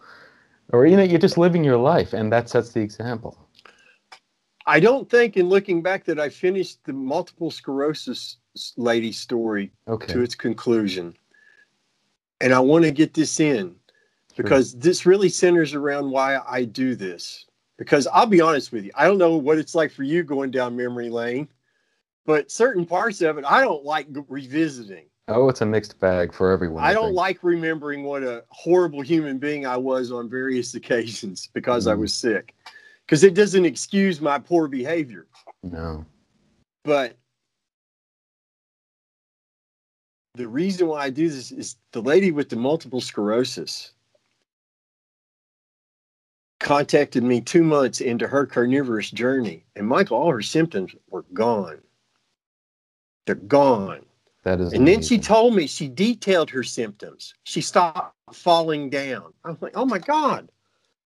[0.70, 3.38] or you know, you're just living your life, and that sets the example.
[4.66, 8.36] I don't think in looking back that I finished the multiple sclerosis
[8.76, 10.12] lady story Okay.
[10.12, 11.14] to its conclusion.
[12.42, 13.76] And I want to get this in
[14.36, 17.46] because this really centers around why I do this.
[17.78, 20.50] Because I'll be honest with you, I don't know what it's like for you going
[20.50, 21.48] down memory lane,
[22.26, 25.06] but certain parts of it I don't like revisiting.
[25.28, 26.84] Oh, it's a mixed bag for everyone.
[26.84, 27.16] I don't think.
[27.16, 32.00] like remembering what a horrible human being I was on various occasions because I Mm.
[32.00, 32.54] was sick.
[33.04, 35.26] Because it doesn't excuse my poor behavior.
[35.62, 36.04] No.
[36.84, 37.16] But
[40.34, 43.92] the reason why I do this is the lady with the multiple sclerosis
[46.60, 49.64] contacted me two months into her carnivorous journey.
[49.76, 51.78] And Michael, all her symptoms were gone.
[53.26, 54.04] They're gone.
[54.44, 54.72] That is.
[54.72, 57.34] And then she told me she detailed her symptoms.
[57.44, 59.32] She stopped falling down.
[59.44, 60.48] I was like, oh my God.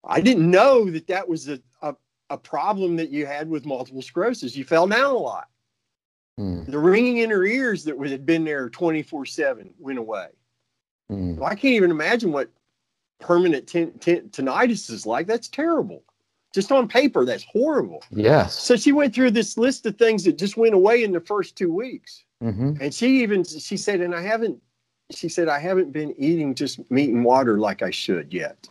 [0.04, 1.96] I didn't know that that was a, a,
[2.30, 4.56] a problem that you had with multiple sclerosis.
[4.56, 5.48] You fell down a lot.
[6.40, 10.28] Mm, The ringing in her ears that had been there 24 7 went away.
[11.12, 11.36] mm.
[11.38, 12.50] Well, I can't even imagine what
[13.20, 15.28] permanent tin- tin- tinnitus is like.
[15.28, 16.04] That's terrible.
[16.54, 18.04] Just on paper, that's horrible.
[18.10, 18.60] Yes.
[18.60, 21.56] So she went through this list of things that just went away in the first
[21.56, 22.24] two weeks.
[22.42, 24.62] hmm And she even she said, and I haven't.
[25.12, 28.68] She said I haven't been eating just meat and water like I should yet.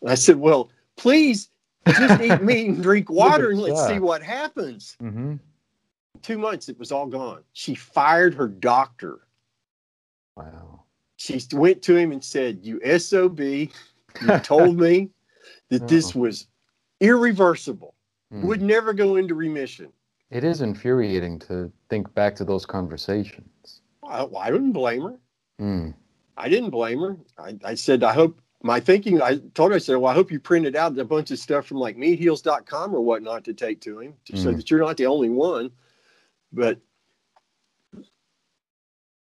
[0.00, 1.48] And I said, Well, please
[1.88, 4.96] just eat meat and drink water and let's see what happens.
[5.02, 5.34] Mm-hmm.
[6.22, 7.42] Two months, it was all gone.
[7.52, 9.20] She fired her doctor.
[10.36, 10.82] Wow.
[11.16, 13.70] She went to him and said, You SOB, you
[14.42, 15.10] told me
[15.70, 16.46] that this was
[17.00, 17.94] irreversible,
[18.32, 18.42] Mm.
[18.42, 19.92] would never go into remission.
[20.30, 23.82] It is infuriating to think back to those conversations.
[24.02, 25.16] I, I didn't blame her.
[25.60, 25.94] Mm.
[26.36, 27.16] I didn't blame her.
[27.38, 30.32] I, I said, I hope my thinking, I told her, I said, well, I hope
[30.32, 34.00] you printed out a bunch of stuff from like meatheals.com or whatnot to take to
[34.00, 34.56] him to, so Mhm.
[34.56, 35.70] that you're not the only one.
[36.52, 36.80] But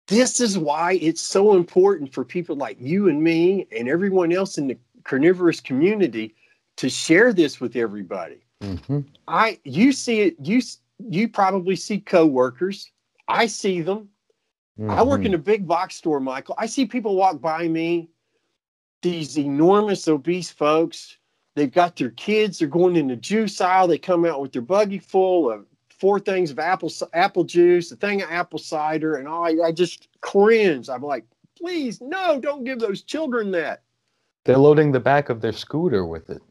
[0.06, 4.56] this is why it's so important for people like you and me and everyone else
[4.58, 6.34] in the carnivorous community
[6.76, 8.44] to share this with everybody.
[8.62, 10.60] hmm I you see it you
[10.98, 12.90] you probably see coworkers.
[13.28, 14.08] I see them.
[14.88, 15.26] I work Mm-hmm.
[15.26, 16.56] in a big box store, Michael.
[16.58, 18.10] I see people walk by me,
[19.02, 21.16] these enormous obese folks.
[21.54, 22.58] They've got their kids.
[22.58, 23.86] They're going in the juice aisle.
[23.86, 27.96] They come out with their buggy full of four things of apple apple juice, a
[27.96, 29.44] thing of apple cider, and all.
[29.46, 30.88] I, I just cringe.
[30.88, 31.24] I'm like,
[31.56, 33.82] please, no, don't give those children that.
[34.44, 36.42] They're loading the back of their scooter with it.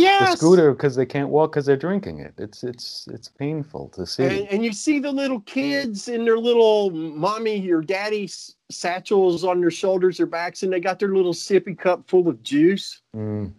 [0.00, 2.34] The scooter because they can't walk because they're drinking it.
[2.38, 4.24] It's it's it's painful to see.
[4.24, 8.28] And, and you see the little kids in their little mommy or daddy
[8.70, 12.42] satchels on their shoulders or backs, and they got their little sippy cup full of
[12.42, 13.02] juice.
[13.14, 13.52] Mm.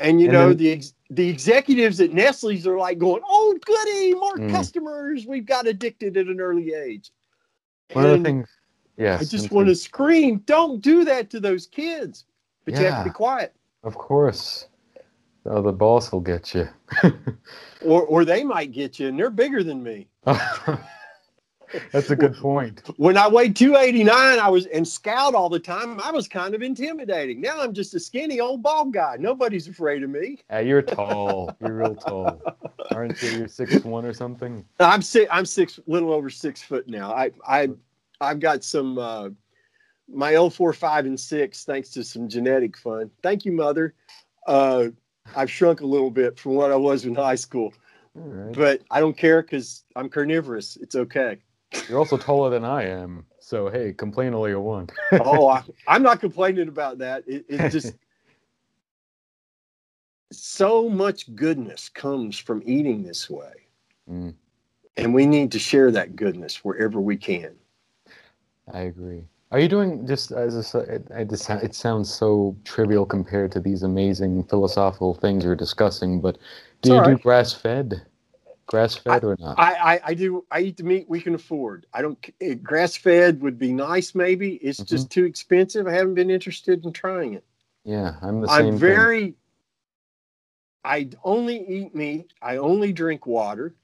[0.00, 3.58] And you And know then- the ex- the executives at Nestle's are like going, "Oh,
[3.64, 4.50] goody, more Mm.
[4.50, 5.26] customers.
[5.26, 7.10] We've got addicted at an early age."
[7.94, 8.48] One of the things.
[8.96, 9.20] Yes.
[9.22, 12.24] I just want to scream, "Don't do that to those kids!"
[12.64, 14.67] But you have to be quiet, Of course.
[15.48, 16.68] Oh, the boss will get you.
[17.84, 20.08] or or they might get you, and they're bigger than me.
[21.92, 22.82] That's a good point.
[22.96, 26.00] When I weighed 289, I was and scout all the time.
[26.00, 27.40] I was kind of intimidating.
[27.40, 29.16] Now I'm just a skinny old bald guy.
[29.18, 30.38] Nobody's afraid of me.
[30.50, 31.54] Yeah, you're tall.
[31.60, 32.40] You're real tall.
[32.92, 33.30] Aren't you?
[33.30, 34.64] You're six one or something.
[34.80, 35.28] I'm six.
[35.32, 37.12] I'm six, little over six foot now.
[37.12, 37.68] I I
[38.20, 39.30] I've got some uh,
[40.08, 43.10] my L four, five, and six thanks to some genetic fun.
[43.22, 43.94] Thank you, mother.
[44.46, 44.88] Uh,
[45.36, 47.72] I've shrunk a little bit from what I was in high school,
[48.14, 48.54] right.
[48.54, 50.76] but I don't care because I'm carnivorous.
[50.76, 51.38] It's okay.
[51.88, 53.24] You're also taller than I am.
[53.40, 54.92] So hey, complain all you want.
[55.12, 57.24] oh, I, I'm not complaining about that.
[57.26, 57.94] It, it just
[60.32, 63.52] so much goodness comes from eating this way,
[64.10, 64.34] Mm,
[64.96, 67.54] and we need to share that goodness wherever we can.
[68.72, 69.24] I agree.
[69.50, 70.78] Are you doing just as a?
[70.80, 76.20] It, it, just, it sounds so trivial compared to these amazing philosophical things you're discussing.
[76.20, 76.38] But
[76.82, 78.02] do you all do grass fed?
[78.66, 79.58] Grass fed or not?
[79.58, 81.86] I, I I do I eat the meat we can afford.
[81.94, 84.56] I don't grass fed would be nice maybe.
[84.56, 84.84] It's Mm-hmm.
[84.84, 85.86] just too expensive.
[85.86, 87.44] I haven't been interested in trying it.
[87.84, 88.66] yeah, I'm the same.
[88.74, 88.80] I'm thing.
[88.80, 89.34] very
[90.84, 92.32] I only eat meat.
[92.42, 93.74] I only drink water.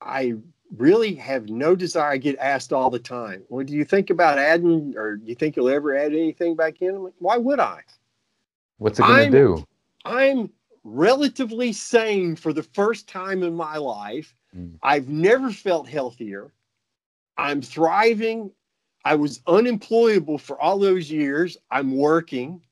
[0.00, 0.34] I
[0.74, 2.12] really have no desire.
[2.12, 5.34] I get asked all the time, "Well, do you think about adding, or do you
[5.34, 7.82] think you'll ever add anything back in?" I'm like, "Why would I?"
[8.78, 9.64] What's it gonna do?
[10.04, 10.50] I'm
[10.84, 14.34] relatively sane for the first time in my life.
[14.56, 14.78] Mm.
[14.82, 16.52] I've never felt healthier.
[17.36, 18.52] I'm thriving.
[19.04, 21.56] I was unemployable for all those years.
[21.70, 22.62] I'm working.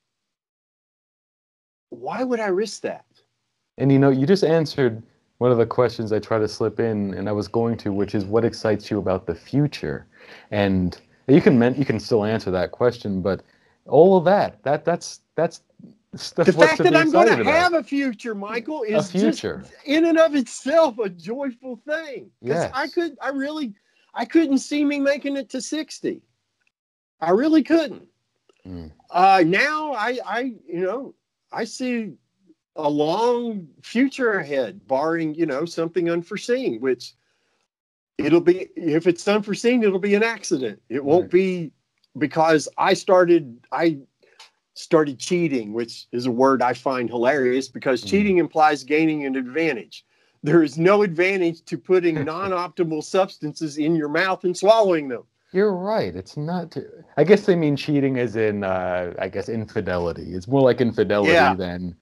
[1.91, 3.05] Why would I risk that?
[3.79, 5.03] And you know, you just answered
[5.39, 8.15] one of the questions I try to slip in, and I was going to, which
[8.15, 10.07] is what excites you about the future?
[10.51, 13.43] And you can men- you can still answer that question, but
[13.87, 15.63] all of that that that's that's
[16.13, 19.63] The fact to that I'm going to have a future, Michael, a is future.
[19.63, 22.31] just in and of itself a joyful thing.
[22.41, 22.71] Yes.
[22.73, 23.75] I could, I really,
[24.15, 26.23] I couldn't see me making it to 60.
[27.21, 28.07] I really couldn't.
[28.67, 28.93] Mm.
[29.11, 31.15] Uh, now I, I, you know,
[31.53, 32.13] I see
[32.77, 37.15] a long future ahead, barring, you know, something unforeseen, which
[38.19, 40.81] it'll be, if it's unforeseen, it'll be an accident.
[40.89, 41.31] It won't Right.
[41.31, 41.73] be
[42.19, 43.99] because I started, I
[44.75, 48.09] started cheating, which is a word I find hilarious because Mhm.
[48.09, 50.05] cheating implies gaining an advantage.
[50.43, 55.23] There is no advantage to putting non optimal substances in your mouth and swallowing them.
[55.53, 56.15] You're right.
[56.17, 56.77] It's not.
[57.17, 60.35] I guess they mean cheating as in, uh, I guess, infidelity.
[60.35, 61.55] It's more like infidelity Yeah.
[61.55, 61.95] than.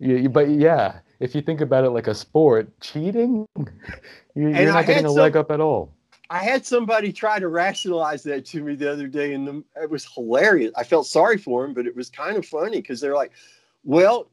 [0.00, 3.66] You- but yeah, if you think about it like a sport, cheating, you,
[4.48, 5.94] And you're I not getting a some- leg up at all.
[6.30, 9.90] I had somebody try to rationalize that to me the other day, and the, it
[9.90, 10.72] was hilarious.
[10.76, 13.32] I felt sorry for him, but it was kind of funny because they're like,
[13.82, 14.30] well,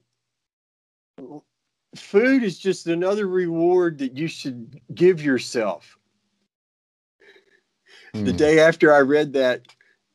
[1.95, 5.97] food is just another reward that you should give yourself.
[8.13, 8.37] The Hmm.
[8.37, 9.61] day after I read that,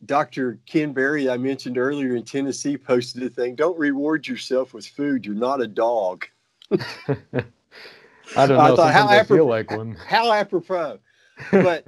[0.04, 0.58] Dr.
[0.66, 5.24] Ken Berry, I mentioned earlier in Tennessee, posted a thing Don't reward yourself with food.
[5.24, 6.26] You're not a dog.
[6.70, 8.72] I don't know.
[8.72, 9.92] I thought, how I feel like one.
[10.06, 10.98] How apropos.
[11.50, 11.86] But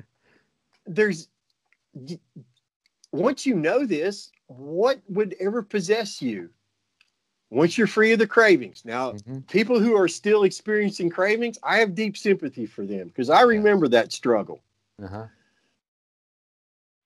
[0.87, 1.29] there's,
[3.13, 6.51] once you know this, what would ever possess you?
[7.51, 8.85] Once you're free of the cravings.
[8.85, 9.47] Now, Mhm.
[9.49, 13.87] people who are still experiencing cravings, I have deep sympathy for them because I remember
[13.89, 14.63] that struggle.
[15.01, 15.27] Uh-huh.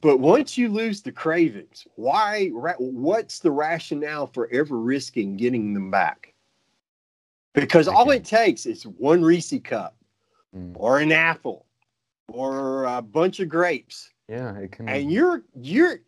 [0.01, 2.51] But once you lose the cravings, why?
[2.53, 6.35] ra- What's the rationale for ever risking getting them back?
[7.55, 9.97] Because all it takes is one Reese cup,
[10.57, 10.73] Mm.
[10.77, 11.66] or an apple,
[12.29, 14.89] or a bunch of grapes, Yeah, it can.
[14.89, 16.01] and you're you're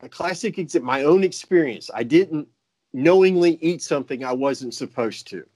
[0.00, 0.86] a classic example.
[0.86, 1.90] My own experience.
[1.94, 2.48] I didn't
[2.92, 5.46] knowingly eat something I wasn't supposed to.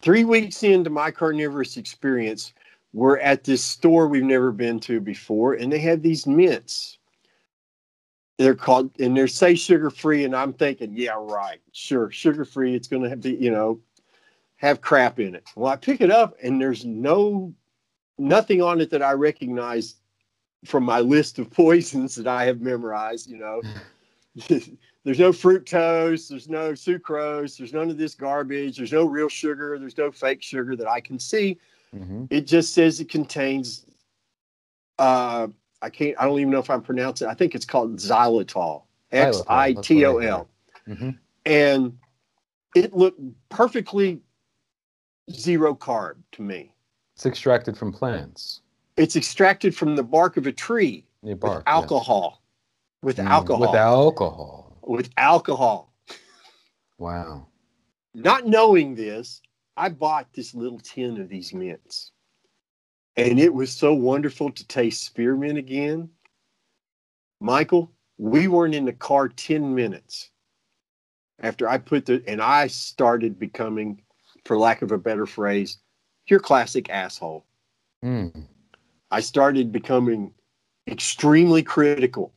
[0.00, 2.52] Three weeks into my carnivorous experience,
[2.92, 6.98] we're at this store we've never been to before, and they have these mints.
[8.38, 12.74] They're called, and they're say sugar free, and I'm thinking, yeah, right, sure, sugar free.
[12.74, 13.80] It's going to have be, you know,
[14.56, 15.44] have crap in it.
[15.56, 17.52] Well, I pick it up, and there's no
[18.16, 19.96] nothing on it that I recognize
[20.64, 23.28] from my list of poisons that I have memorized.
[23.28, 24.58] You know, hmm.
[25.04, 29.78] there's no fructose, there's no sucrose, there's none of this garbage, there's no real sugar,
[29.78, 31.58] there's no fake sugar that I can see.
[31.92, 33.86] Hmm It just says it contains.
[34.98, 35.48] Uh,
[35.80, 36.16] I can't.
[36.18, 37.28] I don't even know if I'm pronouncing.
[37.28, 37.30] it.
[37.30, 38.82] I think it's called xylitol.
[39.12, 40.48] X I T O L.
[40.86, 41.10] hmm
[41.46, 41.98] And
[42.74, 44.20] it looked perfectly
[45.30, 46.72] zero carb to me.
[47.14, 48.60] It's extracted from plants.
[48.96, 51.62] It's extracted from the bark of a tree The with bark.
[51.66, 51.72] yeah.
[51.72, 52.42] alcohol.
[53.02, 53.60] With Mm, alcohol.
[53.60, 54.76] With alcohol.
[54.82, 55.92] with alcohol.
[56.98, 57.46] Wow.
[58.14, 59.40] Not knowing this,
[59.78, 62.10] I bought this little tin of these mints.
[63.16, 66.10] And it was so wonderful to taste spearmint again.
[67.40, 70.30] Michael, we weren't in the car 10 minutes
[71.40, 74.02] after I put the, and I started becoming,
[74.44, 75.78] for lack of a better phrase,
[76.26, 77.46] your classic asshole.
[78.04, 78.46] Mm.
[79.12, 80.34] I started becoming
[80.88, 82.34] extremely critical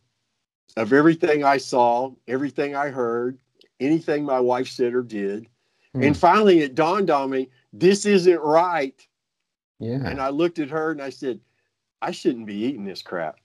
[0.78, 3.40] of everything I saw, everything I heard,
[3.80, 5.48] anything my wife said or did.
[5.94, 6.04] Hmm.
[6.04, 9.06] And finally, it dawned on me this isn't right.
[9.80, 10.06] Yeah.
[10.06, 11.40] And I looked at her and I said,
[12.02, 13.40] I shouldn't be eating this crap.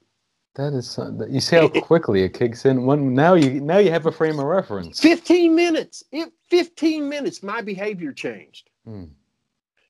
[0.55, 0.99] That is
[1.29, 2.87] you see how quickly it kicks in.
[2.87, 5.01] One now you now you have a frame of reference.
[5.01, 6.03] 15 minutes.
[6.13, 8.71] It 15 minutes, my behavior changed.
[8.85, 9.05] Hmm.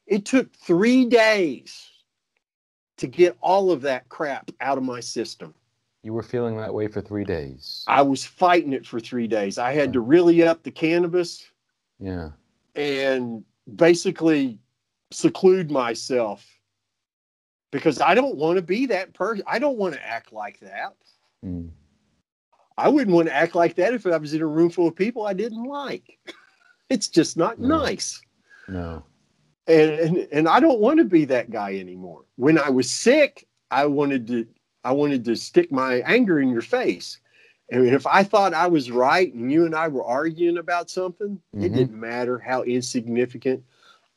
[0.07, 1.89] It took three days
[2.97, 5.55] to get all of that crap out of my system.
[6.03, 7.85] You were feeling that way for three days.
[7.89, 9.59] I was fighting it for three days.
[9.59, 11.45] I had to really up the cannabis
[11.99, 12.31] Yeah.
[12.77, 13.45] And
[13.75, 14.59] basically
[15.11, 16.47] seclude myself
[17.73, 19.45] because I don't want to be that person.
[19.47, 20.95] I don't want to act like that.
[21.45, 21.71] Mm.
[22.79, 24.95] I wouldn't want to act like that if I was in a room full of
[24.95, 26.19] people I didn't like.
[26.89, 27.79] It's just not No.
[27.79, 28.23] nice.
[28.69, 29.03] No.
[29.67, 32.23] And, and and I don't want to be that guy anymore.
[32.37, 34.47] When I was sick, I wanted to
[34.85, 37.19] I wanted to stick my anger in your face.
[37.69, 41.41] And if I thought I was right and you and I were arguing about something,
[41.53, 41.75] it Mhm.
[41.75, 43.65] didn't matter how insignificant.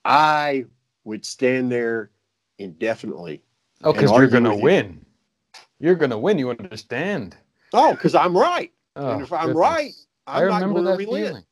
[0.06, 0.66] I
[1.04, 2.12] would stand there
[2.60, 3.42] indefinitely.
[3.84, 4.64] Oh, because you're with you.
[4.64, 5.06] win.
[5.80, 6.38] You're gonna win.
[6.38, 7.36] You understand?
[7.74, 8.72] Oh, because I'm right.
[8.96, 9.58] Oh, and if I'm goodness.
[9.58, 9.94] right,
[10.28, 11.10] I I'm not going to relent.
[11.10, 11.46] feeling.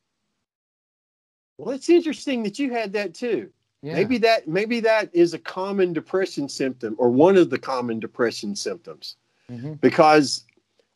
[1.56, 3.50] Well, it's interesting that you had that too.
[3.82, 3.94] Yeah.
[3.94, 8.54] Maybe that maybe that is a common depression symptom or one of the common depression
[8.54, 9.16] symptoms
[9.48, 10.44] hmm because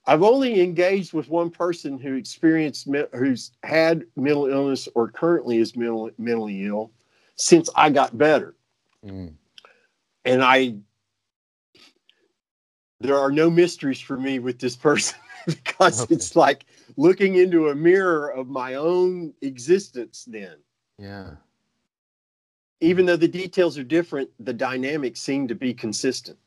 [0.06, 5.76] I've only engaged with one person who experienced who's had mental illness or currently is
[5.76, 6.90] mental, mentally ill
[7.36, 8.56] since I got better.
[9.06, 9.34] Mm.
[10.24, 10.76] And I
[13.00, 16.14] there are no mysteries for me with this person because Okay.
[16.14, 16.64] it's like
[16.96, 20.56] looking into a mirror of my own existence then.
[20.98, 21.30] Yeah.
[22.80, 26.38] Even though the details are different, the dynamics seem to be consistent.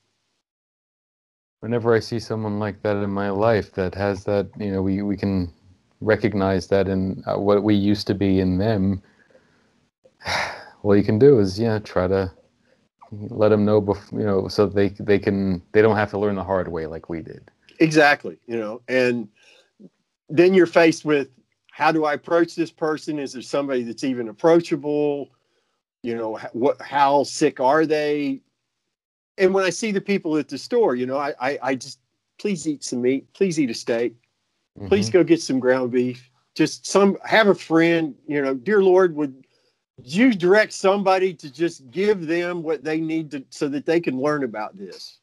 [1.59, 5.01] Whenever I see someone like that in my life that has that, you know, we,
[5.01, 5.51] we can
[6.01, 9.01] recognize that in uh, what we used to be in them.
[10.83, 12.31] All you can do is, yeah, try to
[13.11, 16.35] let them know, bef- you know, so they they can they don't have to learn
[16.35, 17.49] the hard way like we did.
[17.79, 19.27] Exactly, you know, and
[20.29, 21.29] then you're faced with
[21.71, 23.19] how do I approach this person?
[23.19, 25.29] Is there somebody that's even approachable?
[26.03, 28.41] You know, what how sick are they?
[29.37, 31.99] And when I see the people at the store, you know, I I, I just
[32.39, 34.13] please eat some meat, please eat a steak,
[34.87, 35.13] please Mhm.
[35.13, 36.29] go get some ground beef.
[36.53, 39.45] Just some have a friend, you know, dear Lord, would
[40.03, 44.19] you direct somebody to just give them what they need to so that they can
[44.19, 45.19] learn about this?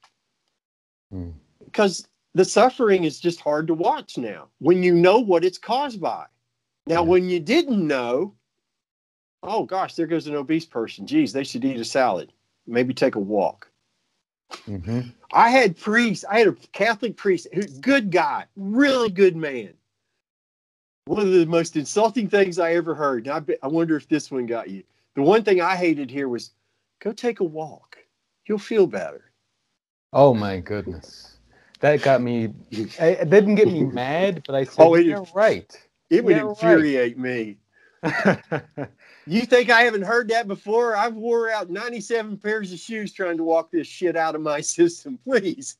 [1.12, 1.34] Mm.
[1.66, 6.00] because the suffering is just hard to watch now when you know what it's caused
[6.00, 6.24] by.
[6.86, 7.08] Now, Yeah.
[7.08, 8.34] when you didn't know,
[9.42, 11.06] oh gosh, there goes an obese person.
[11.06, 12.32] Geez, they should eat a salad.
[12.66, 13.70] Maybe take a walk.
[14.66, 15.00] Hmm
[15.32, 16.24] I had priests.
[16.30, 19.74] I had a Catholic priest, who good guy, really good man.
[21.06, 23.28] One of the most insulting things I ever heard.
[23.28, 24.84] I, I wonder if this one got you.
[25.16, 26.52] The one thing I hated here was,
[27.00, 27.96] go take a walk.
[28.46, 29.32] You'll feel better.
[30.12, 31.38] Oh my goodness,
[31.80, 32.54] that got me.
[32.70, 36.46] It didn't get me mad, but I said, Oh, it- "You're right." It would right.
[36.48, 37.58] infuriate me.
[39.26, 40.96] You think I haven't heard that before?
[40.96, 44.60] I've wore out 97 pairs of shoes trying to walk this shit out of my
[44.76, 45.18] system.
[45.22, 45.76] Please.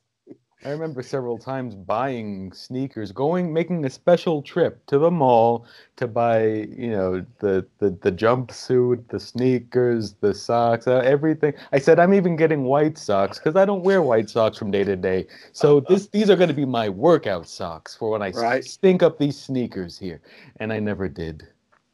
[0.65, 5.65] I remember several times buying sneakers, going making a special trip to the mall
[5.97, 11.53] to buy, you know, the the, the jumpsuit, the sneakers, the socks, uh, everything.
[11.73, 14.85] I said I'm even getting white socks because I don't wear white socks from day
[14.85, 15.27] to day.
[15.51, 18.63] So this these are going to be my workout socks for when I Right.
[18.63, 20.21] stink up these sneakers here,
[20.61, 21.45] and I never did.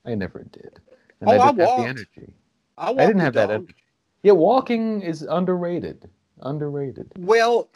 [0.06, 0.80] I never did.
[1.22, 2.34] And Oh, I didn't have the energy.
[2.78, 3.76] I, I didn't have the that energy.
[4.24, 6.10] Yeah, walking is underrated.
[6.42, 7.12] Underrated.
[7.18, 7.70] Well,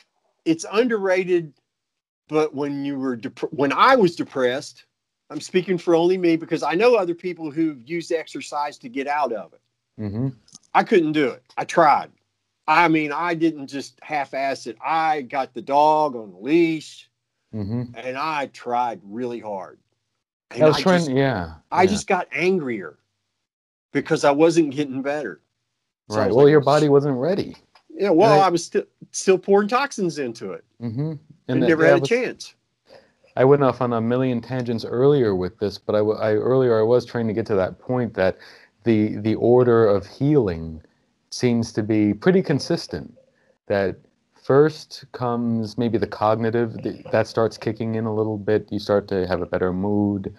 [0.45, 1.53] it's underrated,
[2.27, 4.85] but when you were dep- when I was depressed,
[5.29, 9.07] I'm speaking for only me because I know other people who've used exercise to get
[9.07, 9.61] out of it.
[9.97, 10.29] hmm
[10.73, 11.43] I couldn't do it.
[11.57, 12.11] I tried.
[12.67, 14.77] I mean, I didn't just half-ass it.
[14.83, 17.09] I got the dog on the leash,
[17.51, 19.79] hmm and I tried really hard.
[20.51, 20.99] And I was I trying.
[20.99, 21.55] just, yeah.
[21.71, 21.89] I yeah.
[21.89, 22.97] just got angrier
[23.93, 25.39] because I wasn't getting better.
[26.09, 26.31] So Right.
[26.33, 27.55] Well, like, your body wasn't ready.
[27.89, 28.45] Yeah, well, Right.
[28.47, 31.13] I was still still pouring toxins into it, hmm
[31.47, 32.55] and that- never had a chance.
[33.35, 36.83] I went off on a million tangents earlier with this, but I, I earlier I
[36.83, 38.37] was trying to get to that point that
[38.83, 40.81] the the order of healing
[41.31, 43.13] seems to be pretty consistent.
[43.67, 43.95] That
[44.43, 48.67] first comes maybe the cognitive th- that starts kicking in a little bit.
[48.71, 50.33] You start to have a better mood.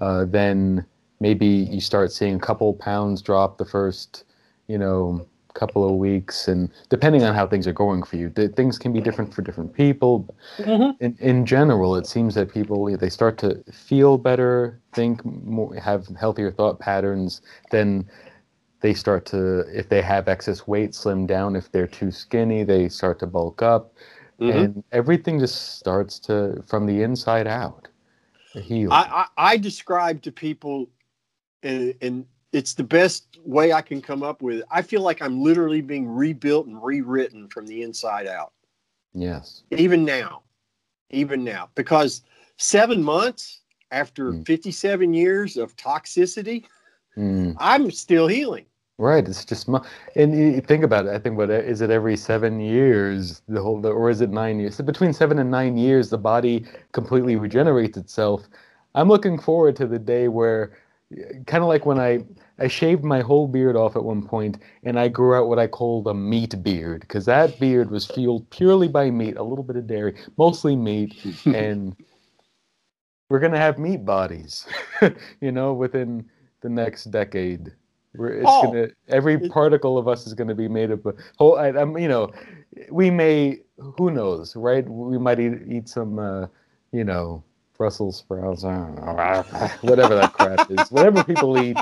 [0.00, 0.84] Uh, then
[1.20, 4.24] maybe you start seeing a couple pounds drop the first,
[4.68, 8.52] you know, couple of weeks, and depending on how things are going for you, th-
[8.52, 10.28] things can be different for different people
[11.00, 16.06] in, in general, it seems that people they start to feel better, think more, have
[16.18, 17.42] healthier thought patterns.
[17.70, 18.08] Then
[18.80, 21.56] they start to, if they have excess weight, slim down.
[21.56, 23.94] If they're too skinny, they start to bulk up,
[24.40, 24.64] Mhm.
[24.64, 27.88] and everything just starts to from the inside out.
[28.54, 28.90] Heal.
[28.90, 30.88] I, I, I describe to people,
[31.66, 34.62] and, and it's the best way I can come up with.
[34.70, 38.52] I feel like I'm literally being rebuilt and rewritten from the inside out,
[39.14, 39.62] yes.
[39.72, 40.42] even now,
[41.10, 42.22] even now, because
[42.56, 44.46] seven months after Mm.
[44.46, 46.64] 57 years of toxicity,
[47.16, 48.66] Mm, I'm still healing.
[48.98, 49.26] right.
[49.26, 49.80] It's just, mu-
[50.16, 51.12] and you you think about it.
[51.14, 53.42] I think what is it every seven years?
[53.48, 54.76] The whole, or is it nine years?
[54.76, 58.48] So between seven and nine years, the body completely regenerates itself.
[58.94, 60.72] I'm looking forward to the day where,
[61.46, 62.24] kind of like when I
[62.58, 65.66] I shaved my whole beard off at one point, and I grew out what I
[65.66, 69.76] called a meat beard, because that beard was fueled purely by meat, a little bit
[69.76, 71.14] of dairy, mostly meat,
[71.52, 71.96] and
[73.30, 74.66] we're gonna have meat bodies,
[75.40, 76.24] you know, within
[76.62, 77.72] the next decade.
[78.14, 81.56] We're, it's Oh, gonna every particle of us is gonna be made up of whole.
[81.58, 82.32] I, I'm, you know,
[82.90, 83.60] we may,
[83.98, 84.88] who knows, right?
[84.88, 86.46] We might eat, eat some, uh,
[86.92, 87.44] you know,
[87.76, 89.42] Brussels sprouts, I don't know,
[89.82, 91.76] whatever that crap is, whatever people eat.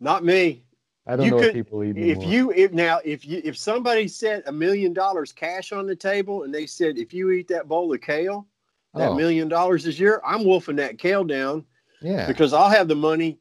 [0.00, 0.64] Not me.
[1.06, 3.56] I don't You know what could- people eat If you if now if you if
[3.56, 7.48] somebody set a million dollars cash on the table and they said if you eat
[7.48, 8.46] that bowl of kale,
[8.94, 9.14] that oh.
[9.14, 11.64] million dollars is yours, I'm wolfing that kale down
[12.00, 12.26] yeah.
[12.26, 13.38] because I'll have the money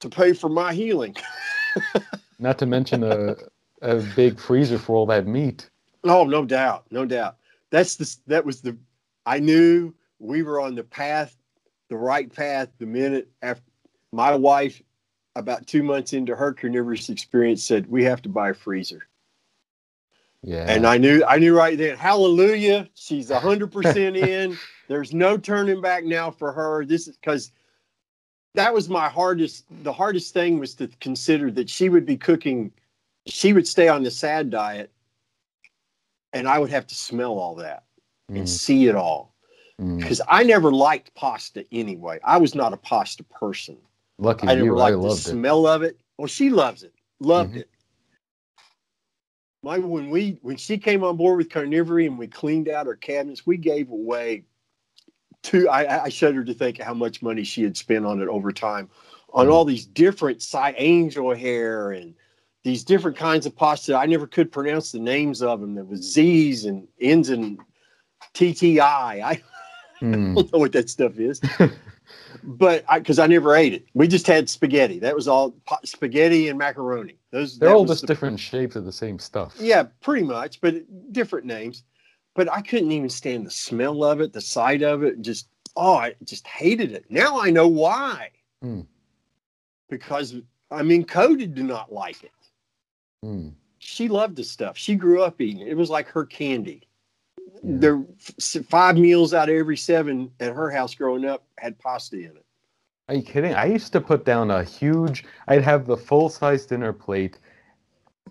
[0.00, 1.16] to pay for my healing.
[2.38, 3.36] Not to mention a
[3.82, 5.68] a big freezer for all that meat.
[6.04, 7.36] Oh, no doubt, no doubt.
[7.70, 8.76] That's the that was the
[9.26, 11.36] I knew we were on the path,
[11.90, 12.68] the right path.
[12.78, 13.64] The minute after
[14.12, 14.80] my wife,
[15.34, 19.08] about two months into her carnivorous experience, said we have to buy a freezer,
[20.42, 20.64] Yeah.
[20.68, 21.96] and I knew I knew right then.
[21.98, 24.56] Hallelujah, she's hundred percent in.
[24.88, 26.84] There's no turning back now for her.
[26.86, 27.50] This is because
[28.54, 29.64] that was my hardest.
[29.82, 32.72] The hardest thing was to consider that she would be cooking.
[33.26, 34.92] She would stay on the sad diet,
[36.32, 37.82] and I would have to smell all that
[38.28, 39.34] and Mm, see it all
[39.80, 39.98] mm.
[40.00, 42.18] because I never liked pasta anyway.
[42.24, 43.76] I was not a pasta person.
[44.18, 44.76] Lucky I never you.
[44.78, 45.30] I liked the loved it.
[45.30, 45.98] smell of it.
[46.18, 46.94] Well, she loves it.
[47.20, 47.58] Loved Mhm.
[47.58, 47.70] it.
[49.62, 52.94] My when we when she came on board with carnivory and we cleaned out her
[52.96, 54.44] cabinets, we gave away
[55.42, 55.68] two.
[55.68, 58.88] I, I shudder to think how much money she had spent on it over time,
[59.32, 59.52] on Mhm.
[59.52, 62.14] all these different si angel hair and
[62.64, 63.96] these different kinds of pasta.
[63.96, 65.74] I never could pronounce the names of them.
[65.74, 67.58] There was Z's and N's and
[68.36, 68.80] TTI.
[69.22, 69.42] I
[70.02, 70.34] Mm.
[70.34, 71.40] don't know what that stuff is,
[72.44, 74.98] but because I, never ate it, we just had spaghetti.
[74.98, 77.16] That was all pot, spaghetti and macaroni.
[77.30, 79.54] Those They're all just the- different shapes of the same stuff.
[79.58, 80.74] Yeah, pretty much, but
[81.12, 81.82] different names.
[82.34, 85.22] But I couldn't even stand the smell of it, the sight of it.
[85.22, 87.06] Just oh, I just hated it.
[87.10, 88.32] Now I know why.
[88.60, 88.82] Hmm.
[89.88, 90.34] Because
[90.70, 92.32] I mean, Cody did not like it.
[93.24, 93.52] Mm.
[93.78, 94.76] She loved the stuff.
[94.76, 95.68] She grew up eating it.
[95.68, 96.82] It was like her candy.
[97.62, 98.02] There,
[98.68, 102.44] five meals out of every seven at her house growing up had pasta in it.
[103.08, 103.54] Are you kidding?
[103.54, 105.24] I used to put down a huge.
[105.48, 107.38] I'd have the full size dinner plate,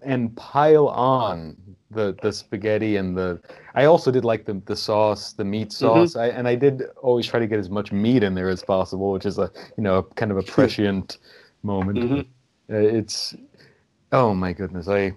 [0.01, 1.55] and pile on
[1.91, 3.41] the the spaghetti and the.
[3.73, 6.15] I also did like the the sauce, the meat sauce.
[6.15, 9.11] I and I did always try to get as much meat in there as possible,
[9.13, 11.17] which is a you know kind of a prescient
[11.63, 11.97] moment.
[11.99, 12.19] Mhm.
[12.69, 13.33] Uh, It's
[14.11, 15.15] oh my goodness, I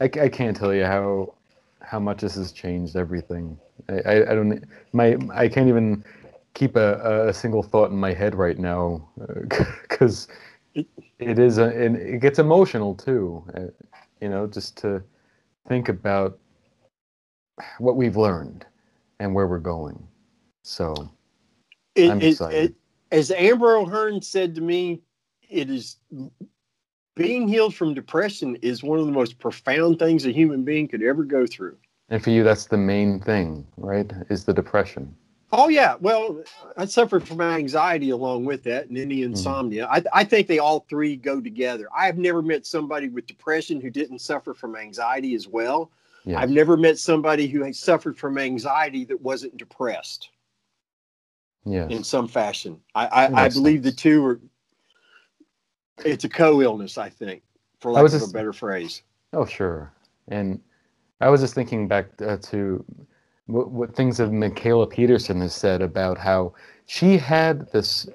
[0.00, 1.35] I can't tell you how
[1.86, 3.58] how much this has changed everything.
[3.90, 4.64] I, I, I don't
[4.94, 6.04] my I can't even
[6.54, 9.08] keep a, a single thought in my head right now
[9.82, 10.28] because
[11.20, 13.44] it is a, and it gets emotional too.
[13.56, 13.62] Uh,
[14.20, 15.02] you know, just to
[15.68, 16.38] think about
[17.78, 18.66] what we've learned
[19.20, 20.06] and where we're going.
[20.64, 21.10] So
[21.94, 22.72] It, I'm it- excited.
[22.72, 22.76] it-
[23.12, 25.02] as Amber O'Hearn said to me,
[25.48, 25.98] it is
[27.16, 31.02] being healed from depression is one of the most profound things a human being could
[31.02, 31.76] ever go through.
[32.10, 34.12] and for you, that's the main thing, right?
[34.28, 35.12] Is the depression.
[35.52, 36.42] Oh yeah, well,
[36.76, 39.10] I suffered from anxiety along with that, and then mm-hmm.
[39.10, 39.86] the insomnia.
[39.86, 41.88] I, I think they all three go together.
[41.96, 45.90] I have never met somebody with depression who didn't suffer from anxiety as well.
[46.24, 46.40] Yeah.
[46.40, 50.30] I've never met somebody who has suffered from anxiety that wasn't depressed
[51.64, 51.90] Yes.
[51.90, 52.80] in some fashion.
[52.94, 54.40] I I, I believe the two are.
[56.04, 57.42] It's a co-illness, I think,
[57.80, 59.02] for lack was of a better phrase.
[59.32, 59.92] Oh, sure.
[60.28, 60.60] And
[61.20, 62.84] I was just thinking back uh, to
[63.46, 66.54] what, what things that Michaela Peterson has said about how
[66.86, 68.08] she had this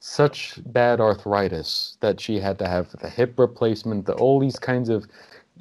[0.00, 4.88] such bad arthritis that she had to have the hip replacement, the, all these kinds
[4.88, 5.06] of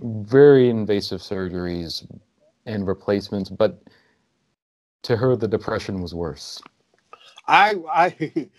[0.02, 2.06] very invasive surgeries
[2.66, 3.82] and replacements, but
[5.04, 6.62] to her the depression was worse.
[7.48, 8.50] I I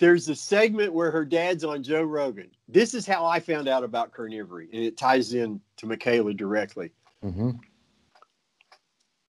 [0.00, 2.48] there's a segment where her dad's on Joe Rogan.
[2.68, 6.90] This is how I found out about carnivory, and it ties in to Michaela directly.
[7.22, 7.50] hmm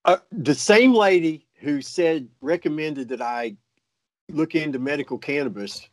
[0.04, 3.56] Uh, the same lady who said recommended that I
[4.30, 5.88] look into medical cannabis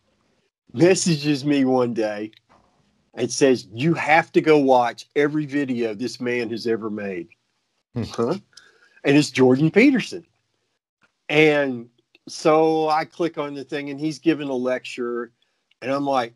[0.74, 2.32] messages me one day
[3.16, 7.28] and says you have to go watch every video this man has ever made.
[7.94, 8.04] Hmm.
[8.04, 8.38] Huh?
[9.04, 10.26] And it's Jordan Peterson.
[11.28, 11.90] And
[12.32, 15.32] so I click on the thing and he's giving a lecture
[15.82, 16.34] and I'm like,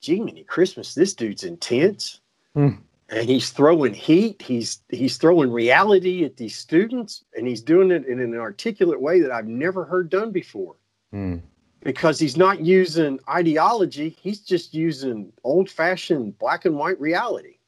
[0.00, 2.20] gee, many Christmas, this dude's intense.
[2.54, 2.74] Hmm.
[3.08, 4.40] And he's throwing heat.
[4.40, 9.20] He's he's throwing reality at these students, and he's doing it in an articulate way
[9.20, 10.76] that I've never heard done before.
[11.14, 11.42] Mm.
[11.80, 17.58] Because he's not using ideology; he's just using old-fashioned black and white reality.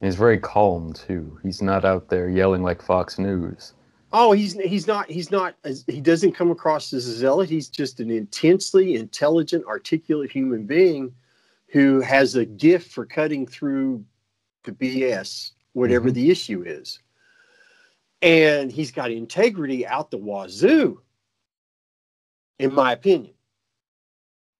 [0.00, 1.38] He's very calm too.
[1.42, 3.74] He's not out there yelling like Fox News.
[4.12, 5.56] Oh, he's he's not he's not
[5.86, 7.50] he doesn't come across as a zealot.
[7.50, 11.12] He's just an intensely intelligent, articulate human being
[11.68, 14.04] who has a gift for cutting through
[14.64, 16.14] the BS, whatever Mhm.
[16.14, 17.00] the issue is.
[18.22, 21.02] And he's got integrity out the wazoo,
[22.58, 23.34] in my opinion.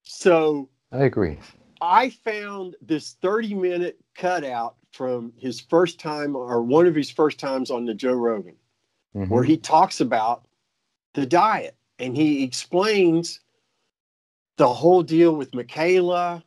[0.02, 1.38] So I agree.
[1.80, 7.38] I found this 30 minute cutout from his first time or one of his first
[7.38, 8.56] times on the Joe Rogan
[9.16, 9.28] Mhm.
[9.28, 10.44] where he talks about
[11.14, 13.40] the diet and he explains
[14.58, 16.44] the whole deal with Michaela.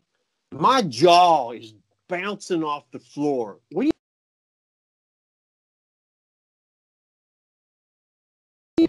[0.51, 1.73] My jaw is
[2.07, 3.59] bouncing off the floor.
[3.71, 3.87] What do
[8.77, 8.87] you-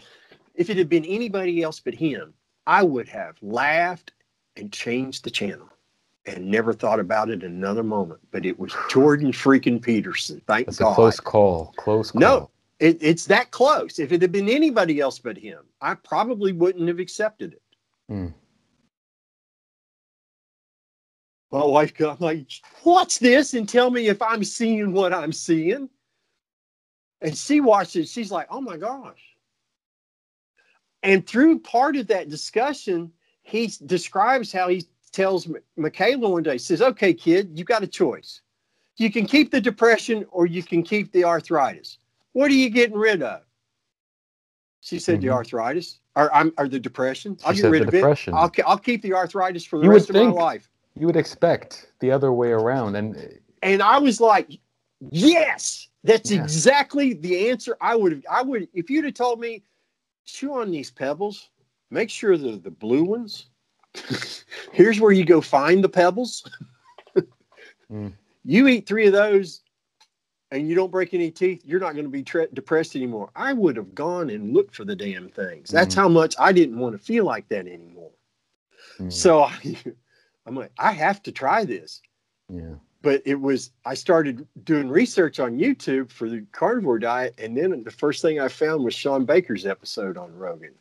[0.55, 2.35] if it had been anybody else but him,
[2.66, 4.12] I would have laughed
[4.57, 5.69] and changed the channel
[6.27, 8.20] and never thought about it another moment.
[8.31, 10.43] But it was Jordan freaking Peterson.
[10.47, 10.93] Thank That's God.
[10.93, 11.73] a close call.
[11.78, 12.20] Close call.
[12.20, 12.51] No.
[12.81, 13.98] It, it's that close.
[13.98, 17.62] If it had been anybody else but him, I probably wouldn't have accepted it.
[18.11, 18.35] Mm.
[21.52, 22.47] My wife got like,
[22.82, 25.90] "What's this?" and tell me if I'm seeing what I'm seeing.
[27.20, 28.09] And she watched it.
[28.09, 29.23] She's like, "Oh my gosh!"
[31.02, 33.12] And through part of that discussion,
[33.43, 38.40] he describes how he tells Michaela one day, says, "Okay, kid, you've got a choice.
[38.97, 41.98] You can keep the depression or you can keep the arthritis.
[42.32, 43.43] What are you getting rid of?"
[44.81, 45.35] She said, "The Mhm.
[45.35, 47.36] arthritis, or I'm, or the depression.
[47.44, 48.35] I'll She get rid the of depression.
[48.35, 48.36] it.
[48.36, 51.93] I'll, I'll keep the arthritis for the You rest of my life." You would expect
[52.01, 54.59] the other way around, and And I was like,
[55.11, 56.43] Yes, that's Yeah.
[56.43, 57.77] exactly the answer.
[57.81, 58.23] I would have.
[58.31, 59.62] I would if you'd have told me,
[60.27, 61.48] chew on these pebbles.
[61.90, 63.47] Make sure they're the blue ones.
[64.73, 66.47] Here's where you go find the pebbles.
[67.90, 68.12] Mm.
[68.44, 69.62] You eat three of those,
[70.51, 71.63] and you don't break any teeth.
[71.65, 73.31] You're not going to be tre- depressed anymore.
[73.37, 75.71] I would have gone and looked for the damn things.
[75.71, 75.99] That's Mhm.
[75.99, 78.11] how much I didn't want to feel like that anymore.
[78.99, 79.45] Mm, So
[80.47, 82.01] I'm like, I have to try this
[82.53, 82.75] yeah.
[83.03, 87.83] but it was I started doing research on YouTube for the carnivore diet, and then
[87.85, 90.75] the first thing I found was Shawn Baker's episode on Rogan.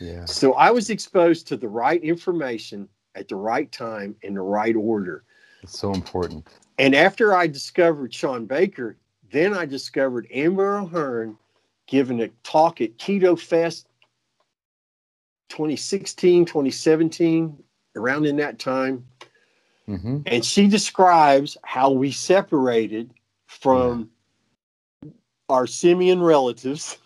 [0.00, 0.24] Yeah.
[0.24, 4.74] So I was exposed to the right information at the right time in the right
[4.76, 5.24] order.
[5.62, 6.46] It's so important.
[6.78, 8.96] And after I discovered Shawn Baker,
[9.30, 11.36] then I discovered Amber O'Hearn
[11.86, 13.86] giving a talk at Keto Fest
[15.50, 17.62] 2016, 2017,
[17.96, 19.06] around in that time.
[19.86, 23.12] Hmm and she describes how we separated
[23.46, 24.10] from
[25.50, 26.96] our simian relatives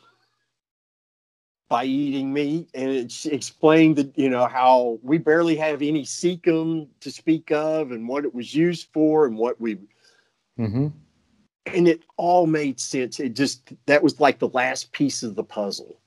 [1.68, 6.88] by eating meat and it, explained that you know how we barely have any cecum
[7.00, 9.78] to speak of and what it was used for and what we
[10.56, 10.88] hmm
[11.66, 15.44] and it all made sense it just that was like the last piece of the
[15.44, 16.00] puzzle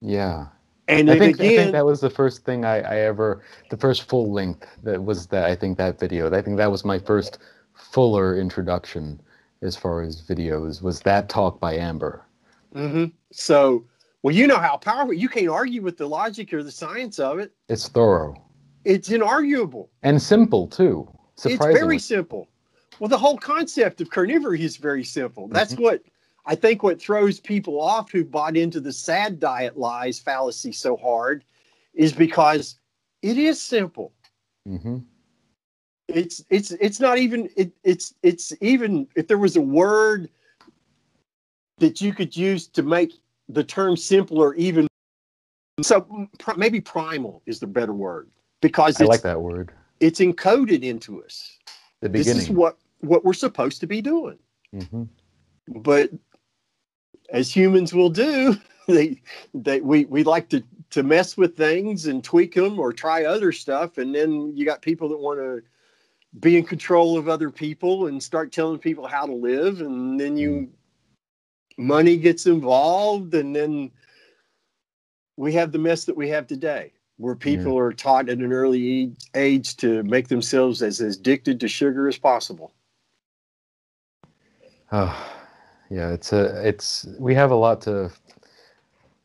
[0.00, 0.48] Yeah.
[0.88, 4.08] and I think, I think that was the first thing I, I ever, the first
[4.08, 6.32] full length that was that, I think that video.
[6.32, 7.38] I think that was my first
[7.74, 9.20] fuller introduction
[9.62, 12.24] as far as videos, was that talk by Amber.
[12.74, 13.06] mm-hmm.
[13.32, 13.84] so
[14.22, 17.38] well you know how powerful you can't argue with the logic or the science of
[17.38, 18.34] it It's thorough
[18.84, 21.08] it's inarguable and simple too.
[21.36, 21.70] Surprisingly.
[21.72, 22.48] It's very simple.
[22.98, 25.48] Well, the whole concept of carnivory is very simple.
[25.48, 26.02] That's what
[26.46, 30.96] I think what throws people off who bought into the sad diet lies fallacy so
[30.96, 31.44] hard
[31.92, 32.76] is because
[33.22, 34.12] it is simple.
[34.64, 34.98] hmm
[36.08, 40.30] It's it's it's not even it, it's it's even if there was a word
[41.78, 43.12] that you could use to make
[43.48, 44.86] the term simpler even
[45.82, 49.72] so pr- maybe primal is the better word because I like that word.
[50.00, 51.58] it's encoded into us.
[52.00, 52.38] The beginning.
[52.38, 54.38] this is what what we're supposed to be doing
[54.72, 55.04] hmm
[55.68, 56.10] but
[57.30, 58.56] as humans will do
[58.88, 59.20] they
[59.54, 63.50] they we we like to to mess with things and tweak them or try other
[63.52, 65.60] stuff and then you got people that want to
[66.38, 70.36] be in control of other people and start telling people how to live and then
[70.36, 70.68] you
[71.76, 73.90] money gets involved and then
[75.36, 79.02] we have the mess that we have today where people are taught at an early
[79.02, 82.72] age- age to make themselves as addicted to sugar as possible
[84.92, 85.32] Oh,
[85.90, 88.10] yeah, it's a it's we have a lot to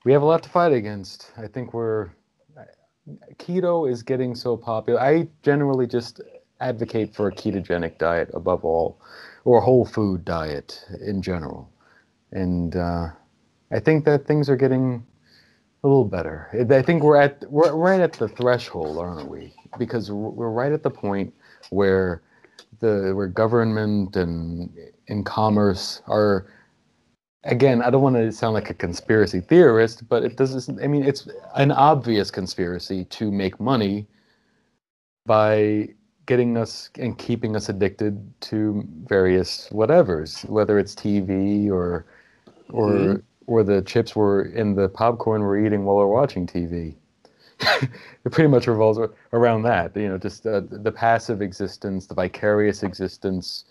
[0.03, 1.31] we have a lot to fight against.
[1.37, 2.09] I think we're
[3.37, 4.99] keto is getting so popular.
[4.99, 6.21] I generally just
[6.59, 8.99] advocate for a ketogenic diet above all,
[9.45, 11.69] or a whole food diet in general,
[12.31, 13.07] and uh,
[13.71, 15.05] I think that things are getting
[15.83, 16.49] a little better.
[16.71, 19.53] I think we're at we're right at the threshold, aren't we?
[19.77, 21.33] Because we're right at the point
[21.69, 22.21] where
[22.79, 24.69] the where government and
[25.07, 26.47] in commerce are
[27.43, 31.03] again i don't want to sound like a conspiracy theorist but it doesn't i mean
[31.03, 34.05] it's an obvious conspiracy to make money
[35.25, 35.87] by
[36.25, 42.05] getting us and keeping us addicted to various whatevers whether it's tv or
[42.71, 43.23] or Mhm.
[43.47, 46.95] or the chips we're in the popcorn we're eating while we're watching tv
[47.61, 48.99] it pretty much revolves
[49.33, 53.65] around that you know just uh, the passive existence the vicarious existence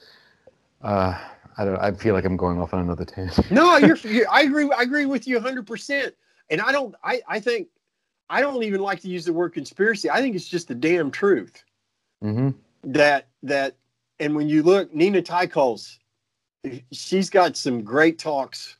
[0.82, 1.18] uh,
[1.58, 1.76] I don't.
[1.78, 3.50] I feel like I'm going off on another tangent.
[3.50, 4.70] No, you're, you I agree.
[4.76, 5.66] I agree with you 100.
[5.66, 6.14] percent
[6.50, 6.94] And I don't.
[7.04, 7.68] I I think
[8.30, 10.10] I don't even like to use the word conspiracy.
[10.10, 11.64] I think it's just the damn truth
[12.22, 12.50] hmm
[12.84, 13.76] that that.
[14.20, 15.98] And when you look, Nina Teicholz,
[16.92, 18.76] she's got some great talks.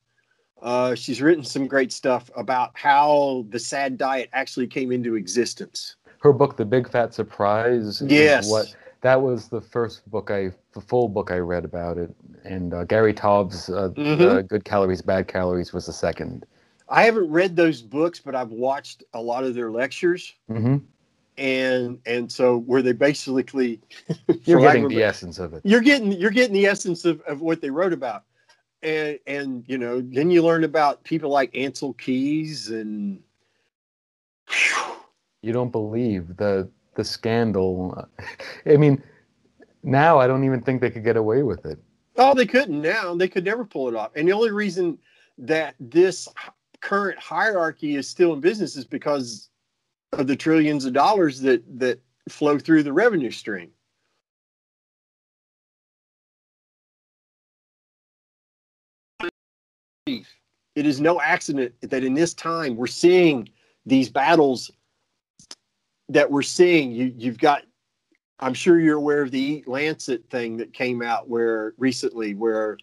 [0.63, 5.97] Uh, she's written some great stuff about how the sad diet actually came into existence.
[6.19, 8.03] Her book, The Big Fat Surprise.
[8.03, 8.51] is Yes.
[8.51, 8.67] What
[9.01, 12.15] that was the first book I, the full book I read about it,
[12.45, 14.21] and uh, Gary Taubes, uh, Mhm.
[14.39, 16.45] uh, Good Calories, Bad Calories was the second.
[16.89, 20.77] I haven't read those books, but I've watched a lot of their lectures, hmm
[21.39, 23.81] and and so where they basically
[24.45, 25.63] You're getting the essence of it.
[25.65, 28.25] you're getting you're getting the essence of, of what they wrote about
[28.83, 33.21] and and you know then you learn about people like Ancel Keys and
[35.43, 38.07] You don't believe the the scandal.
[38.67, 39.03] I mean,
[39.83, 41.79] now I don't even think they could get away with it.
[42.17, 44.99] oh they couldn't now they could never pull it off and the only reason
[45.39, 46.29] that this
[46.81, 49.49] current hierarchy is still in business is because
[50.13, 53.71] of the trillions of dollars that that flow through the revenue stream
[60.75, 63.49] it is no accident that in this time we're seeing
[63.87, 64.71] these battles
[66.09, 66.93] that we're seeing.
[66.93, 67.63] You, you've got,
[68.41, 72.79] I'm sure you're aware of the Eat Lancet thing that came out where recently, where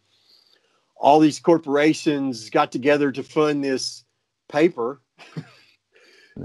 [0.95, 4.03] all these corporations got together to fund this
[4.49, 5.01] paper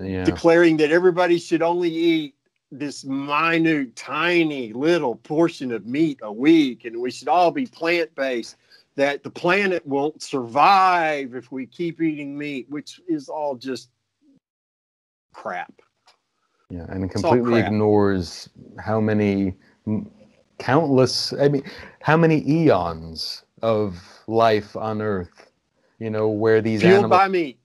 [0.00, 0.24] Yeah.
[0.24, 2.34] declaring that everybody should only eat
[2.70, 8.14] this minute, tiny little portion of meat a week, and we should all be plant
[8.14, 8.56] based.
[8.96, 13.88] That the planet won't survive if we keep eating meat, which is all just
[15.32, 15.72] crap.
[16.70, 18.48] Yeah, and it completely ignores
[18.78, 19.54] how many
[20.58, 21.64] countless, I mean,
[22.00, 23.96] how many eons of
[24.26, 25.50] life on Earth,
[25.98, 27.20] you know, where these Fueled animals.
[27.20, 27.58] by meat.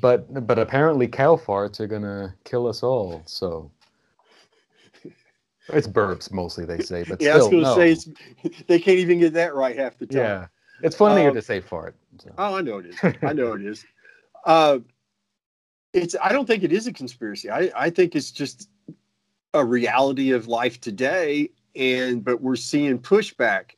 [0.00, 3.22] But but apparently cow farts are gonna kill us all.
[3.26, 3.70] So
[5.68, 7.94] it's burps mostly they say, but Yeah, I was still going to no.
[7.94, 10.16] say they can't even get that right half the time.
[10.24, 10.46] yeah,
[10.82, 11.96] it's funnier Um, to say fart.
[12.18, 12.30] so.
[12.38, 12.96] Oh, I know it is.
[13.22, 13.84] I know it is.
[14.44, 14.80] Uh,
[15.92, 16.16] it's.
[16.20, 17.48] I don't think it is a conspiracy.
[17.48, 18.68] I, I think it's just
[19.54, 21.50] a reality of life today.
[21.76, 23.76] And but we're seeing pushback,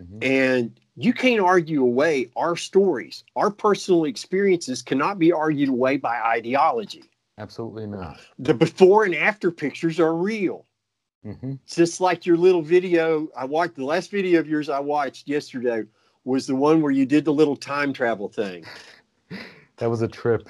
[0.00, 0.18] Mhm.
[0.22, 6.20] and you can't argue away our stories, our personal experiences cannot be argued away by
[6.20, 7.02] ideology.
[7.36, 8.20] Absolutely not.
[8.38, 10.64] The before and after pictures are real.
[11.24, 13.74] hmm It's just like your little video I watched.
[13.74, 15.82] The last video of yours I watched yesterday
[16.24, 18.64] was the one where you did the little time travel thing.
[19.76, 20.48] That was a trip.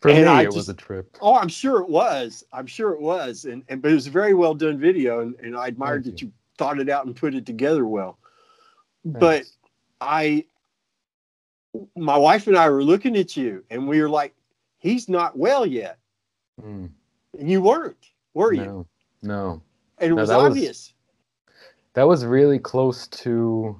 [0.00, 1.16] For And me, I it just- was a trip.
[1.20, 2.44] Oh, I'm sure it was.
[2.52, 3.44] I'm sure it was.
[3.44, 6.16] And, and but it was a very well done video, and, and I admired Thank
[6.16, 8.18] that you thought it out and put it together well.
[9.04, 9.44] But
[10.00, 10.44] I,
[11.96, 14.34] my wife and I were looking at you, and we were like,
[14.78, 15.98] "He's not well yet,"
[16.60, 16.90] Mm,
[17.38, 17.96] and you weren't,
[18.34, 18.64] were you?
[18.64, 18.86] no,
[19.22, 19.62] no.
[19.98, 20.94] And it No, was that was- obvious.
[21.94, 23.78] That was really close to,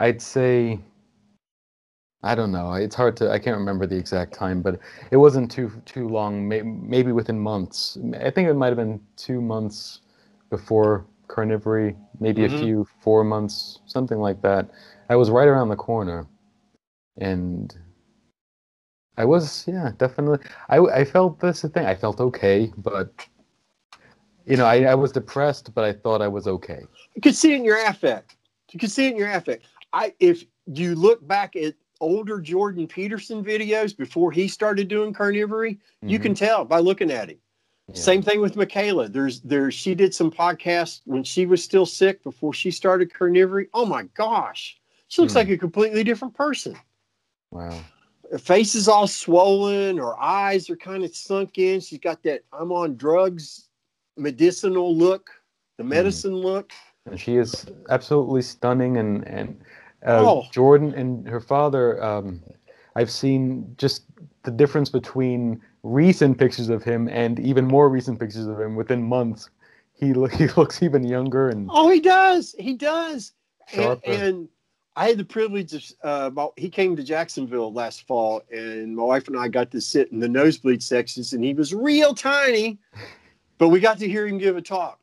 [0.00, 0.80] I'd say,
[2.22, 2.72] I don't know.
[2.72, 6.48] It's hard to, I can't remember the exact time, but it wasn't too too long.
[6.48, 7.98] May, maybe within months.
[8.18, 10.00] I think it might have been two months
[10.48, 12.54] before carnivory, maybe Mhm.
[12.54, 14.70] a few four months, something like that.
[15.08, 16.26] I was right around the corner,
[17.18, 17.74] and
[19.16, 20.38] I was, yeah, definitely.
[20.68, 21.86] I I felt this thing.
[21.86, 23.12] I felt okay, but
[24.46, 26.82] you know, I, I was depressed, but I thought I was okay.
[27.14, 28.36] You could see it in your affect.
[28.72, 29.66] You could see it in your affect.
[29.92, 35.78] I if you look back at older Jordan Peterson videos before he started doing carnivory,
[36.02, 36.22] you Mhm.
[36.22, 37.38] can tell by looking at him.
[37.88, 37.94] Yeah.
[37.96, 39.08] Same thing with Michaela.
[39.08, 43.68] There's there she did some podcasts when she was still sick before she started carnivory.
[43.74, 44.80] Oh my gosh.
[45.08, 45.38] She looks Hmm.
[45.40, 46.76] like a completely different person.
[47.50, 47.80] Wow.
[48.30, 51.80] Her face is all swollen, her eyes are kind of sunk in.
[51.80, 53.66] She's got that I'm on drugs
[54.16, 55.30] medicinal look,
[55.78, 56.70] the medicine look.
[57.06, 59.60] And she is absolutely stunning, and and
[60.06, 60.44] uh, Oh.
[60.52, 62.02] Jordan and her father.
[62.02, 62.42] Um,
[62.96, 64.04] I've seen just
[64.42, 69.02] the difference between recent pictures of him and even more recent pictures of him within
[69.02, 69.50] months.
[69.92, 72.54] He lo- he looks even younger and Oh, he does.
[72.58, 73.32] He does.
[73.72, 74.48] And, and
[74.96, 79.04] I had the privilege of, uh, about, he came to Jacksonville last fall, and my
[79.04, 82.78] wife and I got to sit in the nosebleed sections, and he was real tiny,
[83.58, 84.98] but we got to hear him give a talk.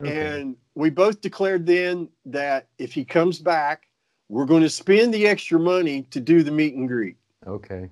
[0.00, 0.38] Okay.
[0.38, 3.88] And we both declared then that if he comes back,
[4.28, 7.16] we're going to spend the extra money to do the meet and greet.
[7.46, 7.88] okay.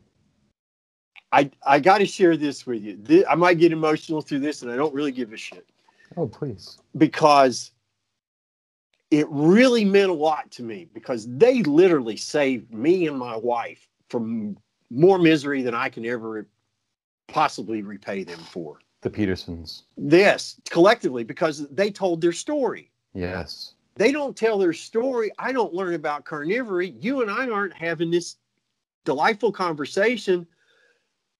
[1.32, 2.97] I, I got to share this with you.
[2.97, 5.65] Thi- I might get emotional through this, and I don't really give a shit.
[6.16, 6.78] Oh please.
[6.97, 7.70] because
[9.12, 13.86] it really meant a lot to me because they literally saved me and my wife
[14.09, 14.57] from
[14.90, 16.48] more misery than I can ever
[17.28, 18.81] possibly repay them for.
[19.02, 19.85] The Petersons.
[19.97, 22.90] Yes, collectively because they told their story.
[23.15, 23.74] Yes.
[24.01, 25.31] They don't tell their story.
[25.39, 26.94] I don't learn about carnivory.
[27.05, 28.36] You and I aren't having this
[29.05, 30.47] delightful conversation.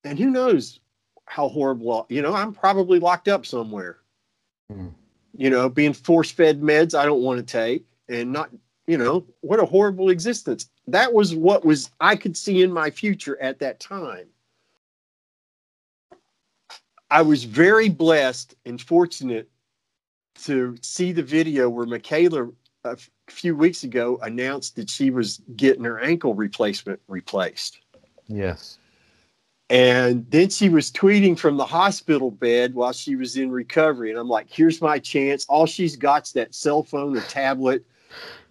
[0.05, 0.79] And who knows
[1.25, 4.01] how horrible, you know, I'm probably locked up somewhere.
[4.71, 4.89] Hmm.
[5.35, 8.51] You know, being force fed meds I don't want to take and not,
[8.87, 10.69] you know, what a horrible existence.
[10.87, 14.27] That was what was I could see in my future at that time.
[17.11, 19.49] I was very blessed and fortunate
[20.45, 22.49] to see the video where Michaela
[22.85, 22.97] a
[23.29, 27.81] few weeks ago announced that she was getting her ankle replacement replaced.
[28.27, 28.79] Yes.
[29.69, 34.11] And then she was tweeting from the hospital bed while she was in recovery.
[34.11, 35.47] And I'm like, here's my chance.
[35.49, 37.85] All she's got's that cell phone or tablet.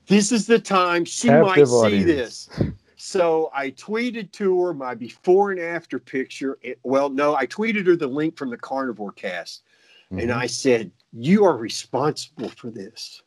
[0.07, 2.05] This is the time she might see audience.
[2.05, 2.49] this.
[2.95, 6.57] So I tweeted to her my before and after picture.
[6.61, 9.63] It- well, no, I tweeted her the link from the carnivore cast.
[10.11, 10.35] And Mhm.
[10.35, 13.21] I said, You are responsible for this.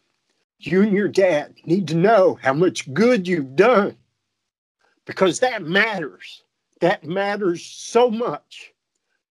[0.58, 3.96] You and your dad need to know how much good you've done
[5.04, 6.44] because that matters.
[6.80, 8.72] That matters so much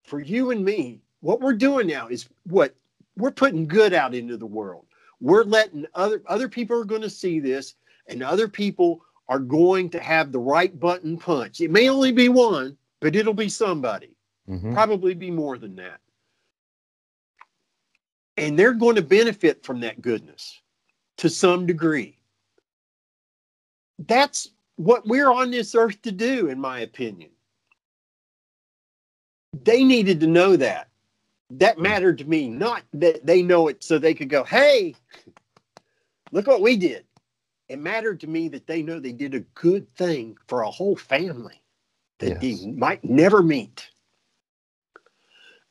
[0.03, 1.01] for you and me.
[1.21, 2.75] What we're doing now is what
[3.15, 4.85] we're putting good out into the world.
[5.21, 7.75] We're letting other other people are going to see this,
[8.07, 11.61] and other people are going to have the right button punch.
[11.61, 14.15] It may only be one, but it'll be somebody.
[14.49, 14.73] Mm-hmm.
[14.73, 16.01] Probably be more than that.
[18.37, 20.61] And they're going to benefit from that goodness
[21.17, 22.17] to some degree.
[24.07, 27.29] That's what we're on this earth to do, in my opinion.
[29.63, 30.87] They needed to know that.
[31.51, 34.95] That mattered to me, not that they know it so they could go, hey,
[36.31, 37.05] look what we did.
[37.67, 40.95] It mattered to me that they know they did a good thing for a whole
[40.95, 41.61] family
[42.19, 42.61] that yes.
[42.61, 43.89] they might never meet.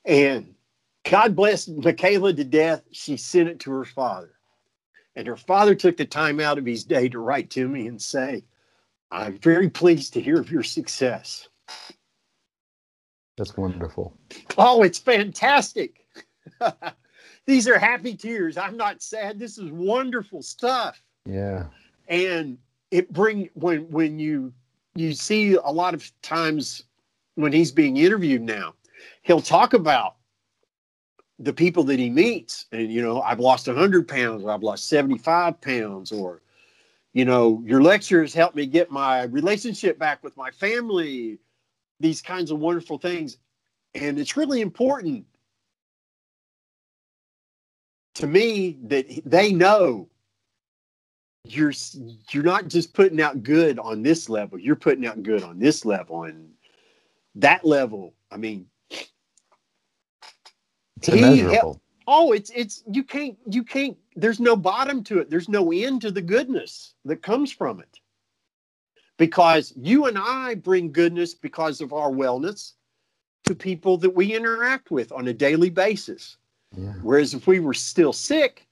[0.04, 0.54] And
[1.04, 2.82] God blessed Michaela to death.
[2.92, 4.32] She sent it to her father.
[5.16, 8.00] And her father took the time out of his day to write to me and
[8.00, 8.44] say,
[9.10, 11.48] I'm very pleased to hear of your success.
[13.36, 14.16] That's wonderful.
[14.56, 16.06] Oh, it's fantastic.
[17.46, 18.56] These are happy tears.
[18.56, 19.38] I'm not sad.
[19.38, 21.02] This is wonderful stuff.
[21.24, 21.66] Yeah.
[22.08, 22.58] And
[22.90, 24.52] it bring when when you
[24.94, 26.84] you see a lot of times
[27.36, 28.74] when he's being interviewed now,
[29.22, 30.16] he'll talk about
[31.40, 34.88] the people that he meets and you know i've lost 100 pounds or i've lost
[34.88, 36.42] 75 pounds or
[37.12, 41.38] you know your lectures helped me get my relationship back with my family
[42.00, 43.36] these kinds of wonderful things.
[43.94, 45.26] And it's really important
[48.14, 50.08] to me that they know
[51.44, 51.72] you're
[52.30, 55.86] you're not just putting out good on this level you're putting out good on this
[55.86, 56.50] level and
[57.34, 58.66] that level i mean
[61.00, 65.48] it's immeasurable oh it's it's you can't you can't there's no bottom to it there's
[65.48, 68.00] no end to the goodness that comes from it
[69.16, 72.74] because you and i bring goodness because of our wellness
[73.44, 76.36] to people that we interact with on a daily basis
[76.76, 76.92] yeah.
[77.02, 78.66] whereas if we were still sick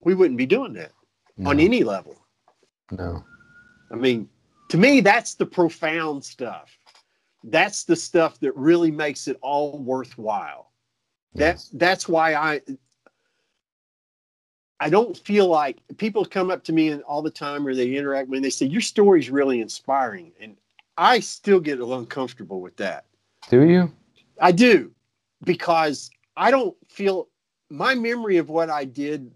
[0.00, 0.92] we wouldn't be doing that
[1.36, 1.50] no.
[1.50, 2.16] on any level.
[2.90, 3.24] No.
[3.90, 4.28] I mean,
[4.70, 6.76] to me, that's the profound stuff.
[7.44, 10.67] That's the stuff that really makes it all worthwhile.
[11.38, 12.60] That's that's why I
[14.80, 17.94] I don't feel like people come up to me and all the time or they
[17.94, 20.32] interact with me and they say, Your story's really inspiring.
[20.40, 20.56] And
[20.96, 23.04] I still get a little uncomfortable with that.
[23.48, 23.92] Do you?
[24.40, 24.92] I do.
[25.44, 27.28] Because I don't feel
[27.70, 29.32] my memory of what I did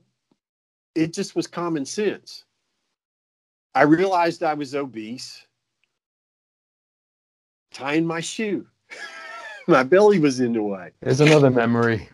[0.94, 2.44] it just was common sense.
[3.74, 5.46] I realized I was obese,
[7.72, 8.66] tying my shoe.
[9.68, 10.90] my belly was in the way.
[11.00, 12.08] There's another memory.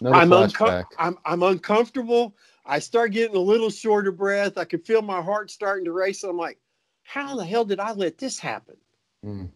[0.00, 2.36] Another I'm, unco- I'm, I'm uncomfortable.
[2.64, 4.58] I start getting a little short of breath.
[4.58, 6.22] I could feel my heart starting to race.
[6.24, 6.58] I'm like,
[7.04, 8.76] how the hell did I let this happen?
[9.24, 9.48] Mm.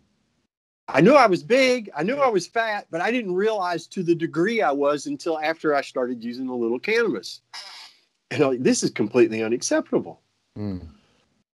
[0.88, 1.90] I knew I was big.
[1.94, 5.38] I knew I was fat, but I didn't realize to the degree I was until
[5.38, 7.42] after I started using a little cannabis.
[8.30, 10.20] And like, this is completely unacceptable.
[10.58, 10.86] Mm.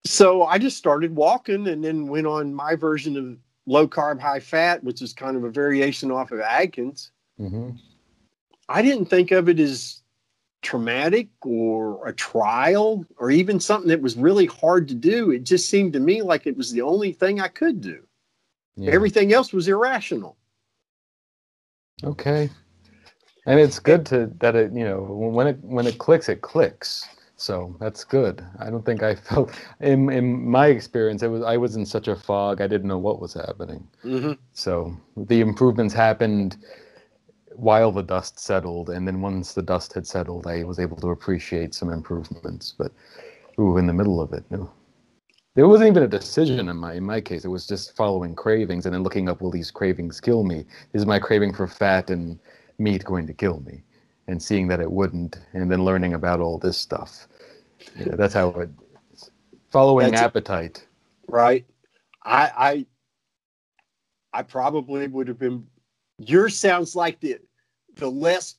[0.05, 4.39] So I just started walking and then went on my version of low carb, high
[4.39, 7.11] fat, which is kind of a variation off of Atkins.
[7.39, 7.71] Mm-hmm.
[8.69, 10.01] I didn't think of it as
[10.61, 15.31] traumatic or a trial or even something that was really hard to do.
[15.31, 18.03] It just seemed to me like it was the only thing I could do.
[18.75, 18.91] Yeah.
[18.91, 20.37] Everything else was irrational.
[22.03, 22.49] Okay
[23.45, 27.07] and it's good to that it you know when it when it clicks it clicks
[27.37, 28.43] so that's good.
[28.59, 29.51] I don't think i felt
[29.81, 32.97] in in my experience it was i was in such a fog i didn't know
[32.97, 33.87] what was happening.
[34.03, 34.33] Mm-hmm.
[34.53, 36.57] so the improvements happened
[37.55, 41.09] while the dust settled and then once the dust had settled i was able to
[41.09, 42.91] appreciate some improvements but
[43.59, 44.69] ooh in the middle of it no.
[45.55, 47.45] There wasn't even a decision in my in my case.
[47.45, 50.65] It was just following cravings and then looking up will these cravings kill me?
[50.91, 52.37] Is my craving for fat and
[52.77, 53.81] meat going to kill me
[54.27, 57.27] and seeing that it wouldn't and then learning about all this stuff.
[57.95, 58.69] Know, that's how it
[59.69, 60.85] following that's appetite.
[61.27, 61.65] Right.
[62.23, 65.65] I i i probably would have been
[66.17, 67.37] yours sounds like the
[67.95, 68.55] the less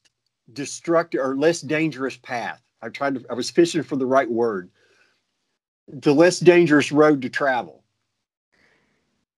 [0.52, 2.62] destructive or less dangerous path.
[2.82, 4.70] I tried to i was fishing for the right word.
[5.88, 7.82] The less dangerous road to travel.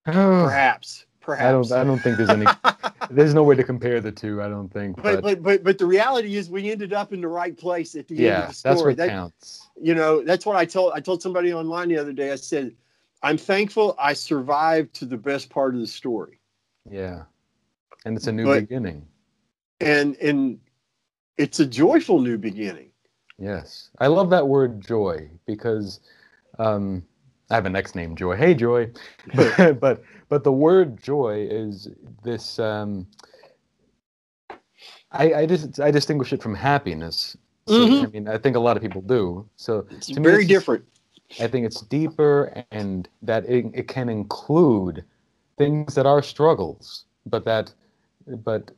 [0.06, 0.12] Oh.
[0.44, 1.44] perhaps perhaps.
[1.44, 1.72] I don't.
[1.72, 2.46] I don't think there's any.
[3.10, 4.42] there's no way to compare the two.
[4.42, 4.96] I don't think.
[5.02, 8.08] But, but but but the reality is, we ended up in the right place at
[8.08, 8.72] the yeah, end of the story.
[8.72, 9.68] that's what that, counts.
[9.80, 10.92] You know, that's what I told.
[10.94, 12.32] I told somebody online the other day.
[12.32, 12.74] I said,
[13.22, 16.40] "I'm thankful I survived to the best part of the story."
[16.90, 17.24] Yeah,
[18.06, 19.06] and it's a new but, beginning.
[19.80, 20.58] And and
[21.36, 22.88] it's a joyful new beginning.
[23.38, 26.00] Yes, I love that word joy because.
[26.58, 27.04] Um,
[27.50, 28.36] I have a next name, Joy.
[28.36, 28.90] Hey, Joy.
[29.34, 31.88] But but, but the word joy is
[32.22, 32.58] this.
[32.58, 33.06] Um,
[35.12, 37.36] I I just I distinguish it from happiness.
[37.66, 38.02] So, Mhm.
[38.04, 39.46] I mean, I think a lot of people do.
[39.56, 40.84] So It's to very just- different.
[41.38, 45.04] I think it's deeper and that it, it can include
[45.58, 47.70] things that are struggles, but that,
[48.26, 48.70] but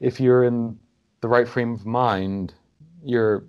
[0.00, 0.78] if you're in
[1.20, 2.54] the right frame of mind,
[3.04, 3.44] you're,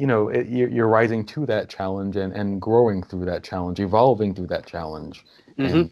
[0.00, 3.80] you know, it, you're, you're rising to that challenge and, and growing through that challenge,
[3.80, 5.24] evolving through that challenge.
[5.58, 5.72] Mhm.
[5.72, 5.90] And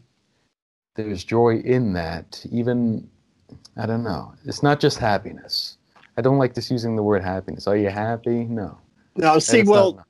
[0.96, 2.44] there's joy in that.
[2.50, 3.08] Even,
[3.76, 5.76] I don't know, it's not just happiness.
[6.16, 7.66] I don't like just using the word happiness.
[7.66, 8.44] Are you happy?
[8.44, 8.78] No.
[9.16, 10.06] Now, see, It's not- well,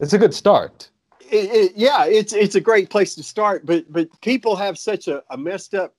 [0.00, 0.88] it's a good start.
[1.20, 5.08] it, it, yeah, it's it's a great place to start, but but people have such
[5.08, 5.94] a, a messed up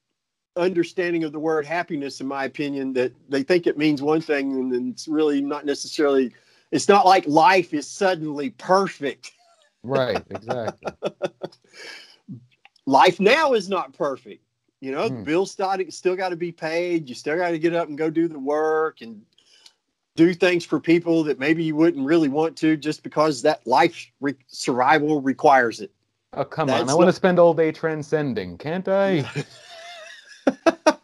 [0.55, 4.53] understanding of the word happiness, in my opinion, that they think it means one thing,
[4.53, 6.33] and it's really not necessarily.
[6.71, 9.31] It's not like life is suddenly perfect.
[9.83, 10.91] Right, exactly.
[12.85, 14.43] Life now is not perfect.
[14.81, 15.23] You know, Hmm.
[15.23, 17.07] bills still, got to be paid.
[17.09, 19.21] You still got to get up and go do the work and
[20.15, 24.11] do things for people that maybe you wouldn't really want to just because that life
[24.21, 25.91] re- survival requires it.
[26.33, 26.89] Oh, come on.
[26.89, 29.25] I want to spend all day transcending, can't I?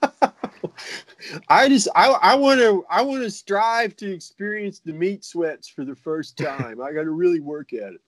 [1.47, 5.67] I just I I want to I want to strive to experience the meat sweats
[5.67, 6.81] for the first time.
[6.81, 8.01] I got to really work at it.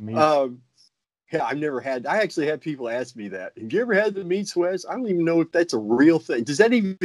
[0.00, 0.60] Me- Um,
[1.32, 2.06] yeah, I've never had.
[2.06, 3.52] I actually had people ask me that.
[3.60, 4.84] Have you ever had the meat sweats?
[4.88, 6.42] I don't even know if that's a real thing.
[6.44, 6.96] Does that even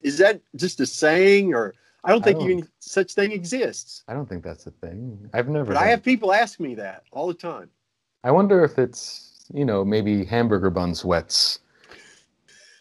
[0.00, 1.74] is that just a saying or
[2.04, 4.04] I don't I think don't- even such thing exists.
[4.08, 5.28] I don't think that's a thing.
[5.32, 5.72] I've never.
[5.74, 7.70] But I have people ask me that all the time.
[8.24, 11.60] I wonder if it's, you know, maybe hamburger bun sweats,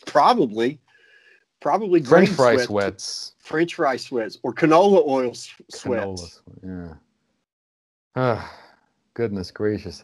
[0.06, 0.80] Probably,
[1.60, 6.42] probably French fry sweat- sweats, French fry sweats, or canola oil s- sweats.
[6.64, 6.88] canola.
[6.90, 6.94] Yeah.
[8.16, 8.54] Ah,
[9.14, 10.04] goodness gracious.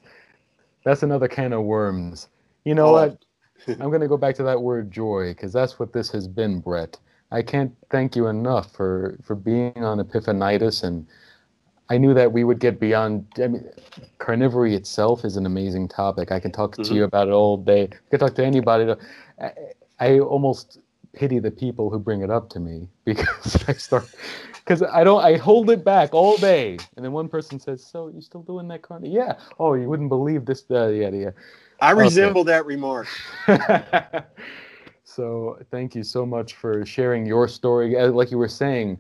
[0.86, 2.28] That's another can of worms.
[2.66, 2.94] You know Oh.
[2.94, 3.18] what?
[3.68, 6.60] I'm going to go back to that word joy because that's what this has been,
[6.60, 7.00] Brett.
[7.32, 10.84] I can't thank you enough for, for being on Epiphanitis.
[10.84, 11.08] And
[11.90, 13.26] I knew that we would get beyond.
[13.42, 13.70] I mean,
[14.20, 16.32] carnivory itself is an amazing topic.
[16.32, 17.84] I can talk to you about it all day.
[17.86, 18.94] I can talk to anybody.
[19.42, 19.52] I,
[20.00, 20.80] I almost
[21.14, 24.10] pity the people who bring it up to me because I start.
[24.56, 28.08] Because I don't, I hold it back all day, and then one person says, "So
[28.10, 29.36] you still doing that carnival?" Yeah.
[29.60, 30.64] Oh, you wouldn't believe this.
[30.70, 31.30] Uh, yeah, yeah.
[31.82, 32.02] I Okay.
[32.04, 33.08] resemble that remark.
[35.04, 37.98] so thank you so much for sharing your story.
[37.98, 39.00] Uh, Like you were saying,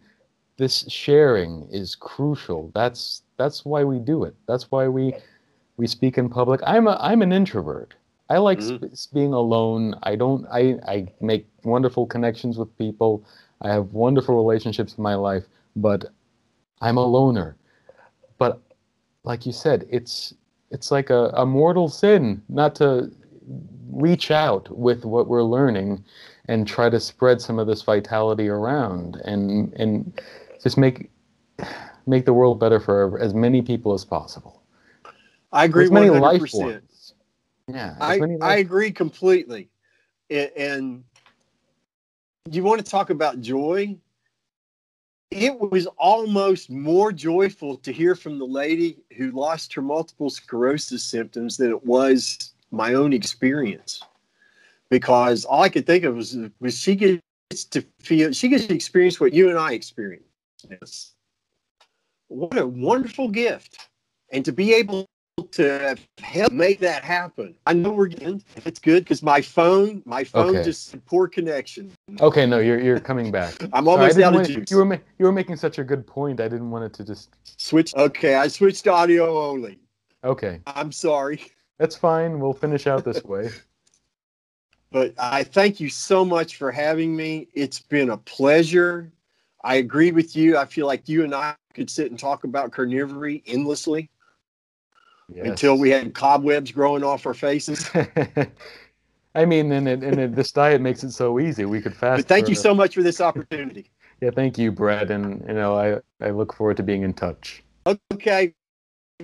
[0.58, 2.72] this sharing is crucial.
[2.76, 4.36] That's that's why we do it.
[4.48, 5.16] That's why we
[5.78, 6.60] we speak in public.
[6.66, 7.96] I'm a I'm an introvert.
[8.34, 8.90] I like Mhm.
[8.98, 9.96] sp- being alone.
[10.02, 10.44] I don't.
[10.52, 10.62] I
[10.96, 13.24] I make wonderful connections with people.
[13.62, 15.46] I have wonderful relationships in my life,
[15.76, 16.06] but
[16.82, 17.56] I'm a loner.
[18.40, 18.60] But
[19.24, 20.34] like you said, it's
[20.72, 23.12] it's like a, a mortal sin not to
[23.92, 26.04] reach out with what we're learning
[26.48, 30.20] and try to spread some of this vitality around and and
[30.64, 31.12] just make
[32.08, 34.64] make the world better for as many people as possible.
[35.52, 36.72] I agree as many one hundred life percent.
[36.72, 36.93] forms.
[37.68, 39.70] Yeah, I I agree completely.
[40.30, 41.04] And
[42.52, 43.98] you want to talk about joy?
[45.32, 51.04] It was almost more joyful to hear from the lady who lost her multiple sclerosis
[51.04, 54.02] symptoms than it was my own experience.
[54.90, 57.22] Because all I could think of was, was she gets
[57.72, 61.16] to feel, she gets to experience what you and I experienced.
[62.28, 63.88] What a wonderful gift.
[64.32, 65.08] And to be able
[65.54, 67.56] to help make that happen.
[67.66, 70.64] I know we're getting it's good because my phone, my phone Okay.
[70.64, 71.92] just poor connection.
[72.20, 73.56] Okay, no, you're you're coming back.
[73.74, 74.70] I'm almost out of juice.
[74.70, 76.40] You were ma- you were making such a good point.
[76.40, 77.30] I didn't want it to just.
[77.58, 77.94] Switch.
[77.96, 79.80] Okay, I switched audio only.
[80.24, 81.46] Okay, I'm sorry,
[81.78, 82.40] that's fine.
[82.40, 83.50] We'll finish out this way.
[84.92, 87.48] but I thank you so much for having me.
[87.54, 89.12] It's been a pleasure.
[89.64, 90.58] I agree with you.
[90.58, 94.10] I feel like you and I could sit and talk about carnivory endlessly
[95.36, 97.90] until we had cobwebs growing off our faces.
[99.36, 101.66] I mean, and it, and it, this diet makes it so easy.
[101.66, 102.24] We could fast.
[102.24, 103.90] But thank you so much for this opportunity.
[104.22, 107.62] Yeah, thank you, Brett, and you know, I I look forward to being in touch.
[108.14, 108.54] Okay.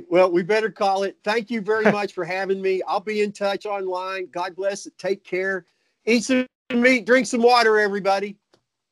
[0.10, 1.18] Well, we better call it.
[1.24, 2.82] Thank you very much for having me.
[2.86, 4.28] I'll be in touch online.
[4.30, 4.98] God bless it.
[4.98, 5.66] Take care.
[6.06, 8.36] Eat some meat, drink some water, everybody.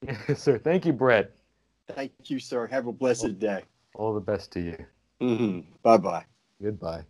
[0.01, 0.57] Yes, sir.
[0.57, 1.31] Thank you, Brett.
[1.89, 2.67] Thank you, sir.
[2.67, 3.63] Have a blessed day.
[3.95, 4.85] All the best to you.
[5.19, 6.25] hmm Bye bye.
[6.61, 7.03] Goodbye.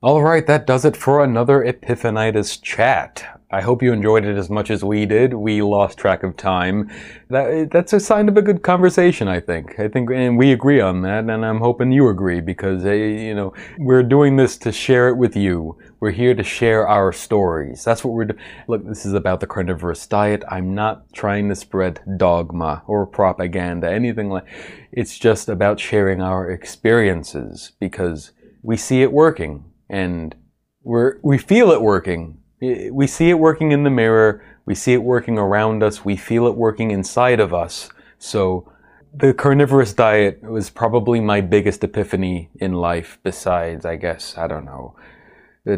[0.00, 3.41] All right, that does it for another Epiphanitis chat.
[3.52, 5.34] I hope you enjoyed it as much as we did.
[5.34, 6.90] We lost track of time.
[7.28, 9.78] That, that's a sign of a good conversation, I think.
[9.78, 13.34] I think, and we agree on that, and I'm hoping you agree because, eh, you
[13.34, 15.76] know, we're doing this to share it with you.
[16.00, 17.84] We're here to share our stories.
[17.84, 18.40] That's what we're doing.
[18.68, 20.42] Look, this is about the carnivorous diet.
[20.48, 24.46] I'm not trying to spread dogma or propaganda, anything like.
[24.92, 30.34] It's just about sharing our experiences because we see it working and
[30.82, 35.02] we're we feel it working we see it working in the mirror, we see it
[35.02, 37.90] working around us, we feel it working inside of us.
[38.18, 38.70] So
[39.12, 44.64] the carnivorous diet was probably my biggest epiphany in life, besides, I guess, I don't
[44.64, 44.94] know,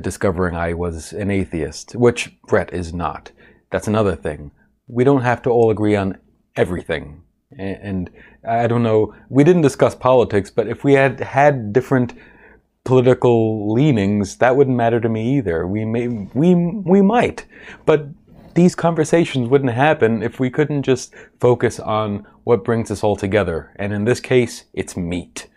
[0.01, 3.33] discovering I was an atheist, which Brett is not.
[3.71, 4.51] That's another thing.
[4.87, 6.19] We don't have to all agree on
[6.55, 7.23] everything.
[7.57, 8.11] And
[8.47, 12.13] I don't know, we didn't discuss politics, but if we had had different
[12.85, 15.67] political leanings, that wouldn't matter to me either.
[15.67, 17.47] We may, we, we might,
[17.87, 18.09] but
[18.55, 23.73] these conversations wouldn't happen if we couldn't just focus on what brings us all together.
[23.77, 25.49] And in this case, it's meat.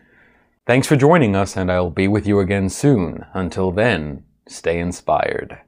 [0.65, 3.25] Thanks for joining us, and I'll be with you again soon.
[3.33, 5.59] Until then, stay inspired.